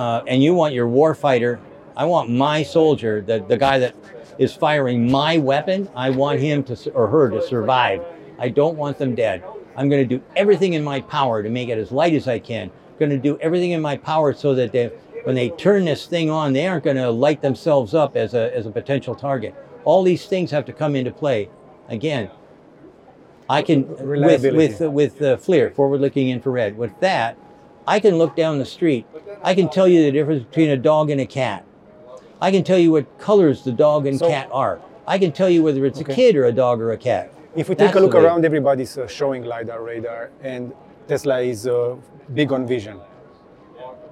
uh, 0.00 0.30
and 0.30 0.42
you 0.44 0.52
want 0.60 0.72
your 0.78 0.88
warfighter, 1.00 1.58
I 1.96 2.04
want 2.04 2.30
my 2.30 2.62
soldier, 2.62 3.22
the 3.22 3.44
the 3.46 3.56
guy 3.56 3.78
that 3.78 3.94
is 4.38 4.52
firing 4.54 5.10
my 5.10 5.38
weapon, 5.38 5.88
I 5.94 6.10
want 6.10 6.40
him 6.40 6.62
to 6.64 6.90
or 6.92 7.08
her 7.08 7.30
to 7.30 7.42
survive. 7.42 8.04
I 8.38 8.50
don't 8.50 8.76
want 8.76 8.98
them 8.98 9.14
dead. 9.14 9.42
I'm 9.76 9.88
going 9.88 10.06
to 10.06 10.18
do 10.18 10.22
everything 10.36 10.74
in 10.74 10.84
my 10.84 11.00
power 11.00 11.42
to 11.42 11.48
make 11.48 11.68
it 11.68 11.78
as 11.78 11.90
light 11.90 12.14
as 12.14 12.28
I 12.28 12.38
can. 12.38 12.70
I'm 12.70 12.98
going 12.98 13.10
to 13.10 13.18
do 13.18 13.38
everything 13.40 13.72
in 13.72 13.80
my 13.80 13.96
power 13.96 14.32
so 14.32 14.54
that 14.54 14.72
they, 14.72 14.86
when 15.24 15.34
they 15.34 15.50
turn 15.50 15.84
this 15.84 16.06
thing 16.06 16.30
on, 16.30 16.52
they 16.52 16.66
aren't 16.66 16.84
going 16.84 16.96
to 16.96 17.10
light 17.10 17.42
themselves 17.42 17.94
up 17.94 18.16
as 18.16 18.32
a, 18.32 18.54
as 18.56 18.66
a 18.66 18.70
potential 18.70 19.14
target. 19.14 19.54
All 19.84 20.02
these 20.02 20.26
things 20.26 20.50
have 20.50 20.64
to 20.66 20.72
come 20.72 20.96
into 20.96 21.10
play. 21.10 21.50
Again, 21.88 22.30
I 23.48 23.62
can 23.62 23.86
with 23.88 24.42
with 24.42 24.80
with 24.80 25.18
the 25.18 25.36
FLIR, 25.36 25.74
forward-looking 25.74 26.30
infrared. 26.30 26.76
With 26.76 26.98
that, 27.00 27.38
I 27.86 28.00
can 28.00 28.16
look 28.16 28.34
down 28.34 28.58
the 28.58 28.64
street. 28.64 29.06
I 29.42 29.54
can 29.54 29.68
tell 29.68 29.86
you 29.86 30.02
the 30.02 30.10
difference 30.10 30.44
between 30.44 30.70
a 30.70 30.76
dog 30.76 31.10
and 31.10 31.20
a 31.20 31.26
cat. 31.26 31.65
I 32.40 32.50
can 32.50 32.64
tell 32.64 32.78
you 32.78 32.92
what 32.92 33.18
colors 33.18 33.64
the 33.64 33.72
dog 33.72 34.06
and 34.06 34.18
So- 34.18 34.28
cat 34.28 34.48
are. 34.52 34.78
I 35.06 35.18
can 35.18 35.32
tell 35.32 35.48
you 35.48 35.62
whether 35.62 35.84
it's 35.86 36.00
Okay. 36.00 36.12
a 36.12 36.16
kid 36.16 36.36
or 36.36 36.44
a 36.44 36.52
dog 36.52 36.80
or 36.80 36.92
a 36.92 36.96
cat. 36.96 37.30
if 37.54 37.70
we 37.70 37.74
take 37.74 37.86
That's 37.86 37.96
a 37.96 38.00
look 38.00 38.14
around, 38.14 38.44
everybody's 38.44 38.98
uh, 38.98 39.06
showing 39.06 39.42
lidar, 39.44 39.82
radar, 39.82 40.28
and 40.42 40.72
Tesla 41.08 41.40
is 41.40 41.66
uh, 41.66 41.94
big 42.34 42.52
on 42.52 42.66
vision. 42.66 43.00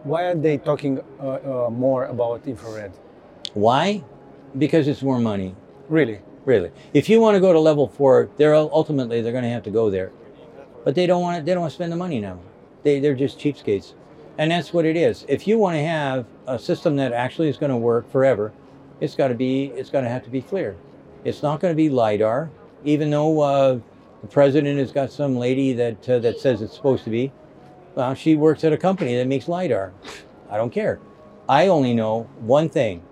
Why 0.04 0.22
are 0.24 0.34
they 0.34 0.56
talking 0.56 1.00
uh, 1.22 1.66
uh, 1.66 1.70
more 1.70 2.06
about 2.06 2.46
infrared? 2.46 2.92
Why? 3.52 4.02
Because 4.56 4.88
it's 4.88 5.02
more 5.02 5.18
money. 5.18 5.54
Really? 5.90 6.20
Really. 6.46 6.70
If 6.94 7.08
you 7.10 7.20
want 7.20 7.34
to 7.36 7.40
go 7.40 7.52
to 7.52 7.60
level 7.60 7.86
four, 7.86 8.28
they're 8.38 8.54
ultimately 8.54 9.20
they're 9.20 9.32
going 9.32 9.44
to 9.44 9.50
have 9.50 9.62
to 9.64 9.70
go 9.70 9.90
there, 9.90 10.10
but 10.84 10.94
they 10.94 11.06
don't 11.06 11.20
want 11.22 11.38
to. 11.38 11.44
They 11.44 11.52
don't 11.52 11.62
want 11.62 11.72
to 11.72 11.74
spend 11.74 11.92
the 11.92 11.96
money 11.96 12.20
now. 12.20 12.38
They 12.82 13.00
they're 13.00 13.14
just 13.14 13.38
cheapskates, 13.38 13.92
and 14.38 14.50
that's 14.50 14.72
what 14.72 14.84
it 14.84 14.96
is. 14.96 15.24
If 15.28 15.46
you 15.46 15.58
want 15.58 15.76
to 15.76 15.84
have 15.84 16.26
a 16.46 16.58
system 16.58 16.96
that 16.96 17.12
actually 17.12 17.48
is 17.48 17.56
going 17.56 17.70
to 17.70 17.76
work 17.76 18.10
forever, 18.10 18.52
it's 19.00 19.14
got 19.14 19.28
to 19.28 19.34
be 19.34 19.66
it's 19.76 19.90
going 19.90 20.04
to 20.04 20.10
have 20.10 20.24
to 20.24 20.30
be 20.30 20.42
FLIR. 20.42 20.74
It's 21.24 21.42
not 21.42 21.60
going 21.60 21.72
to 21.72 21.76
be 21.76 21.88
lidar, 21.88 22.50
even 22.84 23.10
though 23.10 23.40
uh, 23.40 23.78
the 24.20 24.26
president 24.28 24.78
has 24.78 24.92
got 24.92 25.10
some 25.10 25.36
lady 25.36 25.72
that 25.74 26.08
uh, 26.08 26.18
that 26.20 26.38
says 26.38 26.62
it's 26.62 26.74
supposed 26.74 27.04
to 27.04 27.10
be. 27.10 27.32
Well, 27.94 28.14
she 28.14 28.34
works 28.34 28.64
at 28.64 28.72
a 28.72 28.76
company 28.76 29.16
that 29.16 29.26
makes 29.26 29.48
lidar. 29.48 29.92
I 30.50 30.56
don't 30.56 30.70
care. 30.70 30.98
I 31.48 31.68
only 31.68 31.94
know 31.94 32.28
one 32.40 32.68
thing. 32.68 33.02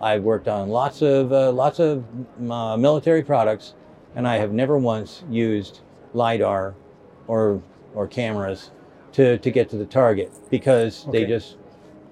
I've 0.00 0.22
worked 0.22 0.48
on 0.48 0.68
lots 0.68 1.02
of 1.02 1.32
uh, 1.32 1.52
lots 1.52 1.78
of 1.78 2.04
uh, 2.50 2.76
military 2.76 3.22
products, 3.22 3.74
and 4.14 4.26
I 4.26 4.36
have 4.38 4.52
never 4.52 4.76
once 4.76 5.22
used 5.30 5.80
lidar 6.12 6.74
or 7.26 7.62
or 7.94 8.06
cameras 8.06 8.70
to, 9.14 9.38
to 9.38 9.50
get 9.50 9.68
to 9.70 9.76
the 9.76 9.86
target 9.86 10.30
because 10.50 11.06
they 11.12 11.24
just 11.24 11.56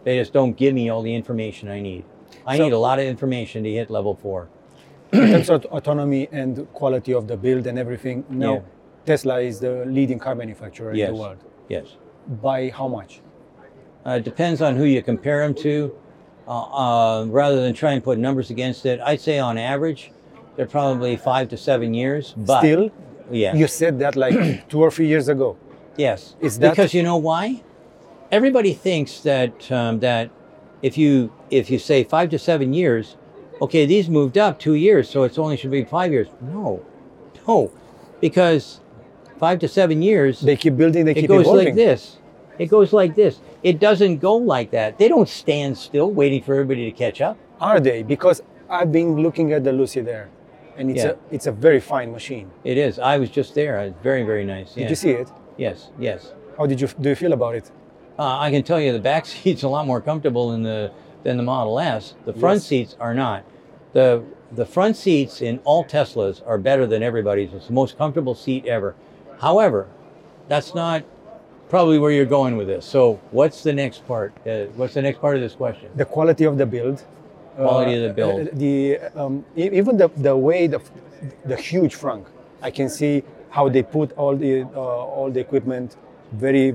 they 0.05 0.19
just 0.19 0.33
don't 0.33 0.57
give 0.57 0.75
me 0.75 0.89
all 0.89 1.03
the 1.03 1.15
information 1.15 1.69
I 1.69 1.81
need. 1.81 2.05
I 2.47 2.57
So- 2.57 2.65
need 2.65 2.73
a 2.73 2.79
lot 2.79 2.99
of 2.99 3.05
information 3.07 3.63
to 3.65 3.71
hit 3.71 3.91
level 3.91 4.15
four. 4.15 4.49
In 5.13 5.31
terms 5.31 5.51
of 5.51 5.65
autonomy 5.67 6.29
and 6.33 6.67
quality 6.73 7.13
of 7.15 7.29
the 7.29 7.37
build 7.37 7.67
and 7.67 7.79
everything, 7.79 8.25
now 8.31 8.55
Yeah. 8.55 8.61
Tesla 9.05 9.41
is 9.41 9.61
the 9.61 9.85
leading 9.87 10.19
car 10.19 10.35
manufacturer 10.35 10.95
Yes. 10.95 11.09
in 11.11 11.15
the 11.15 11.21
world. 11.21 11.39
Yes. 11.69 11.87
By 12.43 12.71
how 12.71 12.89
much? 12.89 13.21
Uh, 14.07 14.11
it 14.19 14.25
depends 14.25 14.61
on 14.63 14.75
who 14.77 14.85
you 14.85 15.03
compare 15.03 15.41
them 15.47 15.55
to. 15.67 15.95
Uh, 16.49 16.51
uh, 17.21 17.25
rather 17.27 17.61
than 17.63 17.73
try 17.75 17.93
and 17.93 18.03
put 18.03 18.19
numbers 18.19 18.51
against 18.51 18.85
it, 18.87 18.99
I'd 19.01 19.21
say 19.21 19.39
on 19.39 19.59
average, 19.59 20.11
they're 20.57 20.67
probably 20.67 21.17
five 21.17 21.49
to 21.51 21.57
seven 21.57 21.95
years. 21.95 22.35
But 22.37 22.61
Still, 22.61 22.91
yeah, 23.31 23.55
you 23.55 23.69
said 23.69 23.99
that 24.01 24.17
like 24.17 24.35
two 24.69 24.81
or 24.81 24.91
three 24.91 25.07
years 25.07 25.29
ago. 25.29 25.57
Yes. 25.97 26.35
Is 26.41 26.59
that- 26.59 26.71
because 26.71 26.95
you 26.95 27.03
know 27.03 27.17
why? 27.17 27.63
Everybody 28.31 28.73
thinks 28.73 29.21
that 29.21 29.71
um, 29.71 30.01
that 30.01 30.31
if 30.81 30.97
you 30.97 31.33
if 31.51 31.71
you 31.71 31.79
say 31.79 32.03
five 32.03 32.31
to 32.31 32.39
seven 32.39 32.73
years, 32.73 33.17
okay, 33.61 33.85
these 33.87 34.09
moved 34.09 34.39
up 34.39 34.59
two 34.59 34.75
years, 34.75 35.09
so 35.09 35.25
it's 35.25 35.39
only 35.39 35.57
should 35.57 35.71
be 35.71 35.85
five 35.85 36.11
years. 36.13 36.29
No, 36.41 36.83
no, 37.47 37.71
because 38.21 38.81
five 39.39 39.59
to 39.61 39.69
seven 39.69 40.01
years, 40.03 40.41
They 40.41 40.57
keep 40.57 40.77
building, 40.79 41.05
they 41.05 41.13
keep 41.15 41.25
evolving. 41.31 41.43
it 41.43 41.45
goes 41.45 41.65
like 41.67 41.75
this. 41.75 42.17
It 42.59 42.67
goes 42.67 42.93
like 42.93 43.15
this. 43.15 43.41
It 43.63 43.79
doesn't 43.81 44.19
go 44.19 44.37
like 44.37 44.71
that. 44.71 44.97
They 44.99 45.09
don't 45.09 45.29
stand 45.29 45.77
still 45.77 46.11
waiting 46.11 46.43
for 46.43 46.55
everybody 46.55 46.91
to 46.91 46.97
catch 46.97 47.21
up. 47.21 47.37
Are 47.61 47.81
they? 47.81 48.03
Because 48.03 48.41
I've 48.71 48.91
been 48.93 49.17
looking 49.17 49.53
at 49.53 49.63
the 49.65 49.73
Lucid 49.73 50.09
Air, 50.09 50.31
and 50.79 50.91
it's 50.91 51.05
Yeah. 51.05 51.11
a 51.13 51.35
it's 51.35 51.47
a 51.47 51.53
very 51.53 51.81
fine 51.81 52.11
machine. 52.13 52.51
It 52.65 52.79
is. 52.79 52.99
I 52.99 53.19
was 53.19 53.29
just 53.29 53.55
there. 53.55 53.79
It's 53.81 54.01
very 54.03 54.23
very 54.23 54.45
nice. 54.47 54.73
Did 54.75 54.83
Yeah. 54.85 54.89
you 54.89 54.95
see 54.97 55.11
it? 55.11 55.29
Yes. 55.57 55.91
Yes. 55.99 56.33
How 56.59 56.67
did 56.67 56.81
you 56.81 56.89
do? 56.89 57.09
You 57.11 57.15
feel 57.15 57.33
about 57.33 57.55
it? 57.55 57.71
Uh, 58.19 58.39
I 58.39 58.51
can 58.51 58.63
tell 58.63 58.81
you 58.81 58.93
the 58.93 58.99
back 59.01 59.27
seat's 59.33 59.63
a 59.63 59.69
lot 59.69 59.87
more 59.87 60.01
comfortable 60.01 60.51
than 60.51 60.63
the 60.63 60.91
than 61.23 61.37
the 61.37 61.43
Model 61.43 61.79
S. 61.79 62.15
The 62.27 62.33
front 62.33 62.57
Yes. 62.57 62.67
seats 62.67 62.97
are 63.01 63.15
not. 63.15 63.45
the 63.93 64.23
The 64.55 64.67
front 64.67 64.97
seats 64.97 65.41
in 65.41 65.61
all 65.65 65.83
Teslas 65.85 66.43
are 66.47 66.59
better 66.59 66.87
than 66.87 67.03
everybody's. 67.03 67.53
It's 67.55 67.69
the 67.69 67.73
most 67.73 67.97
comfortable 67.97 68.35
seat 68.35 68.67
ever. 68.67 68.95
However, 69.39 69.87
that's 70.49 70.75
not 70.75 71.05
probably 71.71 71.99
where 71.99 72.11
you're 72.11 72.27
going 72.39 72.57
with 72.59 72.67
this. 72.67 72.85
So, 72.85 73.19
what's 73.31 73.63
the 73.63 73.73
next 73.73 74.07
part? 74.07 74.31
Uh, 74.47 74.67
what's 74.77 74.93
the 74.95 75.01
next 75.03 75.21
part 75.21 75.37
of 75.37 75.43
this 75.43 75.55
question? 75.55 75.89
The 75.97 76.05
quality 76.05 76.45
of 76.45 76.59
the 76.59 76.67
build. 76.67 77.03
Quality 77.57 77.95
of 77.97 78.03
the 78.09 78.15
build. 78.15 78.49
uh, 78.49 78.51
the 78.53 78.99
um, 79.17 79.45
even 79.57 79.97
the 79.97 80.09
the 80.29 80.37
way 80.37 80.67
the 80.67 80.81
the 81.47 81.57
huge 81.57 81.95
frunk. 81.97 82.25
I 82.61 82.71
can 82.71 82.89
see 82.89 83.23
how 83.53 83.69
they 83.69 83.83
put 83.83 84.09
all 84.17 84.35
the 84.37 84.63
uh, 84.63 85.17
all 85.17 85.31
the 85.31 85.41
equipment 85.47 85.97
very 86.33 86.75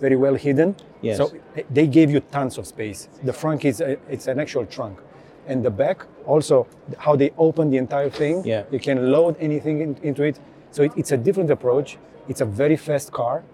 very 0.00 0.16
well 0.16 0.34
hidden. 0.34 0.74
Yes. 1.02 1.18
So 1.18 1.30
they 1.70 1.86
gave 1.86 2.10
you 2.10 2.20
tons 2.20 2.58
of 2.58 2.66
space. 2.66 3.08
The 3.22 3.32
frunk 3.32 3.64
is 3.64 3.80
a, 3.80 3.98
it's 4.14 4.26
an 4.26 4.40
actual 4.40 4.64
trunk, 4.66 4.98
and 5.46 5.64
the 5.64 5.70
back 5.70 5.98
also 6.26 6.66
how 6.98 7.16
they 7.16 7.30
open 7.38 7.70
the 7.70 7.76
entire 7.76 8.10
thing. 8.10 8.44
Yeah. 8.44 8.64
You 8.70 8.80
can 8.80 9.10
load 9.12 9.36
anything 9.38 9.80
in, 9.80 9.90
into 10.02 10.22
it. 10.24 10.40
So 10.70 10.82
it, 10.82 10.92
it's 10.96 11.12
a 11.12 11.16
different 11.16 11.50
approach. 11.50 11.98
It's 12.28 12.40
a 12.40 12.44
very 12.62 12.76
fast 12.76 13.12
car. 13.12 13.44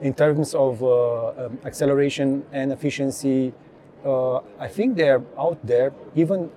In 0.00 0.14
terms 0.14 0.54
of 0.54 0.82
uh, 0.82 0.88
um, 1.46 1.58
acceleration 1.64 2.42
and 2.52 2.72
efficiency, 2.72 3.52
uh, 4.04 4.38
I 4.58 4.68
think 4.68 4.96
they're 4.96 5.22
out 5.38 5.58
there. 5.62 5.92
Even 6.16 6.50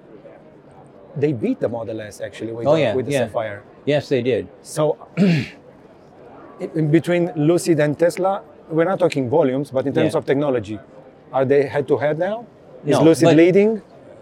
they 1.15 1.33
beat 1.33 1.59
the 1.59 1.67
Model 1.69 1.99
S 2.01 2.21
actually 2.21 2.53
with, 2.53 2.65
Oh, 2.65 2.75
the, 2.75 2.79
yeah, 2.81 2.95
with 2.95 3.05
the 3.05 3.11
yeah. 3.11 3.25
Sapphire. 3.25 3.63
Yes, 3.85 4.09
they 4.09 4.21
did. 4.21 4.47
So 4.61 4.97
in 6.59 6.91
between 6.91 7.31
Lucid 7.35 7.79
and 7.79 7.97
Tesla, 7.97 8.41
we're 8.69 8.85
not 8.85 8.99
talking 8.99 9.29
volumes, 9.29 9.71
but 9.71 9.85
in 9.85 9.93
terms 9.93 10.13
Yeah. 10.13 10.19
of 10.19 10.25
technology, 10.25 10.79
are 11.31 11.45
they 11.45 11.65
head 11.67 11.87
to 11.89 11.97
head 11.97 12.17
now? 12.17 12.45
Is 12.85 12.97
No, 12.97 13.03
Lucid 13.03 13.25
but- 13.25 13.35
leading? 13.37 13.81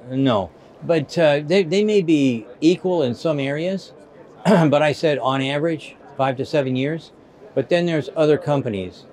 No, 0.09 0.49
but 0.83 1.15
uh, 1.17 1.41
they, 1.45 1.63
they 1.63 1.83
may 1.83 2.01
be 2.01 2.45
equal 2.59 3.03
in 3.03 3.13
some 3.13 3.39
areas, 3.39 3.93
but 4.45 4.81
I 4.81 4.93
said 4.93 5.19
on 5.19 5.41
average, 5.41 5.95
five 6.17 6.35
to 6.37 6.45
seven 6.45 6.75
years. 6.75 7.11
But 7.53 7.69
then 7.69 7.85
there's 7.85 8.09
other 8.15 8.37
companies, 8.37 9.05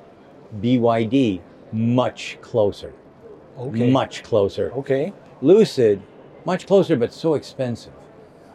BYD, 0.62 1.40
much 1.72 2.38
closer, 2.40 2.92
Okay. 3.58 3.90
much 3.90 4.22
closer. 4.22 4.72
Okay. 4.76 5.12
Lucid, 5.42 6.00
much 6.44 6.66
closer, 6.66 6.96
but 6.96 7.12
so 7.12 7.34
expensive. 7.34 7.92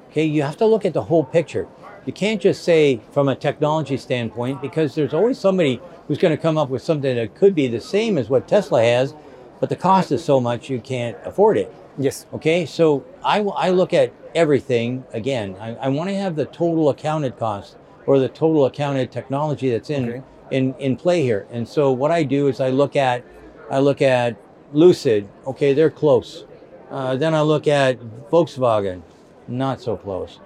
Okay, 0.10 0.24
you 0.26 0.42
have 0.42 0.58
to 0.58 0.66
look 0.66 0.86
at 0.86 0.94
the 0.94 1.04
whole 1.04 1.24
picture. 1.24 1.68
You 2.06 2.14
can't 2.14 2.42
just 2.42 2.64
say 2.64 3.00
from 3.12 3.30
a 3.30 3.36
technology 3.36 3.98
standpoint 3.98 4.62
because 4.62 4.94
there's 4.96 5.14
always 5.14 5.40
somebody 5.40 5.82
who's 6.08 6.18
going 6.18 6.36
to 6.36 6.42
come 6.42 6.58
up 6.58 6.70
with 6.70 6.82
something 6.82 7.16
that 7.16 7.36
could 7.36 7.56
be 7.56 7.68
the 7.68 7.80
same 7.80 8.18
as 8.18 8.30
what 8.30 8.48
Tesla 8.48 8.84
has, 8.84 9.14
but 9.60 9.70
the 9.70 9.76
cost 9.76 10.12
is 10.12 10.24
so 10.24 10.42
much 10.42 10.70
you 10.70 10.80
can't 10.82 11.18
afford 11.24 11.58
it. 11.58 11.74
Yes. 11.98 12.26
Okay, 12.34 12.66
so 12.66 13.06
I, 13.24 13.40
I 13.42 13.70
look 13.70 13.94
at 13.94 14.12
everything 14.36 15.06
again. 15.14 15.56
I, 15.60 15.76
I 15.76 15.88
want 15.90 16.10
to 16.10 16.16
have 16.16 16.36
the 16.36 16.46
total 16.46 16.90
accounted 16.90 17.38
cost 17.38 17.78
or 18.06 18.20
the 18.20 18.28
total 18.28 18.66
accounted 18.66 19.12
technology 19.12 19.70
that's 19.70 19.90
in, 19.90 20.10
Okay. 20.10 20.24
in 20.52 20.74
in 20.80 20.98
play 20.98 21.22
here. 21.22 21.48
And 21.52 21.68
so 21.68 21.92
what 21.92 22.12
I 22.12 22.24
do 22.24 22.48
is 22.48 22.60
I 22.60 22.70
look 22.70 22.96
at 22.96 23.24
I 23.72 23.80
look 23.80 24.02
at 24.02 24.36
Lucid, 24.74 25.30
okay, 25.46 25.74
they're 25.74 25.92
close. 25.92 26.46
Uh, 26.90 27.16
then 27.16 27.34
I 27.34 27.42
look 27.42 27.68
at 27.68 28.00
Volkswagen, 28.30 29.04
not 29.48 29.80
so 29.80 29.96
close. 29.96 30.40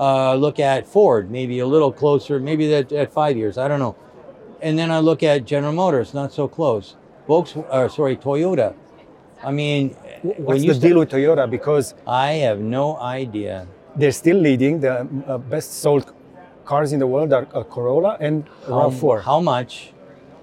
Uh, 0.00 0.34
look 0.34 0.58
at 0.58 0.86
Ford, 0.86 1.30
maybe 1.30 1.58
a 1.58 1.66
little 1.66 1.92
closer, 1.92 2.40
maybe 2.40 2.66
that 2.68 2.90
at 2.92 3.12
five 3.12 3.36
years, 3.36 3.58
I 3.58 3.68
don't 3.68 3.78
know. 3.80 3.94
And 4.62 4.78
then 4.78 4.90
I 4.90 4.98
look 5.00 5.22
at 5.22 5.44
General 5.44 5.74
Motors, 5.74 6.14
not 6.14 6.32
so 6.32 6.48
close. 6.48 6.96
Volks, 7.28 7.54
uh, 7.56 7.86
sorry, 7.88 8.16
Toyota. 8.16 8.74
I 9.42 9.50
mean, 9.50 9.90
when 10.22 10.34
What's 10.44 10.64
you 10.64 10.72
the 10.74 10.80
deal 10.88 10.98
with 11.00 11.10
Toyota? 11.10 11.44
Because 11.50 11.94
I 12.06 12.28
have 12.46 12.60
no 12.60 12.96
idea. 12.98 13.66
they're 13.96 14.12
still 14.12 14.38
leading. 14.38 14.80
The 14.80 14.94
uh, 15.26 15.36
best 15.38 15.80
sold 15.82 16.12
cars 16.64 16.92
in 16.94 16.98
the 16.98 17.06
world 17.06 17.32
are 17.32 17.46
uh, 17.54 17.62
Corolla 17.64 18.16
and 18.20 18.48
How, 18.66 18.88
RAV4. 18.90 19.22
how 19.22 19.40
much? 19.40 19.92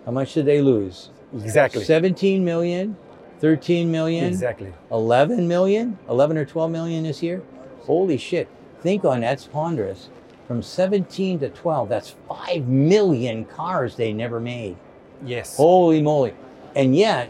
How 0.05 0.11
much 0.11 0.33
did 0.35 0.45
they 0.45 0.61
lose? 0.61 1.09
Exactly. 1.33 1.83
17 1.83 2.43
million, 2.45 2.95
13 3.39 3.89
million, 3.91 4.25
Exactly. 4.25 4.71
11 4.91 5.47
million, 5.47 5.97
11 6.09 6.37
or 6.37 6.45
12 6.45 6.71
million 6.71 7.03
this 7.03 7.23
year. 7.23 7.41
Holy 7.81 8.17
shit. 8.17 8.47
Think 8.81 9.05
on 9.05 9.21
that's 9.21 9.45
ponderous. 9.47 10.09
From 10.47 10.61
17 10.61 11.39
to 11.39 11.49
12, 11.49 11.89
that's 11.89 12.15
5 12.29 12.67
million 12.67 13.43
cars 13.45 13.95
they 13.95 14.13
never 14.13 14.39
made. 14.39 14.77
Yes. 15.25 15.57
Holy 15.57 16.01
moly. 16.01 16.33
And 16.75 16.95
yet, 16.95 17.29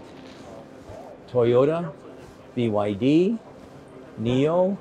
Toyota, 1.31 1.91
BYD, 2.55 3.39
NIO, 4.21 4.77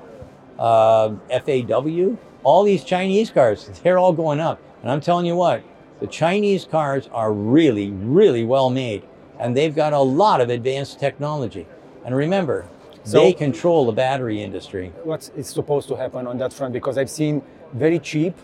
uh, 0.59 1.09
FAW, 1.29 2.17
all 2.43 2.63
these 2.63 2.83
Chinese 2.83 3.29
cars, 3.31 3.69
they're 3.83 3.97
all 3.97 4.13
going 4.13 4.39
up. 4.39 4.61
And 4.81 4.91
I'm 4.91 5.01
telling 5.01 5.25
you 5.25 5.35
what, 5.35 5.63
the 5.99 6.07
Chinese 6.07 6.65
cars 6.65 7.09
are 7.11 7.33
really, 7.33 7.89
really 7.91 8.43
well 8.43 8.69
made. 8.69 9.03
And 9.39 9.55
they've 9.55 9.75
got 9.75 9.93
a 9.93 9.99
lot 9.99 10.41
of 10.41 10.49
advanced 10.49 10.99
technology. 10.99 11.67
And 12.05 12.15
remember, 12.15 12.67
So- 13.11 13.19
they 13.19 13.33
control 13.33 13.85
the 13.85 13.91
battery 14.05 14.41
industry. 14.43 14.91
What's 15.03 15.29
is 15.35 15.47
supposed 15.47 15.87
to 15.89 15.95
happen 15.95 16.27
on 16.27 16.37
that 16.39 16.51
front? 16.53 16.73
Because 16.73 16.97
I've 16.97 17.09
seen 17.09 17.41
very 17.73 17.99
cheap 17.99 18.35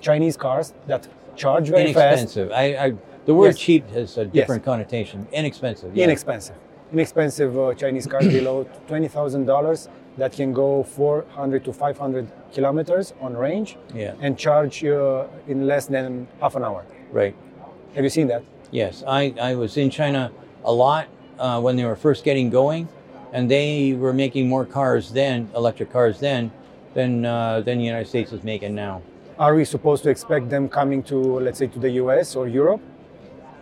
Chinese 0.00 0.36
cars 0.36 0.72
that 0.86 1.06
charge 1.36 1.68
very 1.68 1.92
fast. 1.92 1.98
Inexpensive. 2.36 2.52
I, 2.52 2.64
I, 2.86 2.92
the 3.26 3.34
word 3.34 3.46
Yes. 3.54 3.58
cheap 3.58 3.90
has 3.90 4.16
a 4.18 4.24
different 4.24 4.64
connotation. 4.64 5.26
Inexpensive. 5.32 5.94
yeah. 5.96 6.04
Inexpensive. 6.04 6.56
Inexpensive 6.92 7.56
uh, 7.58 7.74
Chinese 7.74 8.06
cars 8.06 8.26
below 8.26 8.66
twenty 8.88 9.08
thousand 9.08 9.44
dollars 9.46 9.88
that 10.18 10.32
can 10.32 10.52
go 10.52 10.82
400 10.82 11.64
to 11.64 11.72
500 11.72 12.26
kilometers 12.52 13.14
on 13.20 13.36
range 13.36 13.76
Yeah. 13.94 14.14
and 14.20 14.36
charge 14.36 14.84
uh, 14.84 15.24
in 15.46 15.66
less 15.68 15.86
than 15.86 16.26
half 16.40 16.56
an 16.56 16.64
hour. 16.64 16.84
Right. 17.12 17.34
Have 17.94 18.02
you 18.04 18.10
seen 18.10 18.26
that? 18.26 18.42
Yes, 18.72 19.04
I, 19.06 19.32
I 19.40 19.54
was 19.54 19.76
in 19.76 19.88
China 19.88 20.30
a 20.64 20.72
lot 20.72 21.06
uh, 21.38 21.60
when 21.60 21.76
they 21.76 21.84
were 21.84 21.96
first 21.96 22.24
getting 22.24 22.50
going, 22.50 22.88
and 23.32 23.50
they 23.50 23.92
were 23.92 24.12
making 24.12 24.48
more 24.48 24.64
cars 24.64 25.10
then, 25.12 25.48
electric 25.54 25.92
cars 25.92 26.20
then, 26.20 26.50
than 26.94 27.24
uh, 27.24 27.60
than 27.60 27.78
the 27.78 27.84
United 27.84 28.08
States 28.08 28.32
is 28.32 28.42
making 28.42 28.74
now. 28.74 29.02
Are 29.38 29.54
we 29.54 29.64
supposed 29.64 30.02
to 30.02 30.10
expect 30.10 30.50
them 30.50 30.68
coming 30.68 31.02
to, 31.04 31.16
let's 31.16 31.58
say, 31.58 31.66
to 31.68 31.78
the 31.78 31.90
US 32.02 32.36
or 32.36 32.46
Europe? 32.48 32.80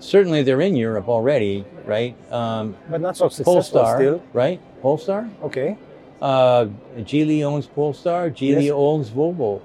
Certainly, 0.01 0.43
they're 0.45 0.61
in 0.61 0.77
Europe 0.77 1.09
already, 1.09 1.65
right? 1.85 2.15
Um, 2.33 2.77
But 2.91 3.01
not 3.01 3.17
so 3.17 3.29
successful 3.29 3.53
Polestar, 3.55 3.97
still. 3.97 4.23
right? 4.33 4.61
Polestar. 4.83 5.29
Okay. 5.43 5.77
Uh, 6.21 6.67
Geely 6.99 7.45
owns 7.45 7.67
Polestar. 7.67 8.31
Geely 8.31 8.65
Yes. 8.65 8.73
owns 8.75 9.11
Volvo. 9.11 9.61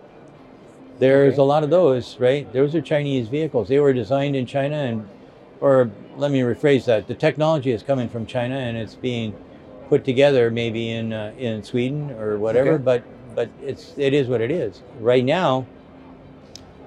There's 0.99 1.33
Okay. 1.33 1.41
a 1.41 1.45
lot 1.45 1.63
of 1.63 1.69
those, 1.69 2.17
right? 2.19 2.51
Those 2.53 2.75
are 2.75 2.81
Chinese 2.81 3.27
vehicles. 3.27 3.67
They 3.67 3.79
were 3.79 3.93
designed 3.93 4.35
in 4.35 4.45
China, 4.45 4.75
and 4.75 5.07
or 5.61 5.89
let 6.17 6.31
me 6.31 6.41
rephrase 6.41 6.85
that: 6.85 7.07
the 7.07 7.15
technology 7.15 7.71
is 7.71 7.81
coming 7.81 8.07
from 8.07 8.25
China, 8.25 8.55
and 8.55 8.77
it's 8.77 8.95
being 8.95 9.33
put 9.89 10.03
together 10.05 10.49
maybe 10.51 10.89
in 10.91 11.13
uh, 11.13 11.33
in 11.37 11.63
Sweden 11.63 12.11
or 12.11 12.37
whatever. 12.37 12.73
Okay. 12.73 12.83
But 12.83 13.03
but 13.35 13.49
it's 13.61 13.93
it 13.97 14.13
is 14.13 14.27
what 14.27 14.41
it 14.41 14.51
is. 14.51 14.81
Right 14.99 15.23
now, 15.25 15.65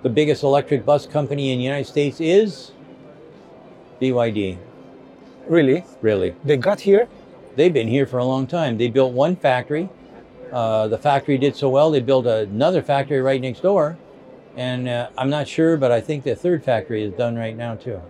the 0.03 0.09
biggest 0.09 0.43
electric 0.43 0.85
bus 0.85 1.07
company 1.07 1.53
in 1.53 1.59
the 1.59 1.65
United 1.65 1.87
States 1.87 2.21
is 2.21 2.73
BYD. 4.01 4.59
Really? 5.49 5.85
Really, 6.03 6.35
They 6.45 6.57
got 6.57 6.81
here? 6.81 7.09
they've 7.55 7.73
been 7.73 7.89
here 7.89 8.05
for 8.07 8.19
a 8.19 8.25
long 8.25 8.47
time. 8.47 8.77
They 8.77 8.89
built 8.89 9.13
one 9.15 9.35
factory. 9.37 9.89
Uh, 10.53 10.89
the 10.89 10.99
factory 10.99 11.39
did 11.39 11.57
so 11.57 11.69
well, 11.69 11.91
they 11.91 12.01
built 12.01 12.27
another 12.27 12.83
factory 12.83 13.21
right 13.21 13.41
next 13.41 13.61
door. 13.61 13.97
And 14.57 14.89
uh, 14.89 15.09
I'm 15.17 15.31
not 15.31 15.49
sure, 15.49 15.77
but 15.77 15.91
I 15.91 16.01
think 16.01 16.25
the 16.25 16.35
third 16.37 16.65
factory 16.65 17.03
is 17.03 17.13
done 17.15 17.37
right 17.37 17.57
now 17.57 17.75
too. 17.77 18.01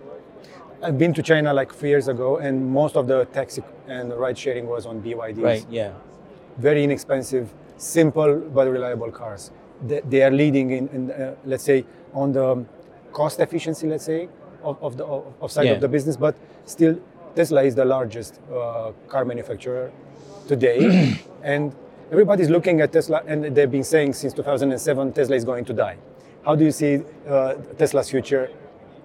I've 0.87 0.99
been 0.99 1.13
to 1.15 1.23
China 1.23 1.53
like 1.53 1.75
three 1.75 1.89
years 1.89 2.07
ago, 2.07 2.37
and 2.37 2.71
most 2.71 2.95
of 2.97 3.09
the 3.09 3.25
taxi 3.25 3.61
and 3.89 4.13
ride 4.17 4.39
sharing 4.39 4.69
was 4.69 4.87
on 4.87 5.03
BYDs. 5.03 5.43
Right? 5.43 5.67
Yeah. 5.69 5.93
Very 6.59 6.85
inexpensive, 6.85 7.53
simple 7.77 8.37
but 8.55 8.69
reliable 8.69 9.11
cars. 9.11 9.51
They, 9.85 10.01
they 10.09 10.23
are 10.23 10.31
leading 10.31 10.71
in, 10.71 10.89
in 10.91 11.11
uh, 11.11 11.35
let's 11.45 11.65
say, 11.65 11.85
on 12.15 12.33
the 12.33 12.65
cost 13.13 13.41
efficiency, 13.41 13.89
let's 13.89 14.05
say, 14.05 14.29
of, 14.63 14.81
of 14.81 14.97
the 14.97 15.05
of, 15.05 15.25
of 15.41 15.51
side 15.51 15.67
Yeah. 15.67 15.73
of 15.73 15.81
the 15.81 15.89
business. 15.89 16.17
But 16.17 16.37
still, 16.67 17.01
Tesla 17.35 17.65
is 17.65 17.75
the 17.75 17.85
largest 17.85 18.39
uh, 18.49 18.93
car 19.09 19.25
manufacturer 19.25 19.91
today, 20.47 21.19
and 21.43 21.75
everybody's 22.13 22.49
looking 22.49 22.81
at 22.81 22.93
Tesla, 22.93 23.25
and 23.27 23.57
they've 23.57 23.71
been 23.79 23.83
saying 23.85 24.13
since 24.13 24.33
2007 24.35 25.13
Tesla 25.15 25.35
is 25.35 25.45
going 25.45 25.65
to 25.65 25.73
die. 25.73 25.97
How 26.45 26.55
do 26.55 26.65
you 26.65 26.71
see 26.71 27.03
uh, 27.29 27.55
Tesla's 27.77 28.09
future 28.09 28.51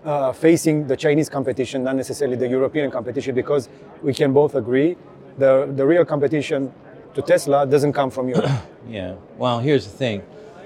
uh, 0.06 0.32
facing 0.32 0.88
the 0.88 0.98
Chinese 0.98 1.30
competition, 1.30 1.84
not 1.84 1.96
necessarily 1.96 2.36
the 2.36 2.48
European 2.48 2.90
competition, 2.92 3.36
because 3.36 3.70
we 4.02 4.14
can 4.14 4.34
both 4.34 4.56
agree 4.56 4.98
the, 5.38 5.72
the 5.76 5.86
real 5.86 6.06
competition 6.06 6.72
to 7.14 7.22
Tesla 7.22 7.66
doesn't 7.66 7.94
come 7.94 8.10
from 8.12 8.30
Europe. 8.30 8.50
Yeah. 8.90 9.14
Well, 9.38 9.60
here's 9.60 9.86
the 9.86 9.96
thing. 9.96 10.24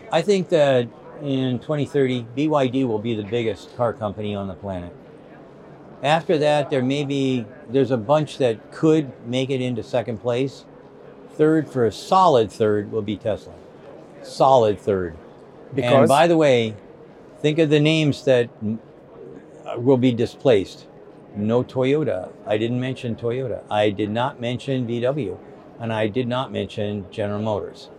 I 0.10 0.22
think 0.22 0.48
that 0.50 0.88
in 1.22 1.60
2030, 1.60 2.26
BYD 2.36 2.88
will 2.88 2.98
be 2.98 3.14
the 3.14 3.24
biggest 3.26 3.76
car 3.76 3.92
company 3.92 4.34
on 4.34 4.48
the 4.48 4.54
planet. 4.54 4.96
After 6.02 6.38
that, 6.38 6.70
there 6.70 6.82
may 6.82 7.04
be 7.04 7.46
there's 7.70 7.92
a 7.92 7.98
bunch 7.98 8.38
that 8.38 8.72
could 8.72 9.12
make 9.28 9.50
it 9.50 9.60
into 9.60 9.84
second 9.84 10.20
place. 10.20 10.64
Third, 11.34 11.70
for 11.70 11.86
a 11.86 11.92
solid 11.92 12.50
third, 12.50 12.90
will 12.92 13.02
be 13.02 13.18
Tesla. 13.18 13.54
Solid 14.24 14.80
third. 14.80 15.14
and 15.68 15.76
Because 15.76 16.08
by 16.08 16.28
the 16.28 16.38
way, 16.38 16.74
think 17.40 17.60
of 17.60 17.70
the 17.70 17.82
names 17.82 18.24
that 18.24 18.50
will 19.82 19.98
be 19.98 20.12
displaced. 20.12 20.88
No 21.36 21.64
Toyota. 21.64 22.32
I 22.46 22.58
didn't 22.58 22.80
mention 22.80 23.16
Toyota. 23.16 23.64
I 23.70 23.90
did 23.90 24.10
not 24.10 24.40
mention 24.40 24.88
VW. 24.88 25.38
And 25.80 25.92
I 25.92 26.08
did 26.08 26.28
not 26.28 26.52
mention 26.52 27.06
General 27.12 27.42
Motors. 27.42 27.90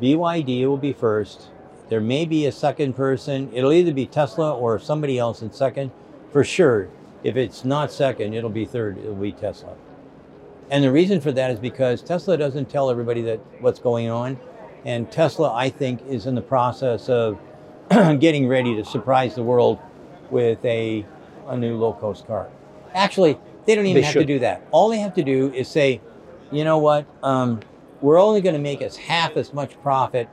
BYD 0.00 0.66
will 0.66 0.76
be 0.76 0.92
first. 0.92 1.48
There 1.88 2.00
may 2.00 2.24
be 2.24 2.46
a 2.46 2.52
second 2.52 2.94
person. 2.94 3.50
It'll 3.52 3.72
either 3.72 3.92
be 3.92 4.06
Tesla 4.06 4.54
or 4.54 4.78
somebody 4.78 5.18
else 5.18 5.42
in 5.42 5.52
second. 5.52 5.92
For 6.32 6.42
sure, 6.42 6.88
if 7.22 7.36
it's 7.36 7.64
not 7.64 7.92
second, 7.92 8.34
it'll 8.34 8.50
be 8.50 8.64
third. 8.64 8.98
It'll 8.98 9.14
be 9.14 9.32
Tesla. 9.32 9.76
And 10.68 10.82
the 10.82 10.90
reason 10.90 11.20
for 11.20 11.30
that 11.32 11.52
is 11.52 11.60
because 11.60 12.02
Tesla 12.02 12.36
doesn't 12.36 12.68
tell 12.68 12.90
everybody 12.90 13.22
that 13.22 13.38
what's 13.60 13.78
going 13.78 14.10
on. 14.10 14.38
And 14.84 15.10
Tesla, 15.10 15.52
I 15.54 15.70
think, 15.70 16.04
is 16.08 16.26
in 16.26 16.34
the 16.34 16.42
process 16.42 17.08
of 17.08 17.38
getting 17.90 18.48
ready 18.48 18.74
to 18.76 18.84
surprise 18.84 19.36
the 19.36 19.44
world 19.44 19.78
with 20.30 20.64
a, 20.64 21.04
a 21.48 21.56
new 21.56 21.76
low 21.76 21.92
cost 21.92 22.26
car. 22.26 22.48
Actually, 22.94 23.38
they 23.66 23.74
don't 23.74 23.86
even 23.86 24.00
They 24.00 24.06
have 24.06 24.14
to 24.14 24.24
do 24.24 24.38
that. 24.40 24.66
All 24.70 24.88
they 24.88 24.98
have 24.98 25.14
to 25.14 25.22
do 25.22 25.52
is 25.52 25.68
say, 25.68 26.00
you 26.52 26.64
know 26.64 26.78
what, 26.78 27.06
um, 27.22 27.60
we're 28.00 28.20
only 28.20 28.40
going 28.40 28.54
to 28.54 28.60
make 28.60 28.82
us 28.82 28.96
half 28.96 29.36
as 29.36 29.52
much 29.52 29.80
profit 29.82 30.28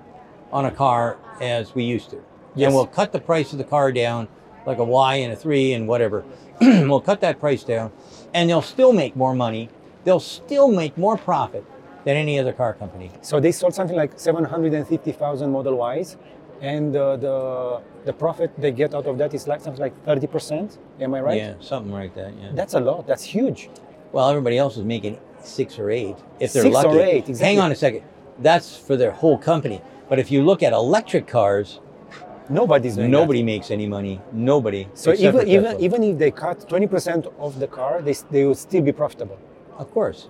on 0.51 0.65
a 0.65 0.71
car 0.71 1.17
as 1.41 1.73
we 1.73 1.83
used 1.83 2.09
to. 2.11 2.23
Yes. 2.55 2.67
And 2.67 2.75
we'll 2.75 2.87
cut 2.87 3.11
the 3.11 3.19
price 3.19 3.51
of 3.51 3.57
the 3.57 3.63
car 3.63 3.91
down, 3.91 4.27
like 4.65 4.77
a 4.77 4.83
Y 4.83 5.15
and 5.15 5.33
a 5.33 5.35
3 5.35 5.73
and 5.73 5.87
whatever. 5.87 6.23
we'll 6.61 7.01
cut 7.01 7.21
that 7.21 7.39
price 7.39 7.63
down, 7.63 7.91
and 8.33 8.49
they'll 8.49 8.61
still 8.61 8.93
make 8.93 9.15
more 9.15 9.33
money. 9.33 9.69
They'll 10.03 10.19
still 10.19 10.71
make 10.71 10.97
more 10.97 11.17
profit 11.17 11.65
than 12.03 12.17
any 12.17 12.37
other 12.37 12.53
car 12.53 12.73
company. 12.73 13.09
so 13.21 13.39
they 13.39 13.51
sold 13.51 13.73
something 13.73 13.95
like 13.95 14.19
750,000 14.19 15.51
Model 15.51 15.93
Ys, 15.93 16.17
and 16.61 16.95
uh, 16.95 17.17
the 17.17 17.81
the 18.05 18.13
profit 18.13 18.51
they 18.57 18.71
get 18.71 18.93
out 18.93 19.05
of 19.05 19.17
that 19.17 19.33
is 19.33 19.47
like 19.47 19.61
something 19.61 19.81
like 19.81 19.95
30%. 20.05 20.77
Am 20.99 21.13
I 21.13 21.21
right? 21.21 21.37
Yeah, 21.37 21.53
something 21.59 21.91
like 21.91 22.13
that. 22.15 22.33
Yeah. 22.41 22.51
That's 22.53 22.73
a 22.73 22.79
lot. 22.79 23.07
That's 23.07 23.23
huge. 23.23 23.69
Well, 24.11 24.29
everybody 24.29 24.57
else 24.57 24.77
is 24.77 24.83
making 24.83 25.17
six 25.41 25.79
or 25.79 25.89
eight 25.89 26.15
if 26.39 26.53
they're 26.53 26.63
Six 26.63 26.75
or 26.75 26.93
lucky. 26.93 26.99
eight, 26.99 27.29
exactly. 27.29 27.45
Hang 27.45 27.59
on 27.59 27.71
a 27.71 27.75
second. 27.75 28.03
That's 28.39 28.75
for 28.77 28.95
their 28.95 29.11
whole 29.11 29.37
company. 29.37 29.81
But 30.09 30.19
if 30.19 30.31
you 30.31 30.43
look 30.43 30.61
at 30.63 30.73
electric 30.73 31.27
cars, 31.27 31.79
Nobody's 32.49 32.97
nobody 32.97 33.41
makes 33.41 33.71
any 33.71 33.87
money. 33.87 34.19
Nobody. 34.33 34.87
So 34.93 35.13
even 35.13 35.47
even 35.47 35.79
even 35.79 36.03
if 36.03 36.17
they 36.17 36.29
cut 36.31 36.59
20% 36.67 37.31
of 37.39 37.59
the 37.59 37.67
car, 37.67 38.01
they 38.01 38.13
they 38.31 38.43
will 38.45 38.55
still 38.55 38.81
be 38.81 38.91
profitable. 38.91 39.37
of 39.77 39.89
course. 39.91 40.27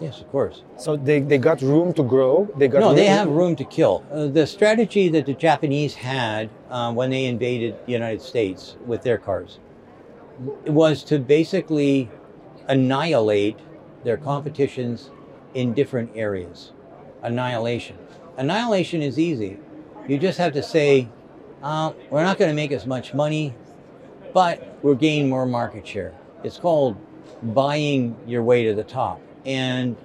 Yes, 0.00 0.20
of 0.20 0.30
course. 0.30 0.62
So 0.76 0.96
they, 0.96 1.20
they 1.20 1.38
got 1.38 1.62
room 1.62 1.92
to 1.94 2.02
grow. 2.02 2.48
They 2.56 2.68
got 2.68 2.80
No, 2.80 2.94
they 2.94 3.06
have 3.06 3.28
room 3.28 3.54
to 3.56 3.64
kill. 3.64 4.04
Uh, 4.10 4.26
the 4.26 4.46
strategy 4.46 5.08
that 5.10 5.26
the 5.26 5.34
Japanese 5.34 5.94
had 5.94 6.50
uh, 6.68 6.92
when 6.92 7.10
they 7.10 7.26
invaded 7.26 7.76
the 7.86 7.92
United 7.92 8.20
States 8.20 8.76
with 8.84 9.02
their 9.02 9.18
cars 9.18 9.58
was 10.66 11.04
to 11.04 11.18
basically 11.18 12.10
annihilate 12.68 13.58
their 14.02 14.16
competitions 14.16 15.10
in 15.54 15.72
different 15.72 16.10
areas. 16.14 16.72
Annihilation. 17.22 17.96
Annihilation 18.36 19.00
is 19.00 19.18
easy. 19.18 19.58
You 20.08 20.18
just 20.18 20.38
have 20.38 20.52
to 20.54 20.62
say, 20.62 21.08
uh, 21.62 21.92
we're 22.10 22.24
not 22.24 22.36
going 22.36 22.50
to 22.50 22.54
make 22.54 22.72
as 22.72 22.84
much 22.84 23.14
money, 23.14 23.54
but 24.32 24.76
we're 24.82 24.96
gaining 24.96 25.28
more 25.28 25.46
market 25.46 25.86
share. 25.86 26.12
It's 26.42 26.58
called 26.58 26.96
buying 27.42 28.16
your 28.26 28.42
way 28.42 28.64
to 28.64 28.74
the 28.74 28.84
top. 28.84 29.20
And 29.44 29.96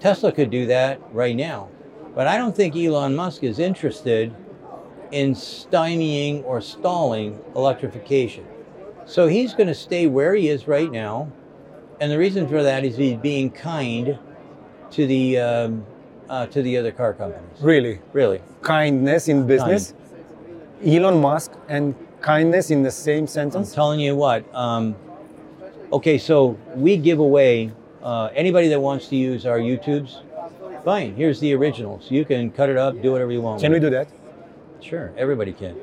Tesla 0.00 0.32
could 0.32 0.50
do 0.50 0.66
that 0.66 1.00
right 1.12 1.36
now. 1.36 1.68
But 2.14 2.26
I 2.26 2.36
don't 2.36 2.54
think 2.54 2.74
Elon 2.76 3.14
Musk 3.14 3.44
is 3.44 3.58
interested 3.58 4.34
in 5.10 5.34
stymieing 5.34 6.44
or 6.44 6.60
stalling 6.60 7.40
electrification. 7.54 8.46
So 9.06 9.26
he's 9.26 9.54
going 9.54 9.68
to 9.68 9.74
stay 9.74 10.06
where 10.06 10.34
he 10.34 10.48
is 10.48 10.68
right 10.68 10.90
now. 10.90 11.32
And 12.00 12.12
the 12.12 12.18
reason 12.18 12.48
for 12.48 12.62
that 12.62 12.84
is 12.84 12.96
he's 12.96 13.16
being 13.16 13.50
kind 13.50 14.18
to 14.90 15.06
the 15.06 15.38
um, 15.38 15.86
uh, 16.28 16.46
to 16.46 16.62
the 16.62 16.76
other 16.76 16.92
car 16.92 17.14
companies. 17.14 17.60
Really, 17.60 18.00
Really, 18.12 18.40
kindness 18.62 19.28
in 19.28 19.46
business. 19.46 19.94
Elon 20.84 21.20
Musk 21.20 21.52
and 21.68 21.94
kindness 22.20 22.70
in 22.70 22.82
the 22.82 22.90
same 22.90 23.26
sentence. 23.26 23.68
I'm 23.70 23.74
telling 23.74 24.00
you 24.00 24.14
what. 24.14 24.44
Um, 24.54 24.94
okay, 25.92 26.18
so 26.18 26.58
we 26.74 26.96
give 26.96 27.18
away 27.18 27.72
uh, 28.02 28.30
anybody 28.34 28.68
that 28.68 28.80
wants 28.80 29.08
to 29.08 29.16
use 29.16 29.46
our 29.46 29.58
YouTubes. 29.58 30.22
Fine, 30.84 31.16
here's 31.16 31.40
the 31.40 31.52
originals. 31.54 32.10
You 32.10 32.24
can 32.24 32.50
cut 32.50 32.68
it 32.68 32.76
up, 32.76 33.00
do 33.02 33.12
whatever 33.12 33.32
you 33.32 33.40
want. 33.40 33.60
Can 33.60 33.72
we 33.72 33.80
do 33.80 33.90
that? 33.90 34.08
Sure, 34.80 35.12
everybody 35.16 35.52
can. 35.52 35.76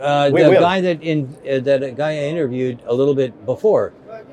Uh, 0.00 0.26
the 0.26 0.32
will. 0.32 0.60
guy 0.60 0.80
that 0.80 1.02
in 1.02 1.34
uh, 1.48 1.60
that 1.60 1.82
a 1.82 1.92
guy 1.92 2.10
I 2.10 2.24
interviewed 2.24 2.82
a 2.86 2.92
little 2.92 3.14
bit 3.14 3.46
before, 3.46 3.92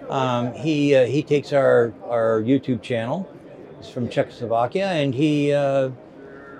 um, 0.09 0.53
he 0.53 0.95
uh, 0.95 1.05
he 1.05 1.21
takes 1.21 1.53
our 1.53 1.93
our 2.09 2.41
YouTube 2.41 2.81
channel. 2.81 3.29
He's 3.77 3.89
from 3.89 4.09
Czechoslovakia, 4.09 4.87
and 4.87 5.13
he 5.13 5.53
uh, 5.53 5.91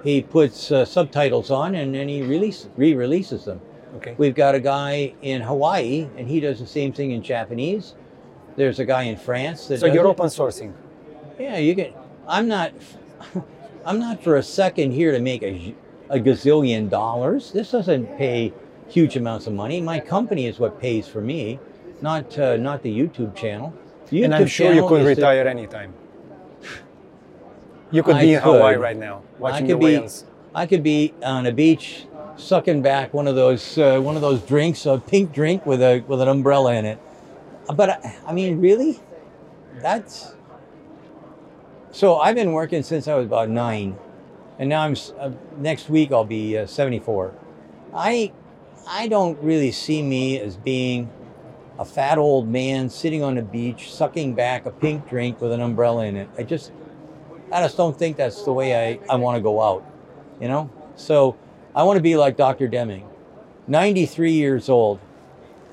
he 0.03 0.21
puts 0.21 0.71
uh, 0.71 0.85
subtitles 0.85 1.49
on, 1.51 1.75
and 1.75 1.93
then 1.93 2.07
he 2.07 2.21
release 2.21 2.69
re-releases 2.77 3.45
them. 3.45 3.59
Okay. 3.97 4.15
We've 4.17 4.35
got 4.35 4.55
a 4.55 4.59
guy 4.59 5.13
in 5.21 5.41
Hawaii, 5.41 6.07
and 6.15 6.27
he 6.27 6.39
does 6.39 6.59
the 6.59 6.67
same 6.67 6.93
thing 6.93 7.11
in 7.11 7.21
Japanese. 7.21 7.95
There's 8.55 8.79
a 8.79 8.85
guy 8.85 9.03
in 9.03 9.17
France 9.17 9.67
that 9.67 9.79
So 9.79 9.85
you're 9.87 10.07
open 10.07 10.27
sourcing. 10.27 10.73
Yeah, 11.39 11.57
you 11.57 11.75
can. 11.75 11.93
I'm 12.27 12.47
not. 12.47 12.71
I'm 13.85 13.99
not 13.99 14.23
for 14.23 14.35
a 14.35 14.43
second 14.43 14.91
here 14.91 15.11
to 15.11 15.19
make 15.19 15.41
a, 15.41 15.75
a 16.09 16.19
gazillion 16.19 16.89
dollars. 16.89 17.51
This 17.51 17.71
doesn't 17.71 18.17
pay 18.17 18.53
huge 18.87 19.15
amounts 19.15 19.47
of 19.47 19.53
money. 19.53 19.81
My 19.81 19.99
company 19.99 20.45
is 20.45 20.59
what 20.59 20.79
pays 20.79 21.07
for 21.07 21.21
me, 21.21 21.59
not 22.01 22.37
uh, 22.37 22.57
not 22.57 22.83
the 22.83 22.95
YouTube 22.95 23.35
channel. 23.35 23.73
The 24.09 24.23
and 24.23 24.35
I'm 24.35 24.45
sure 24.47 24.73
you 24.73 24.87
could 24.87 25.01
is 25.01 25.15
the- 25.15 25.21
retire 25.21 25.47
anytime. 25.47 25.93
You 27.91 28.03
could 28.03 28.15
I 28.15 28.21
be 28.21 28.33
in 28.35 28.41
Hawaii 28.41 28.75
right 28.75 28.95
now 28.95 29.21
I 29.37 29.39
watching 29.39 29.67
the 29.67 29.73
could 29.73 29.79
be. 29.79 29.85
whales. 29.85 30.25
I 30.53 30.65
could 30.65 30.83
be 30.83 31.13
on 31.23 31.45
a 31.45 31.51
beach, 31.51 32.05
sucking 32.37 32.81
back 32.81 33.13
one 33.13 33.27
of 33.27 33.35
those 33.35 33.77
uh, 33.77 33.99
one 33.99 34.15
of 34.15 34.21
those 34.21 34.41
drinks, 34.41 34.85
a 34.85 34.97
pink 34.97 35.33
drink 35.33 35.65
with 35.65 35.81
a 35.81 36.03
with 36.07 36.21
an 36.21 36.27
umbrella 36.27 36.73
in 36.75 36.85
it. 36.85 36.99
But 37.67 37.89
I, 37.89 38.15
I 38.27 38.33
mean, 38.33 38.59
really, 38.59 38.99
that's. 39.81 40.33
So 41.91 42.19
I've 42.19 42.35
been 42.35 42.53
working 42.53 42.83
since 42.83 43.07
I 43.07 43.15
was 43.15 43.25
about 43.25 43.49
nine, 43.49 43.97
and 44.59 44.69
now 44.69 44.81
I'm 44.81 44.95
uh, 45.19 45.31
next 45.57 45.89
week 45.89 46.11
I'll 46.11 46.25
be 46.25 46.57
uh, 46.57 46.65
74. 46.65 47.33
I 47.93 48.31
I 48.87 49.07
don't 49.07 49.41
really 49.43 49.71
see 49.71 50.01
me 50.01 50.39
as 50.39 50.57
being 50.57 51.09
a 51.79 51.85
fat 51.85 52.17
old 52.17 52.47
man 52.47 52.89
sitting 52.89 53.23
on 53.23 53.37
a 53.37 53.41
beach 53.41 53.91
sucking 53.91 54.35
back 54.35 54.65
a 54.65 54.71
pink 54.71 55.09
drink 55.09 55.41
with 55.41 55.51
an 55.51 55.61
umbrella 55.61 56.05
in 56.05 56.15
it. 56.15 56.29
I 56.37 56.43
just 56.43 56.71
I 57.51 57.61
just 57.61 57.75
don't 57.75 57.97
think 57.97 58.17
that's 58.17 58.43
the 58.43 58.53
way 58.53 58.91
I, 58.93 58.99
I 59.09 59.15
want 59.17 59.35
to 59.35 59.41
go 59.41 59.61
out, 59.61 59.83
you 60.39 60.47
know? 60.47 60.69
So 60.95 61.37
I 61.75 61.83
want 61.83 61.97
to 61.97 62.01
be 62.01 62.15
like 62.15 62.37
Dr. 62.37 62.67
Deming, 62.67 63.09
93 63.67 64.31
years 64.31 64.69
old. 64.69 64.99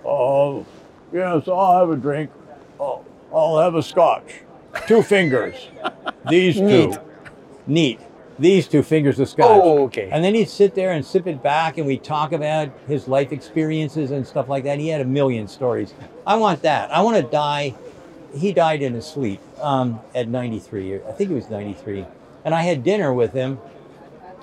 Oh, 0.05 0.67
yes, 1.13 1.49
I'll 1.49 1.79
have 1.79 1.91
a 1.91 1.97
drink. 1.97 2.31
Oh, 2.81 3.05
I'll 3.33 3.59
have 3.59 3.75
a 3.75 3.83
scotch. 3.83 4.41
Two 4.87 5.03
fingers. 5.03 5.69
These 6.29 6.57
two. 6.57 6.65
Neat. 6.67 6.99
Neat. 7.67 8.01
These 8.39 8.69
two 8.69 8.83
fingers 8.83 9.19
of 9.19 9.29
scotch. 9.29 9.47
Oh, 9.51 9.85
okay. 9.85 10.09
And 10.13 10.23
then 10.23 10.35
he'd 10.35 10.49
sit 10.49 10.75
there 10.77 10.93
and 10.93 11.05
sip 11.05 11.27
it 11.27 11.43
back, 11.43 11.77
and 11.77 11.87
we'd 11.87 12.05
talk 12.05 12.33
about 12.33 12.71
his 12.87 13.09
life 13.09 13.33
experiences 13.33 14.13
and 14.13 14.25
stuff 14.27 14.49
like 14.49 14.65
that. 14.65 14.79
He 14.79 14.89
had 14.89 15.01
a 15.01 15.05
million 15.05 15.49
stories. 15.49 15.93
I 16.27 16.37
want 16.37 16.63
that. 16.63 16.93
I 16.93 17.03
want 17.03 17.17
to 17.17 17.25
die. 17.25 17.75
He 18.37 18.53
died 18.53 18.83
in 18.83 18.95
his 18.95 19.07
sleep 19.07 19.41
um, 19.61 20.01
at 20.15 20.29
93. 20.29 20.97
I 20.97 21.13
think 21.13 21.31
he 21.31 21.35
was 21.35 21.51
93. 21.51 22.07
And 22.45 22.55
I 22.55 22.63
had 22.63 22.85
dinner 22.85 23.13
with 23.13 23.33
him. 23.33 23.59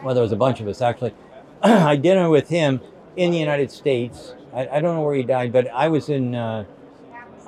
Well, 0.03 0.13
there 0.13 0.23
was 0.23 0.33
a 0.33 0.37
bunch 0.37 0.59
of 0.59 0.67
us 0.67 0.81
actually. 0.81 1.13
I 1.63 1.69
had 1.69 2.01
dinner 2.01 2.29
with 2.29 2.49
him 2.49 2.81
in 3.15 3.31
the 3.31 3.37
United 3.37 3.71
States. 3.71 4.33
I, 4.55 4.77
I 4.77 4.79
don't 4.79 4.95
know 4.95 5.01
where 5.01 5.15
he 5.15 5.23
died, 5.23 5.51
but 5.51 5.67
I 5.67 5.89
was 5.89 6.09
in. 6.09 6.33
Uh, 6.33 6.63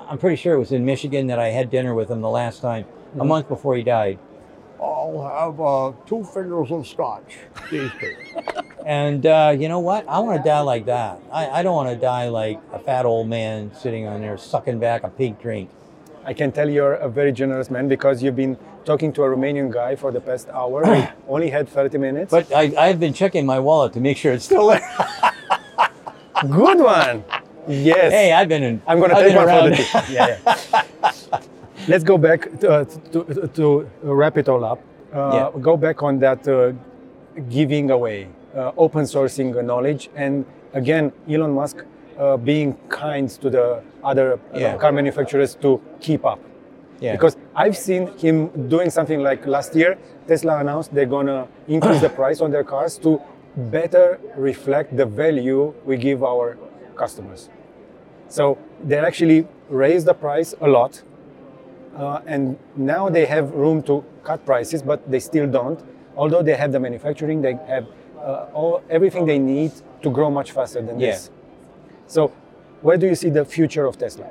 I'm 0.10 0.18
pretty 0.18 0.36
sure 0.36 0.54
it 0.56 0.60
was 0.60 0.72
in 0.72 0.86
Michigan 0.86 1.28
that 1.28 1.40
I 1.40 1.48
had 1.48 1.70
dinner 1.70 1.94
with 1.94 2.12
him 2.12 2.22
the 2.22 2.30
last 2.30 2.62
time, 2.62 2.86
a 3.20 3.26
month 3.26 3.48
before 3.48 3.76
he 3.76 3.84
died. 3.84 4.20
I'll 4.80 5.24
have 5.24 5.60
uh, 5.60 5.92
two 6.06 6.24
fingers 6.24 6.72
of 6.72 6.86
scotch. 6.86 7.38
These 7.72 7.92
two. 8.00 8.16
and 8.86 9.26
uh, 9.26 9.56
you 9.58 9.70
know 9.70 9.80
what? 9.80 10.08
I 10.08 10.20
want 10.20 10.44
to 10.44 10.48
die 10.48 10.60
like 10.60 10.86
that. 10.86 11.20
I, 11.32 11.48
I 11.48 11.64
don't 11.64 11.76
want 11.76 11.90
to 11.90 11.96
die 11.96 12.28
like 12.30 12.60
a 12.72 12.80
fat 12.80 13.06
old 13.06 13.28
man 13.28 13.72
sitting 13.74 14.06
on 14.06 14.22
there 14.22 14.38
sucking 14.38 14.80
back 14.80 15.04
a 15.04 15.10
pink 15.10 15.42
drink. 15.42 15.70
I 16.26 16.34
can 16.34 16.52
tell 16.52 16.70
you're 16.70 16.94
a 16.96 17.10
very 17.10 17.32
generous 17.32 17.72
man 17.72 17.88
because 17.88 18.22
you've 18.22 18.36
been 18.36 18.58
talking 18.84 19.14
to 19.14 19.24
a 19.24 19.28
Romanian 19.28 19.72
guy 19.72 19.96
for 19.96 20.12
the 20.12 20.20
past 20.20 20.50
hour. 20.50 20.84
only 21.28 21.50
had 21.50 21.70
30 21.70 21.98
minutes. 21.98 22.32
But 22.32 22.52
I, 22.54 22.74
I've 22.78 23.00
been 23.00 23.14
checking 23.14 23.46
my 23.46 23.60
wallet 23.60 23.94
to 23.94 24.02
make 24.02 24.18
sure 24.18 24.34
it's 24.34 24.46
still 24.46 24.68
there. 24.68 24.82
good 26.42 26.80
one. 26.80 27.24
Yes. 27.68 28.12
hey, 28.14 28.32
I've 28.34 28.48
been 28.48 28.64
in. 28.64 28.82
I'm 28.88 29.00
going 29.00 29.10
to 29.12 29.16
take 29.22 29.36
one 29.36 29.48
for 29.48 29.70
the 29.70 29.76
team. 29.76 30.16
Yeah, 30.16 30.38
yeah. 30.46 31.40
Let's 31.88 32.04
go 32.04 32.18
back 32.18 32.60
to, 32.60 32.70
uh, 32.70 32.86
to, 33.12 33.50
to 33.54 33.88
wrap 34.04 34.38
it 34.38 34.48
all 34.50 34.64
up. 34.64 34.80
Uh, 35.14 35.52
Yeah. 35.54 35.60
Go 35.62 35.78
back 35.78 36.04
on 36.04 36.20
that 36.20 36.48
uh, 36.48 36.74
giving 37.50 37.92
away, 37.92 38.28
uh, 38.56 38.72
open 38.78 39.04
sourcing 39.04 39.64
knowledge, 39.64 40.10
and 40.16 40.46
again, 40.74 41.12
Elon 41.30 41.52
Musk 41.54 41.84
uh, 42.18 42.36
being 42.38 42.76
kind 42.90 43.30
to 43.30 43.50
the 43.50 43.82
other 44.04 44.34
uh, 44.34 44.58
Yeah. 44.60 44.78
car 44.78 44.92
manufacturers 44.92 45.56
to 45.56 45.80
keep 46.00 46.26
up. 46.26 46.40
yeah. 47.00 47.12
Because 47.14 47.38
I've 47.56 47.78
seen 47.78 48.08
him 48.18 48.50
doing 48.70 48.90
something 48.90 49.22
like 49.22 49.46
last 49.46 49.76
year, 49.76 49.98
Tesla 50.28 50.58
announced 50.60 50.94
they're 50.96 51.06
gonna 51.18 51.48
increase 51.68 52.02
the 52.02 52.10
price 52.10 52.42
on 52.42 52.50
their 52.52 52.64
cars 52.64 52.98
to 53.00 53.22
better 53.58 54.20
reflect 54.36 54.96
the 54.96 55.06
value 55.06 55.74
we 55.86 55.98
give 55.98 56.24
our 56.24 56.58
customers. 56.96 57.50
So 58.30 58.58
they 58.84 58.98
actually 58.98 59.48
raised 59.70 60.06
the 60.06 60.14
price 60.14 60.54
a 60.62 60.68
lot, 60.68 61.02
uh, 61.98 62.22
and 62.26 62.58
now 62.76 63.10
they 63.10 63.26
have 63.26 63.52
room 63.54 63.82
to 63.84 64.04
cut 64.24 64.46
prices, 64.46 64.82
but 64.82 65.10
they 65.10 65.20
still 65.20 65.48
don't. 65.48 65.80
Although 66.16 66.44
they 66.44 66.56
have 66.56 66.72
the 66.72 66.80
manufacturing, 66.80 67.42
they 67.42 67.54
have 67.68 67.88
uh, 68.20 68.48
all 68.54 68.82
everything 68.90 69.26
they 69.26 69.40
need 69.40 69.72
to 70.02 70.10
grow 70.10 70.30
much 70.30 70.52
faster 70.52 70.82
than 70.82 71.00
Yeah. 71.00 71.12
this. 71.12 71.32
So, 72.08 72.32
where 72.82 72.98
do 72.98 73.08
you 73.08 73.16
see 73.16 73.30
the 73.30 73.46
future 73.46 73.86
of 73.86 73.98
Tesla? 73.98 74.28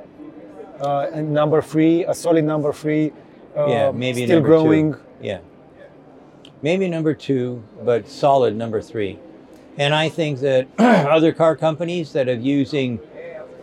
Uh, 0.79 1.07
and 1.13 1.33
number 1.33 1.61
three, 1.61 2.05
a 2.05 2.13
solid 2.13 2.43
number 2.45 2.71
three, 2.71 3.11
uh, 3.57 3.65
yeah, 3.67 3.91
maybe 3.91 4.25
still 4.25 4.41
growing. 4.41 4.93
Two. 4.93 4.99
Yeah, 5.21 5.39
maybe 6.61 6.87
number 6.87 7.13
two, 7.13 7.63
but 7.83 8.07
solid 8.07 8.55
number 8.55 8.81
three. 8.81 9.19
And 9.77 9.93
I 9.93 10.09
think 10.09 10.39
that 10.39 10.67
other 10.79 11.31
car 11.31 11.55
companies 11.55 12.13
that 12.13 12.27
are 12.27 12.33
using 12.33 12.97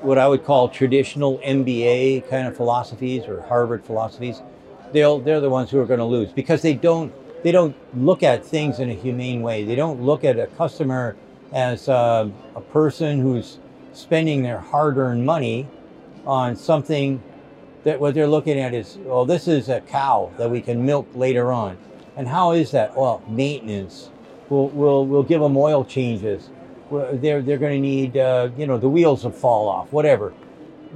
what 0.01 0.19
I 0.19 0.29
would 0.29 0.45
call 0.45 0.69
traditional 0.69 1.39
MBA 1.39 2.29
kind 2.29 2.47
of 2.47 2.57
philosophies 2.57 3.25
or 3.25 3.43
Harvard 3.43 3.85
philosophies, 3.85 4.43
they'll 4.93 5.19
they're 5.19 5.41
the 5.41 5.51
ones 5.51 5.71
who 5.71 5.81
are 5.81 5.87
going 5.87 5.99
to 5.99 6.05
lose 6.05 6.31
because 6.31 6.63
they 6.63 6.75
don't 6.75 7.13
they 7.43 7.53
don't 7.53 7.75
look 7.95 8.23
at 8.23 8.45
things 8.45 8.79
in 8.79 8.91
a 8.91 8.95
humane 8.95 9.43
way. 9.43 9.65
They 9.65 9.75
don't 9.75 10.03
look 10.03 10.25
at 10.25 10.39
a 10.39 10.47
customer 10.47 11.17
as 11.53 11.89
uh, 11.89 12.29
a 12.55 12.61
person 12.61 13.21
who's 13.21 13.59
spending 13.93 14.43
their 14.43 14.59
hard-earned 14.59 15.25
money 15.25 15.69
on 16.27 16.57
something 16.57 17.23
that 17.85 18.01
what 18.01 18.15
they're 18.15 18.27
looking 18.27 18.59
at 18.59 18.75
is, 18.75 18.97
well, 19.03 19.27
this 19.27 19.47
is 19.47 19.69
a 19.69 19.81
cow 19.83 20.33
that 20.39 20.51
we 20.51 20.61
can 20.61 20.85
milk 20.85 21.07
later 21.15 21.53
on. 21.53 21.77
And 22.17 22.29
how 22.29 22.53
is 22.53 22.71
that? 22.73 22.97
Well, 22.97 23.23
maintenance. 23.29 24.11
We'll, 24.49 24.69
we'll, 24.69 25.07
we'll 25.07 25.23
give 25.23 25.41
them 25.41 25.57
oil 25.57 25.85
changes. 25.85 26.49
They're, 26.91 27.43
they're 27.43 27.59
going 27.59 27.73
to 27.73 27.81
need, 27.81 28.17
uh, 28.17 28.51
you 28.57 28.67
know, 28.67 28.79
the 28.79 28.89
wheels 28.89 29.25
will 29.25 29.33
fall 29.33 29.69
off, 29.69 29.93
whatever. 29.93 30.33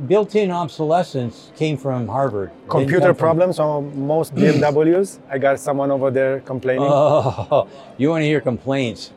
Built-in 0.07 0.53
obsolescence 0.53 1.51
came 1.57 1.77
from 1.77 2.07
Harvard. 2.07 2.53
Computer 2.69 3.09
from- 3.09 3.17
problems 3.17 3.59
on 3.59 4.07
most 4.07 4.35
BMWs. 4.37 5.19
I 5.29 5.39
got 5.39 5.59
someone 5.59 5.91
over 5.91 6.11
there 6.11 6.41
complaining. 6.41 6.87
Oh, 6.89 7.69
you 7.99 8.11
want 8.11 8.23
to 8.23 8.27
hear 8.27 8.41
complaints? 8.41 9.11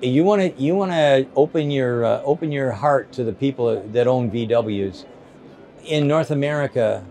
You 0.00 0.24
want 0.24 0.42
to 0.42 0.60
you 0.60 0.74
want 0.74 0.90
to 0.90 1.28
open 1.36 1.70
your 1.70 2.04
uh, 2.04 2.22
open 2.24 2.50
your 2.50 2.72
heart 2.72 3.12
to 3.12 3.22
the 3.22 3.32
people 3.32 3.80
that 3.92 4.08
own 4.08 4.32
VWs. 4.32 5.04
In 5.84 6.08
North 6.08 6.32
America, 6.32 7.04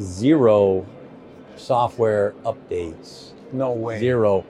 zero 0.00 0.84
software 1.54 2.34
updates. 2.44 3.25
No 3.52 3.72
way. 3.72 3.98
Zero. 3.98 4.44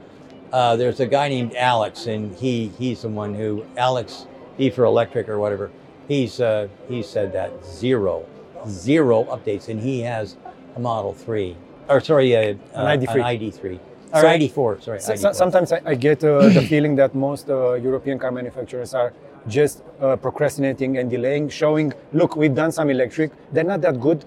Uh, 0.53 0.76
there's 0.76 1.01
a 1.01 1.07
guy 1.07 1.28
named 1.28 1.55
Alex, 1.57 2.07
and 2.07 2.34
he 2.36 2.68
he's 2.78 3.03
the 3.03 3.09
one 3.09 3.34
who 3.34 3.64
Alex 3.76 4.26
E 4.59 4.70
for 4.70 4.84
Electric 4.84 5.28
or 5.28 5.38
whatever. 5.38 5.70
He's 6.09 6.40
uh, 6.40 6.68
he 6.88 7.03
said 7.03 7.32
that 7.32 7.51
zero, 7.64 8.24
zero 8.68 9.24
updates, 9.24 9.68
and 9.68 9.80
he 9.80 10.01
has 10.01 10.36
a 10.76 10.80
Model 10.80 11.12
Three, 11.12 11.57
or 11.88 12.01
sorry, 12.01 12.34
uh, 12.36 12.55
uh, 12.74 12.86
ID3. 12.86 13.14
an 13.14 13.20
ID3 13.22 13.78
or 14.14 14.20
So- 14.20 14.26
ID4. 14.28 14.82
Sorry, 14.82 15.01
So- 15.01 15.12
ID4. 15.14 15.34
sometimes 15.34 15.72
I, 15.72 15.80
I 15.84 15.94
get 15.94 16.22
uh, 16.22 16.49
the 16.49 16.62
feeling 16.72 16.94
that 16.97 17.14
most 17.14 17.51
uh, 17.51 17.72
European 17.74 18.18
car 18.18 18.30
manufacturers 18.30 18.94
are 18.94 19.12
just 19.49 19.82
uh, 20.01 20.16
procrastinating 20.16 20.99
and 20.99 21.11
delaying, 21.11 21.49
showing, 21.49 21.92
look, 22.12 22.36
we've 22.36 22.55
done 22.55 22.70
some 22.72 22.88
electric, 22.90 23.30
they're 23.53 23.64
not 23.64 23.80
that 23.80 24.01
good. 24.01 24.24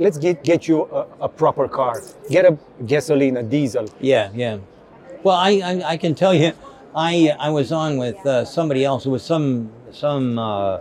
Let's 0.00 0.16
get, 0.16 0.42
get 0.42 0.66
you 0.66 0.84
a, 0.84 1.06
a 1.20 1.28
proper 1.28 1.68
car. 1.68 2.00
Get 2.30 2.46
a 2.46 2.56
gasoline, 2.86 3.36
a 3.36 3.42
diesel. 3.42 3.86
Yeah, 4.00 4.30
yeah. 4.34 4.56
Well, 5.22 5.36
I, 5.36 5.50
I, 5.62 5.82
I 5.90 5.96
can 5.98 6.14
tell 6.14 6.32
you, 6.32 6.54
I 6.96 7.36
I 7.38 7.50
was 7.50 7.70
on 7.70 7.98
with 7.98 8.24
uh, 8.24 8.46
somebody 8.46 8.82
else. 8.82 9.04
It 9.04 9.10
was 9.10 9.22
some 9.22 9.70
some 9.92 10.38
uh, 10.38 10.80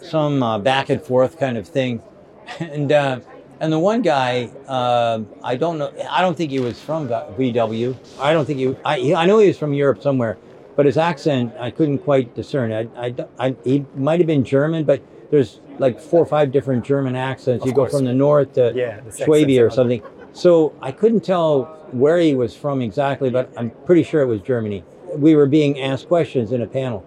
some 0.00 0.44
uh, 0.44 0.60
back 0.60 0.90
and 0.90 1.02
forth 1.02 1.40
kind 1.40 1.58
of 1.58 1.66
thing, 1.66 2.02
and 2.60 2.92
uh, 2.92 3.18
and 3.58 3.72
the 3.72 3.80
one 3.80 4.00
guy, 4.00 4.48
uh, 4.68 5.22
I 5.42 5.56
don't 5.56 5.78
know. 5.78 5.92
I 6.08 6.20
don't 6.22 6.36
think 6.36 6.52
he 6.52 6.60
was 6.60 6.80
from 6.80 7.08
VW. 7.08 7.96
I 8.20 8.32
don't 8.32 8.46
think 8.46 8.60
he. 8.60 8.76
I 8.84 9.22
I 9.22 9.26
know 9.26 9.40
he 9.40 9.48
was 9.48 9.58
from 9.58 9.74
Europe 9.74 10.00
somewhere, 10.00 10.38
but 10.76 10.86
his 10.86 10.96
accent 10.96 11.52
I 11.58 11.72
couldn't 11.72 11.98
quite 11.98 12.36
discern. 12.36 12.72
I, 12.72 12.88
I, 12.96 13.14
I 13.40 13.56
he 13.64 13.84
might 13.96 14.20
have 14.20 14.28
been 14.28 14.44
German, 14.44 14.84
but 14.84 15.02
there's 15.32 15.58
like 15.78 16.00
four 16.00 16.20
or 16.20 16.26
five 16.26 16.52
different 16.52 16.84
German 16.84 17.16
accents. 17.16 17.62
Of 17.62 17.68
you 17.68 17.74
go 17.74 17.86
from 17.86 18.04
the 18.04 18.14
north 18.14 18.54
to 18.54 18.72
Yeah, 18.74 19.00
Schwabia 19.00 19.66
or 19.66 19.70
something. 19.70 20.02
So 20.32 20.74
I 20.80 20.92
couldn't 20.92 21.20
tell 21.20 21.64
where 21.92 22.18
he 22.18 22.34
was 22.34 22.56
from 22.56 22.80
exactly, 22.80 23.30
but 23.30 23.50
I'm 23.56 23.70
pretty 23.84 24.02
sure 24.02 24.22
it 24.22 24.26
was 24.26 24.40
Germany. 24.40 24.84
We 25.14 25.34
were 25.34 25.46
being 25.46 25.80
asked 25.80 26.08
questions 26.08 26.52
in 26.52 26.62
a 26.62 26.66
panel, 26.66 27.04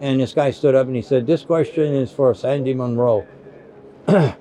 and 0.00 0.20
this 0.20 0.32
guy 0.32 0.50
stood 0.52 0.74
up 0.74 0.86
and 0.86 0.94
he 0.94 1.02
said, 1.02 1.26
"This 1.26 1.44
question 1.44 1.94
is 1.94 2.12
for 2.12 2.34
Sandy 2.34 2.72
Munro. 2.74 3.26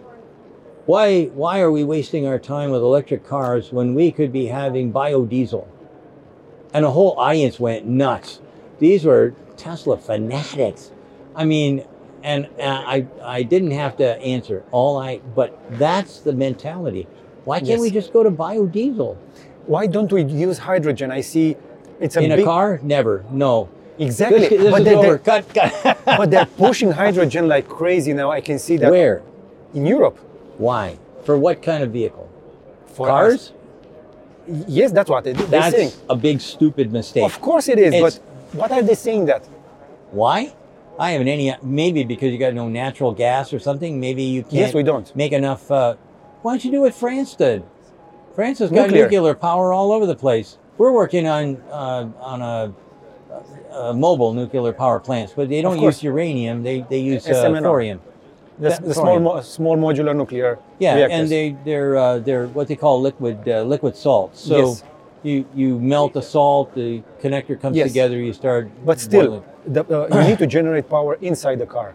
why 0.85 1.25
why 1.25 1.61
are 1.61 1.71
we 1.71 1.83
wasting 1.83 2.27
our 2.27 2.37
time 2.39 2.69
with 2.71 2.81
electric 2.81 3.25
cars 3.25 3.71
when 3.71 3.95
we 3.95 4.11
could 4.11 4.31
be 4.31 4.47
having 4.47 4.93
biodiesel?" 4.93 5.67
And 6.73 6.85
the 6.85 6.91
whole 6.91 7.19
audience 7.19 7.59
went 7.59 7.85
nuts. 7.85 8.39
These 8.79 9.05
were 9.05 9.33
Tesla 9.57 9.97
fanatics. 9.97 10.91
I 11.35 11.45
mean, 11.45 11.85
and 12.23 12.45
uh, 12.59 12.61
I 12.95 13.05
I 13.23 13.43
didn't 13.43 13.71
have 13.71 13.97
to 13.97 14.17
answer 14.21 14.63
all 14.71 14.97
I, 14.97 15.19
but 15.35 15.59
that's 15.79 16.19
the 16.19 16.33
mentality. 16.33 17.07
Why 17.45 17.57
can't 17.59 17.69
Yes. 17.69 17.79
we 17.81 17.89
just 17.89 18.13
go 18.13 18.21
to 18.23 18.29
biodiesel 18.31 19.17
Why 19.65 19.87
don't 19.87 20.11
we 20.11 20.23
use 20.23 20.57
hydrogen? 20.59 21.11
I 21.11 21.21
see 21.21 21.55
it's 21.99 22.15
a 22.17 22.21
in 22.21 22.31
a 22.31 22.43
car? 22.43 22.79
Never. 22.83 23.23
No. 23.31 23.69
Exactly. 23.99 24.39
This, 24.39 24.49
this 24.49 24.71
but, 24.71 24.83
they're, 24.83 25.01
they're, 25.01 25.17
Cut. 25.19 25.53
Cut. 25.53 25.99
but 26.05 26.31
they're 26.31 26.45
pushing 26.45 26.91
hydrogen 27.03 27.47
like 27.47 27.67
crazy 27.67 28.13
now. 28.13 28.31
I 28.31 28.41
can 28.41 28.57
see 28.57 28.77
that 28.77 28.89
Where? 28.91 29.21
in 29.73 29.85
Europe. 29.85 30.17
Why? 30.57 30.97
For 31.25 31.37
what 31.37 31.61
kind 31.61 31.83
of 31.83 31.91
vehicle? 31.91 32.27
For 32.87 33.07
Cars? 33.07 33.33
us. 33.33 33.53
Yes, 34.67 34.91
that's 34.91 35.09
what 35.09 35.23
they, 35.23 35.33
they're 35.33 35.71
saying. 35.71 35.89
That's 35.89 36.01
a 36.09 36.15
big 36.15 36.41
stupid 36.41 36.91
mistake. 36.91 37.23
Of 37.23 37.39
course 37.39 37.67
it 37.69 37.77
is, 37.77 37.93
It's- 37.93 38.19
but 38.19 38.57
what 38.59 38.71
are 38.71 38.81
they 38.81 38.95
saying 38.95 39.25
that? 39.25 39.45
Why? 40.11 40.53
I 41.01 41.11
haven't 41.11 41.27
any. 41.27 41.53
Maybe 41.63 42.03
because 42.03 42.31
you 42.31 42.37
got 42.37 42.53
no 42.53 42.69
natural 42.69 43.11
gas 43.11 43.51
or 43.53 43.59
something. 43.59 43.99
Maybe 43.99 44.21
you 44.23 44.43
can't. 44.43 44.53
Yes, 44.53 44.73
we 44.73 44.83
don't. 44.83 45.13
make 45.15 45.31
enough. 45.31 45.69
Uh, 45.71 45.95
why 46.43 46.51
don't 46.53 46.63
you 46.63 46.69
do 46.71 46.81
what 46.81 46.93
France 46.93 47.33
did? 47.35 47.63
France 48.35 48.59
has 48.59 48.69
got 48.69 48.83
Nuclear. 48.87 49.09
nuclear, 49.09 49.33
power 49.33 49.73
all 49.73 49.91
over 49.91 50.05
the 50.05 50.15
place. 50.15 50.57
We're 50.77 50.91
working 50.91 51.27
on 51.27 51.57
uh, 51.71 52.07
on 52.19 52.41
a, 52.41 52.73
a 53.75 53.93
mobile 53.93 54.33
nuclear 54.33 54.73
power 54.73 54.99
plants, 54.99 55.33
but 55.35 55.49
they 55.49 55.61
don't 55.61 55.79
use 55.79 56.03
uranium. 56.03 56.61
They 56.63 56.85
they 56.89 56.99
use 56.99 57.27
uh, 57.27 57.59
thorium. 57.61 57.99
The, 58.59 58.69
the 58.69 58.93
sorry. 58.93 58.93
small, 58.93 59.19
mo- 59.19 59.41
small 59.41 59.75
modular 59.77 60.15
nuclear 60.15 60.59
Yeah, 60.77 60.93
reactors. 60.95 61.19
and 61.19 61.29
they 61.31 61.57
they're 61.65 61.97
uh, 61.97 62.19
they're 62.19 62.47
what 62.47 62.67
they 62.67 62.75
call 62.75 63.01
liquid 63.01 63.47
uh, 63.49 63.63
liquid 63.63 63.95
salt. 63.95 64.37
So 64.37 64.57
Yes. 64.57 64.83
you 65.23 65.45
you 65.55 65.79
melt 65.79 66.13
the 66.13 66.21
salt, 66.21 66.75
the 66.75 67.01
connector 67.23 67.59
comes 67.59 67.75
Yes. 67.75 67.87
together, 67.89 68.17
you 68.17 68.33
start. 68.33 68.69
but 68.85 68.99
still, 68.99 69.27
boiling. 69.27 69.43
The, 69.65 69.83
uh, 69.85 70.21
you 70.21 70.29
need 70.29 70.39
to 70.39 70.47
generate 70.47 70.89
power 70.89 71.15
inside 71.21 71.59
the 71.59 71.65
car. 71.65 71.93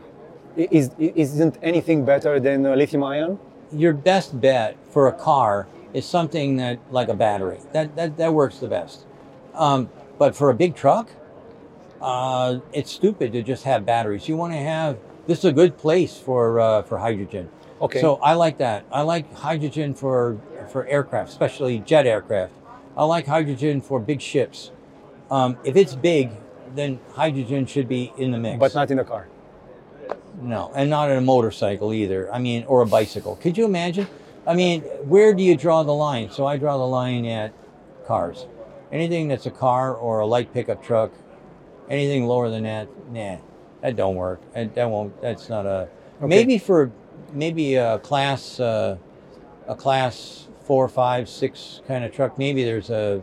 Is, 0.56 0.90
isn't 0.98 1.58
anything 1.62 2.04
better 2.04 2.40
than 2.40 2.64
uh, 2.64 2.74
lithium 2.74 3.04
ion? 3.04 3.38
your 3.72 3.92
best 3.92 4.40
bet 4.40 4.76
for 4.90 5.08
a 5.08 5.12
car 5.12 5.66
is 5.92 6.06
something 6.06 6.56
that 6.56 6.78
like 6.90 7.08
a 7.08 7.14
battery. 7.14 7.58
That 7.72 7.96
that, 7.96 8.16
that 8.16 8.32
works 8.32 8.58
the 8.58 8.68
best. 8.68 9.04
Um, 9.54 9.88
but 10.18 10.36
for 10.36 10.50
a 10.50 10.54
big 10.54 10.74
truck 10.74 11.10
uh, 12.00 12.58
it's 12.72 12.90
stupid 12.90 13.32
to 13.32 13.42
just 13.42 13.64
have 13.64 13.86
batteries. 13.86 14.28
You 14.28 14.36
want 14.36 14.52
to 14.52 14.58
have 14.58 14.98
this 15.26 15.38
is 15.38 15.44
a 15.46 15.52
good 15.52 15.76
place 15.78 16.16
for 16.16 16.60
uh, 16.60 16.82
for 16.82 16.98
hydrogen. 16.98 17.48
Okay. 17.80 18.00
so 18.00 18.16
i 18.16 18.32
like 18.34 18.58
that. 18.58 18.84
I 18.90 19.02
like 19.02 19.32
hydrogen 19.34 19.94
for 19.94 20.38
for 20.70 20.86
aircraft 20.86 21.30
especially 21.30 21.78
jet 21.80 22.06
aircraft. 22.06 22.52
I 22.96 23.04
like 23.04 23.26
hydrogen 23.26 23.80
for 23.80 24.00
big 24.00 24.20
ships. 24.20 24.70
Um, 25.30 25.58
if 25.64 25.76
it's 25.76 25.94
big 25.94 26.30
then 26.77 27.01
hydrogen 27.14 27.66
should 27.66 27.89
be 27.89 28.12
in 28.18 28.31
the 28.31 28.39
mix 28.39 28.59
but 28.59 28.74
not 28.74 28.91
in 28.91 28.99
the 28.99 29.05
car. 29.05 29.29
no, 30.41 30.70
and 30.74 30.91
not 30.91 31.11
in 31.11 31.16
a 31.16 31.20
motorcycle 31.20 31.93
either. 31.93 32.33
I 32.33 32.39
mean, 32.39 32.64
or 32.66 32.83
a 32.83 32.87
bicycle. 32.87 33.37
Could 33.37 33.57
you 33.59 33.64
imagine? 33.64 34.07
I 34.47 34.55
mean, 34.55 34.83
where 34.83 35.35
do 35.35 35.43
you 35.43 35.57
draw 35.57 35.83
the 35.83 35.95
line? 35.95 36.31
So 36.31 36.47
I 36.47 36.57
draw 36.57 36.79
the 36.79 36.87
line 36.87 37.27
at 37.27 37.53
cars. 38.07 38.47
Anything 38.93 39.29
that's 39.29 39.47
a 39.47 39.51
car 39.51 39.95
or 39.95 40.20
a 40.20 40.27
light 40.27 40.53
pickup 40.55 40.83
truck, 40.85 41.11
anything 41.91 42.27
lower 42.27 42.49
than 42.51 42.62
that, 42.62 42.89
nah, 43.11 43.39
that 43.81 43.97
don't 43.97 44.14
work. 44.14 44.41
That, 44.55 44.74
that 44.77 44.89
won't. 44.89 45.20
That's 45.20 45.49
not 45.49 45.66
a. 45.66 45.89
Okay. 46.18 46.27
Maybe 46.29 46.59
for 46.59 46.93
maybe 47.33 47.74
a 47.74 47.99
class 47.99 48.61
uh, 48.61 48.97
a 49.66 49.74
class 49.74 50.47
four, 50.62 50.89
five, 50.89 51.29
six 51.29 51.81
kind 51.89 52.05
of 52.05 52.12
truck. 52.12 52.39
Maybe 52.39 52.62
there's 52.64 52.91
a. 52.91 53.22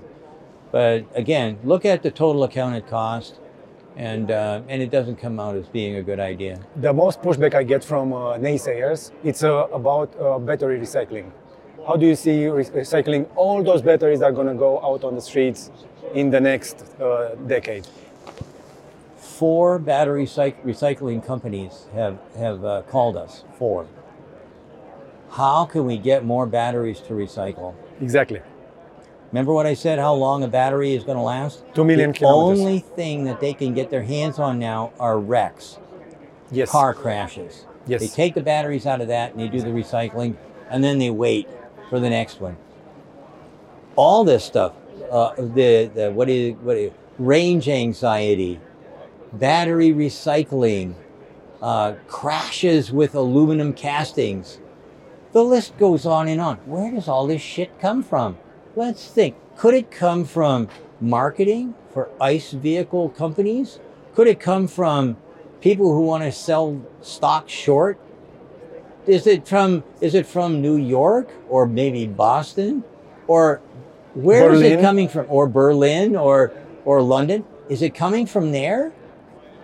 But 0.71 1.05
again, 1.13 1.59
look 1.63 1.85
at 1.85 2.03
the 2.03 2.11
total 2.11 2.43
accounted 2.43 2.87
cost, 2.87 3.39
and 3.95 4.31
uh, 4.31 4.61
and 4.67 4.81
it 4.81 4.91
doesn't 4.91 5.17
come 5.17 5.39
out 5.39 5.55
as 5.55 5.67
being 5.67 5.95
a 5.95 6.03
good 6.03 6.19
idea. 6.19 6.59
The 6.77 6.93
most 6.93 7.21
pushback 7.21 7.53
I 7.53 7.63
get 7.63 7.83
from 7.83 8.13
uh, 8.13 8.37
naysayers, 8.37 9.11
it's 9.23 9.43
uh, 9.43 9.67
about 9.71 10.13
uh, 10.19 10.39
battery 10.39 10.79
recycling. 10.79 11.31
How 11.87 11.95
do 11.97 12.05
you 12.05 12.15
see 12.15 12.47
re- 12.47 12.63
recycling 12.63 13.27
all 13.35 13.61
those 13.63 13.81
batteries 13.81 14.19
that 14.19 14.25
are 14.25 14.31
going 14.31 14.47
to 14.47 14.53
go 14.53 14.81
out 14.81 15.03
on 15.03 15.15
the 15.15 15.21
streets 15.21 15.69
in 16.13 16.29
the 16.29 16.39
next 16.39 16.85
uh, 16.99 17.35
decade? 17.47 17.87
four 19.17 19.79
battery 19.79 20.25
cyc- 20.25 20.61
recycling 20.63 21.25
companies 21.25 21.87
have 21.93 22.17
have 22.37 22.63
uh, 22.63 22.81
called 22.83 23.17
us. 23.17 23.43
Four. 23.57 23.87
How 25.31 25.65
can 25.65 25.85
we 25.85 25.97
get 25.97 26.23
more 26.23 26.45
batteries 26.45 26.99
to 27.01 27.13
recycle? 27.13 27.73
Exactly. 27.99 28.41
Remember 29.33 29.51
what 29.51 29.65
I 29.65 29.73
said? 29.73 29.97
How 29.97 30.13
long 30.13 30.43
a 30.43 30.47
battery 30.47 30.93
is 30.93 31.03
going 31.03 31.17
to 31.17 31.23
last? 31.23 31.63
Two 31.73 31.83
million 31.83 32.11
the 32.11 32.17
kilometers. 32.19 32.59
only 32.59 32.79
thing 32.79 33.23
that 33.23 33.39
they 33.39 33.51
can 33.55 33.73
get 33.73 33.89
their 33.89 34.03
hands 34.03 34.37
on 34.37 34.59
now 34.59 34.93
are 34.99 35.19
wrecks, 35.19 35.79
Yes. 36.51 36.69
car 36.69 36.93
crashes. 36.93 37.65
Yes. 37.87 38.01
They 38.01 38.07
take 38.09 38.35
the 38.35 38.43
batteries 38.43 38.85
out 38.85 39.01
of 39.01 39.07
that 39.07 39.31
and 39.31 39.41
they 39.41 39.47
do 39.47 39.59
the 39.59 39.71
recycling, 39.71 40.35
and 40.69 40.83
then 40.83 40.99
they 40.99 41.09
wait 41.09 41.49
for 41.89 41.99
the 41.99 42.11
next 42.11 42.41
one. 42.41 42.57
All 43.95 44.23
this 44.23 44.43
stuff, 44.43 44.73
uh, 45.11 45.33
the 45.35 45.89
the 45.93 46.11
what 46.11 46.29
is 46.29 46.53
what 46.61 46.77
is 46.77 46.91
range 47.17 47.67
anxiety, 47.67 48.59
battery 49.33 49.89
recycling, 49.93 50.93
uh, 51.59 51.93
crashes 52.07 52.91
with 52.91 53.15
aluminum 53.15 53.73
castings. 53.73 54.59
The 55.31 55.43
list 55.43 55.75
goes 55.79 56.05
on 56.05 56.27
and 56.27 56.39
on. 56.39 56.57
Where 56.67 56.91
does 56.91 57.07
all 57.07 57.25
this 57.25 57.41
shit 57.41 57.79
come 57.79 58.03
from? 58.03 58.37
Let's 58.75 59.07
think. 59.07 59.35
Could 59.55 59.75
it 59.75 59.91
come 59.91 60.25
from 60.25 60.67
marketing 60.99 61.75
for 61.93 62.09
ICE 62.19 62.51
vehicle 62.51 63.09
companies? 63.09 63.79
Could 64.15 64.27
it 64.27 64.39
come 64.39 64.67
from 64.67 65.17
people 65.61 65.93
who 65.93 66.01
want 66.01 66.23
to 66.23 66.31
sell 66.31 66.81
stock 67.01 67.49
short? 67.49 67.99
Is 69.05 69.27
it 69.27 69.47
from 69.47 69.83
is 70.01 70.15
it 70.15 70.25
from 70.25 70.61
New 70.61 70.75
York 70.75 71.29
or 71.49 71.67
maybe 71.67 72.07
Boston? 72.07 72.83
Or 73.27 73.61
where 74.15 74.51
is 74.51 74.61
it 74.61 74.81
coming 74.81 75.07
from? 75.07 75.27
Or 75.29 75.47
Berlin 75.47 76.15
or 76.15 76.51
or 76.83 77.01
London? 77.01 77.45
Is 77.69 77.83
it 77.83 77.93
coming 77.93 78.25
from 78.25 78.51
there? 78.53 78.91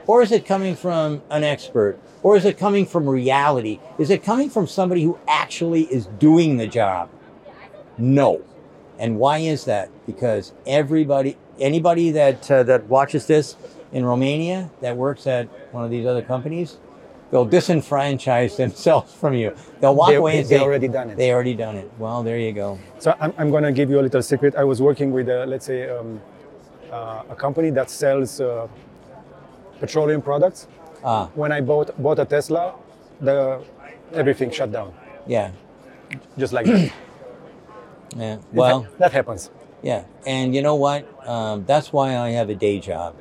Or 0.05 0.21
is 0.21 0.31
it 0.31 0.45
coming 0.45 0.75
from 0.75 1.23
an 1.31 1.43
expert? 1.43 1.99
Or 2.21 2.35
is 2.35 2.45
it 2.45 2.57
coming 2.57 2.85
from 2.85 3.09
reality? 3.09 3.79
Is 3.97 4.09
it 4.09 4.23
coming 4.23 4.49
from 4.49 4.67
somebody 4.67 5.03
who 5.03 5.17
actually 5.27 5.83
is 5.83 6.05
doing 6.19 6.57
the 6.57 6.67
job? 6.67 7.09
No. 7.97 8.41
And 8.99 9.17
why 9.17 9.37
is 9.39 9.63
that? 9.65 9.89
Because 10.05 10.51
everybody, 10.67 11.37
anybody 11.59 12.11
that 12.11 12.51
uh, 12.51 12.63
that 12.63 12.83
watches 12.85 13.25
this 13.25 13.55
in 13.91 14.05
Romania 14.05 14.69
that 14.81 14.95
works 14.97 15.25
at 15.25 15.47
one 15.73 15.83
of 15.85 15.89
these 15.89 16.05
other 16.05 16.21
companies, 16.21 16.77
they'll 17.31 17.47
disenfranchise 17.47 18.57
themselves 18.63 19.13
from 19.13 19.33
you. 19.33 19.55
They'll 19.79 19.95
walk 19.95 20.09
They- 20.09 20.15
away 20.15 20.39
and 20.39 20.45
they 20.49 20.57
say, 20.57 20.61
already 20.63 20.87
done 20.89 21.09
it. 21.11 21.15
They 21.17 21.31
already 21.31 21.55
done 21.55 21.75
it. 21.77 21.89
Well, 21.97 22.21
there 22.23 22.37
you 22.37 22.51
go. 22.51 22.77
So 22.99 23.15
I'm, 23.21 23.33
I'm 23.37 23.49
going 23.51 23.63
to 23.63 23.71
give 23.71 23.89
you 23.89 23.99
a 23.99 24.03
little 24.07 24.21
secret. 24.21 24.55
I 24.55 24.63
was 24.65 24.81
working 24.81 25.11
with, 25.11 25.29
uh, 25.29 25.45
let's 25.47 25.65
say, 25.65 25.89
um, 25.89 26.21
uh, 26.91 27.23
a 27.29 27.35
company 27.35 27.69
that 27.71 27.89
sells 27.89 28.41
uh, 28.41 28.67
petroleum 29.79 30.21
products. 30.21 30.67
Ah, 31.03 31.29
When 31.35 31.51
I 31.53 31.61
bought 31.61 31.95
bought 32.01 32.19
a 32.19 32.25
Tesla, 32.25 32.73
the 33.21 33.61
everything 34.13 34.51
shut 34.51 34.71
down, 34.71 34.91
yeah, 35.25 35.51
just 36.37 36.51
like 36.51 36.65
that. 36.65 36.91
Yeah. 38.15 38.37
Well, 38.51 38.87
that 38.97 39.11
happens. 39.11 39.49
Yeah, 39.81 40.05
and 40.25 40.53
you 40.53 40.61
know 40.61 40.75
what? 40.75 41.07
Um, 41.27 41.65
that's 41.65 41.93
why 41.93 42.17
I 42.17 42.31
have 42.31 42.49
a 42.49 42.55
day 42.55 42.79
job 42.79 43.15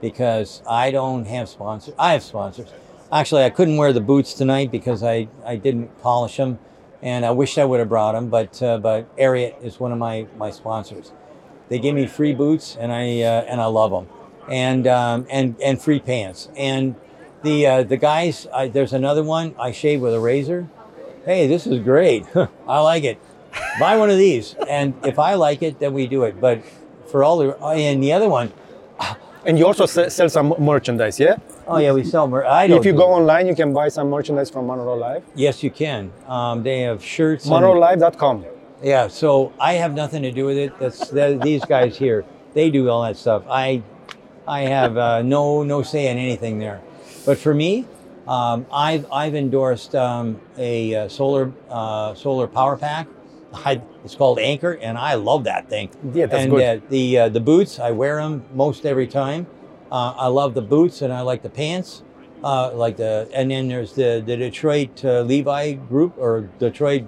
because 0.00 0.62
I 0.68 0.90
don't 0.90 1.24
have 1.26 1.48
sponsors. 1.48 1.94
I 1.98 2.12
have 2.12 2.22
sponsors. 2.22 2.68
Actually, 3.10 3.44
I 3.44 3.50
couldn't 3.50 3.76
wear 3.76 3.92
the 3.92 4.00
boots 4.00 4.34
tonight 4.34 4.70
because 4.70 5.02
I, 5.02 5.28
I 5.44 5.56
didn't 5.56 6.00
polish 6.02 6.36
them, 6.36 6.58
and 7.02 7.24
I 7.24 7.30
wish 7.30 7.58
I 7.58 7.64
would 7.64 7.80
have 7.80 7.88
brought 7.88 8.12
them. 8.12 8.28
But 8.28 8.62
uh, 8.62 8.78
but 8.78 9.14
Ariat 9.16 9.62
is 9.62 9.80
one 9.80 9.92
of 9.92 9.98
my, 9.98 10.26
my 10.36 10.50
sponsors. 10.50 11.12
They 11.68 11.78
give 11.78 11.94
me 11.94 12.06
free 12.06 12.34
boots, 12.34 12.76
and 12.78 12.92
I 12.92 13.22
uh, 13.22 13.44
and 13.48 13.60
I 13.60 13.66
love 13.66 13.90
them, 13.90 14.08
and 14.48 14.86
um, 14.86 15.26
and 15.30 15.56
and 15.60 15.80
free 15.80 16.00
pants. 16.00 16.48
And 16.56 16.96
the 17.42 17.66
uh, 17.66 17.82
the 17.82 17.96
guys, 17.96 18.46
I, 18.52 18.68
there's 18.68 18.92
another 18.92 19.22
one. 19.22 19.54
I 19.58 19.72
shave 19.72 20.00
with 20.00 20.14
a 20.14 20.20
razor. 20.20 20.68
Hey, 21.24 21.46
this 21.46 21.66
is 21.66 21.82
great. 21.82 22.26
I 22.68 22.80
like 22.80 23.04
it 23.04 23.18
buy 23.80 23.96
one 23.96 24.10
of 24.10 24.18
these 24.18 24.54
and 24.68 24.94
if 25.04 25.18
i 25.18 25.34
like 25.34 25.62
it 25.62 25.78
then 25.80 25.92
we 25.92 26.06
do 26.06 26.22
it 26.24 26.40
but 26.40 26.60
for 27.10 27.22
all 27.24 27.38
the 27.38 27.56
oh, 27.58 27.70
and 27.70 28.02
the 28.02 28.12
other 28.12 28.28
one 28.28 28.50
And 29.46 29.58
you 29.58 29.66
also 29.66 29.84
sell 29.84 30.28
some 30.30 30.54
merchandise, 30.58 31.20
yeah? 31.20 31.36
oh 31.68 31.76
yeah 31.76 31.92
we 31.92 32.02
sell 32.02 32.26
mer- 32.26 32.46
i 32.46 32.64
If 32.64 32.86
you 32.86 32.92
go 32.92 33.08
that. 33.08 33.20
online, 33.20 33.46
you 33.46 33.54
can 33.54 33.74
buy 33.74 33.88
some 33.90 34.08
merchandise 34.08 34.48
from 34.48 34.66
Munro 34.66 34.94
Live. 34.96 35.22
yes 35.34 35.62
you 35.62 35.70
can 35.70 36.10
um, 36.26 36.62
they 36.62 36.80
have 36.88 37.04
shirts 37.04 37.46
MunroLive.com. 37.46 38.44
yeah 38.82 39.06
so 39.08 39.52
i 39.60 39.74
have 39.74 39.92
nothing 39.94 40.22
to 40.22 40.32
do 40.32 40.46
with 40.46 40.56
it 40.56 40.72
that's 40.80 41.10
that, 41.10 41.42
these 41.42 41.62
guys 41.66 41.98
here 41.98 42.24
they 42.54 42.70
do 42.70 42.88
all 42.88 43.02
that 43.02 43.16
stuff 43.18 43.42
i 43.50 43.82
i 44.48 44.60
have 44.62 44.96
uh, 44.96 45.20
no 45.22 45.62
no 45.62 45.82
say 45.82 46.06
in 46.10 46.16
anything 46.16 46.58
there 46.58 46.80
but 47.26 47.36
for 47.38 47.52
me 47.54 47.84
um, 48.26 48.64
I've, 48.72 49.04
I've 49.12 49.34
endorsed 49.34 49.94
um, 49.94 50.40
a 50.56 50.94
uh, 50.94 51.08
solar 51.10 51.52
uh, 51.68 52.14
solar 52.14 52.46
power 52.46 52.74
pack. 52.78 53.06
I, 53.64 53.80
it's 54.04 54.14
called 54.14 54.38
Anker, 54.38 54.72
and 54.72 54.98
I 54.98 55.14
love 55.14 55.44
that 55.44 55.68
thing. 55.68 55.90
Yeah, 56.12 56.26
that's 56.26 56.44
and 56.44 56.52
good. 56.52 56.82
Uh, 56.82 56.86
the 56.88 57.18
uh, 57.18 57.28
the 57.28 57.40
boots, 57.40 57.78
I 57.78 57.90
wear 57.90 58.16
them 58.16 58.44
most 58.54 58.86
every 58.86 59.06
time. 59.06 59.46
Uh, 59.90 60.14
I 60.16 60.26
love 60.28 60.54
the 60.54 60.62
boots, 60.62 61.02
and 61.02 61.12
I 61.12 61.20
like 61.20 61.42
the 61.42 61.50
pants. 61.50 62.02
Uh, 62.42 62.72
like 62.74 62.96
the 62.96 63.28
and 63.32 63.50
then 63.50 63.68
there's 63.68 63.94
the 63.94 64.22
the 64.24 64.36
Detroit 64.36 65.04
uh, 65.04 65.22
Levi 65.22 65.72
group 65.72 66.14
or 66.18 66.50
Detroit 66.58 67.04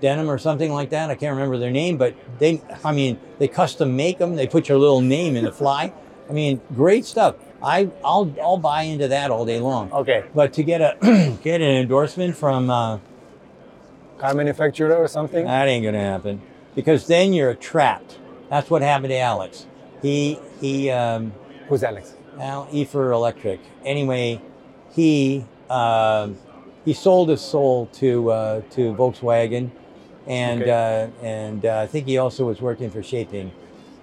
Denim 0.00 0.30
or 0.30 0.38
something 0.38 0.72
like 0.72 0.90
that. 0.90 1.10
I 1.10 1.14
can't 1.14 1.34
remember 1.34 1.58
their 1.58 1.70
name, 1.70 1.96
but 1.96 2.14
they 2.38 2.62
I 2.82 2.92
mean 2.92 3.18
they 3.38 3.48
custom 3.48 3.94
make 3.96 4.18
them. 4.18 4.36
They 4.36 4.46
put 4.46 4.68
your 4.68 4.78
little 4.78 5.00
name 5.00 5.36
in 5.36 5.44
the 5.44 5.52
fly. 5.52 5.92
I 6.28 6.32
mean, 6.32 6.60
great 6.74 7.04
stuff. 7.04 7.36
I 7.62 7.90
I'll 8.04 8.34
I'll 8.40 8.56
buy 8.56 8.82
into 8.82 9.08
that 9.08 9.30
all 9.30 9.44
day 9.44 9.60
long. 9.60 9.92
Okay. 9.92 10.24
But 10.34 10.52
to 10.54 10.62
get 10.62 10.80
a 10.80 11.36
get 11.42 11.60
an 11.60 11.76
endorsement 11.76 12.36
from 12.36 12.70
uh, 12.70 12.98
Car 14.20 14.34
manufacturer 14.34 14.94
or 14.96 15.08
something? 15.08 15.44
that 15.46 15.68
ain't 15.68 15.84
gonna 15.84 15.98
happen 16.00 16.40
because 16.74 17.06
then 17.06 17.32
you're 17.32 17.54
trapped. 17.54 18.18
That's 18.48 18.68
what 18.70 18.82
happened 18.82 19.10
to 19.10 19.18
Alex. 19.18 19.66
He 20.02 20.38
he 20.60 20.90
um, 20.90 21.32
Who's 21.68 21.82
Alex? 21.82 22.14
Al 22.38 22.68
Efer 22.72 23.12
Electric. 23.12 23.60
Anyway, 23.84 24.40
he 24.92 25.44
um, 25.68 26.36
he 26.84 26.92
sold 26.92 27.28
his 27.28 27.40
soul 27.40 27.86
to 27.94 28.30
uh, 28.30 28.60
to 28.70 28.94
Volkswagen, 28.94 29.70
and 30.26 30.62
Okay. 30.62 30.70
uh, 31.20 31.24
and 31.24 31.64
uh, 31.64 31.80
I 31.80 31.86
think 31.86 32.06
he 32.06 32.18
also 32.18 32.46
was 32.46 32.60
working 32.60 32.90
for 32.90 33.00
Xiaopeng, 33.00 33.50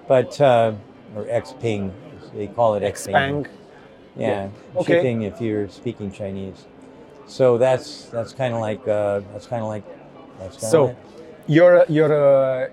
but 0.07 0.39
uh, 0.41 0.73
or 1.15 1.25
Xpeng. 1.25 1.91
They 2.33 2.47
call 2.47 2.75
it 2.75 2.83
Xpeng. 2.83 3.43
Xpeng. 3.45 3.47
Yeah, 4.15 4.27
Yeah. 4.75 4.79
Okay. 4.81 5.03
Xiaopeng 5.03 5.23
if 5.31 5.41
you're 5.41 5.69
speaking 5.69 6.11
Chinese. 6.11 6.65
So 7.27 7.57
that's 7.57 8.05
that's 8.05 8.33
kind 8.33 8.53
of 8.53 8.61
like 8.61 8.87
uh, 8.87 9.21
that's 9.33 9.47
kind 9.47 9.61
of 9.63 9.67
like 9.69 9.83
that's 10.39 10.69
So, 10.69 10.87
it. 10.87 10.97
you're 11.47 11.85
you're 11.89 12.13
a 12.13 12.69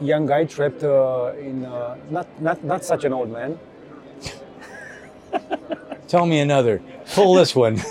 young 0.00 0.26
guy 0.26 0.44
trapped 0.44 0.82
uh, 0.84 1.32
in 1.38 1.64
uh, 1.64 1.96
not 2.10 2.26
not 2.40 2.62
not 2.64 2.84
such 2.84 3.04
an 3.04 3.12
old 3.12 3.30
man. 3.30 3.58
Tell 6.08 6.26
me 6.26 6.40
another. 6.40 6.80
Pull 7.14 7.34
this 7.34 7.54
one. 7.56 7.80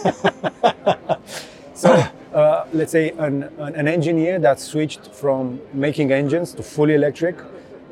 So, 1.73 1.89
uh, 2.35 2.65
let's 2.73 2.91
say 2.91 3.09
an, 3.17 3.43
an, 3.57 3.73
an 3.75 3.87
engineer 3.87 4.37
that 4.39 4.59
switched 4.59 5.07
from 5.15 5.59
making 5.73 6.11
engines 6.11 6.53
to 6.53 6.61
fully 6.61 6.93
electric. 6.93 7.35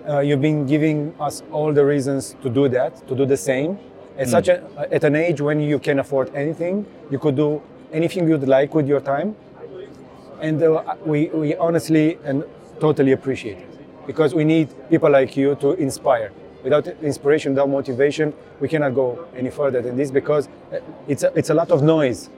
Uh, 0.08 0.20
you've 0.20 0.42
been 0.42 0.68
giving 0.68 1.12
us 1.20 1.42
all 1.52 1.74
the 1.74 1.84
reasons 1.84 2.36
to 2.44 2.50
do 2.52 2.70
that, 2.70 3.08
to 3.08 3.16
do 3.16 3.26
the 3.26 3.36
same. 3.38 3.80
At 4.20 4.28
such 4.30 4.48
a, 4.48 4.62
at 4.92 5.04
an 5.04 5.16
age 5.16 5.42
when 5.42 5.60
you 5.60 5.80
can 5.80 5.98
afford 5.98 6.30
anything, 6.36 6.86
you 7.10 7.18
could 7.18 7.36
do 7.36 7.64
anything 7.92 8.28
you'd 8.30 8.48
like 8.48 8.76
with 8.76 8.88
your 8.88 9.00
time. 9.00 9.36
And 10.42 10.62
uh, 10.64 10.96
we, 11.06 11.28
we 11.28 11.56
honestly 11.56 12.18
and 12.24 12.44
totally 12.80 13.12
appreciate 13.12 13.58
it 13.58 14.08
because 14.08 14.34
we 14.34 14.44
need 14.44 14.70
people 14.90 15.10
like 15.10 15.36
you 15.38 15.56
to 15.56 15.74
inspire. 15.74 16.32
Without 16.64 16.88
inspiration, 16.88 17.54
without 17.54 17.70
motivation, 17.70 18.34
we 18.60 18.68
cannot 18.68 18.96
go 18.96 19.26
any 19.36 19.50
further 19.50 19.82
than 19.82 19.96
this 19.96 20.12
because 20.12 20.48
uh, 20.74 20.80
it's 21.08 21.24
a, 21.24 21.32
it's 21.36 21.50
a 21.50 21.54
lot 21.54 21.72
of 21.72 21.84
noise 21.84 22.30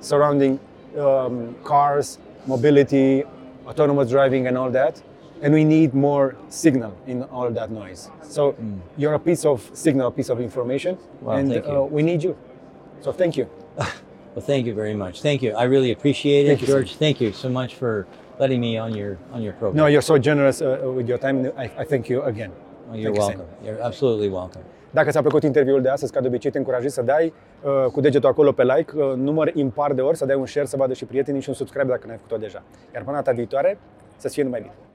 surrounding 0.00 0.58
um, 0.98 1.54
cars, 1.64 2.18
mobility, 2.46 3.24
autonomous 3.66 4.10
driving, 4.10 4.46
and 4.46 4.56
all 4.56 4.70
that. 4.70 5.02
And 5.42 5.52
we 5.52 5.64
need 5.64 5.92
more 5.92 6.36
signal 6.48 6.96
in 7.06 7.24
all 7.24 7.50
that 7.50 7.70
noise. 7.70 8.10
So 8.22 8.54
you're 8.96 9.14
a 9.14 9.18
piece 9.18 9.44
of 9.44 9.68
signal, 9.74 10.08
a 10.08 10.10
piece 10.12 10.28
of 10.28 10.40
information, 10.40 10.98
Well, 11.20 11.36
and. 11.36 11.52
Uh, 11.52 11.82
we 11.90 12.02
need 12.02 12.22
you. 12.22 12.36
So 13.00 13.12
thank 13.12 13.36
you. 13.36 13.48
Well, 14.34 14.44
thank 14.44 14.66
you 14.66 14.74
very 14.74 14.94
much. 14.94 15.20
Thank 15.20 15.42
you. 15.42 15.54
I 15.54 15.64
really 15.64 15.92
appreciate 15.92 16.46
it, 16.46 16.48
Thank 16.48 16.60
you, 16.62 16.66
sir. 16.66 16.72
George. 16.72 16.96
Thank 16.96 17.20
you 17.20 17.32
so 17.32 17.48
much 17.48 17.74
for 17.74 18.06
letting 18.38 18.60
me 18.60 18.78
on 18.78 18.94
your 18.94 19.18
on 19.34 19.42
your 19.42 19.52
program. 19.52 19.76
No, 19.76 19.86
you're 19.86 20.08
so 20.12 20.16
generous 20.18 20.60
uh, 20.62 20.66
with 20.96 21.06
your 21.08 21.18
time. 21.18 21.36
I, 21.56 21.64
I 21.82 21.84
thank 21.84 22.08
you 22.08 22.22
again. 22.22 22.50
Oh, 22.90 22.94
you're 22.94 23.14
Thank 23.14 23.16
you, 23.16 23.22
welcome. 23.22 23.48
You're 23.64 23.82
absolutely 23.82 24.28
welcome. 24.28 24.64
Dacă 24.90 25.10
ți-a 25.10 25.20
plăcut 25.20 25.42
interviul 25.42 25.82
de 25.82 25.88
astăzi, 25.88 26.12
ca 26.12 26.20
de 26.20 26.26
obicei 26.26 26.50
te 26.50 26.58
încurajez 26.58 26.92
să 26.92 27.02
dai 27.02 27.32
uh, 27.62 27.90
cu 27.92 28.00
degetul 28.00 28.28
acolo 28.28 28.52
pe 28.52 28.62
like, 28.62 28.92
uh, 28.96 29.12
număr 29.16 29.50
impar 29.54 29.92
de 29.92 30.00
ori, 30.00 30.16
să 30.16 30.26
dai 30.26 30.36
un 30.36 30.46
share, 30.46 30.66
să 30.66 30.76
vadă 30.76 30.92
și 30.92 31.04
prietenii 31.04 31.40
și 31.40 31.48
un 31.48 31.54
subscribe 31.54 31.88
dacă 31.88 32.06
n-ai 32.06 32.16
făcut-o 32.16 32.36
deja. 32.36 32.62
Iar 32.94 33.02
până 33.02 33.16
data 33.16 33.32
viitoare, 33.32 33.78
să 34.16 34.28
fie 34.28 34.42
numai 34.42 34.60
bine. 34.60 34.91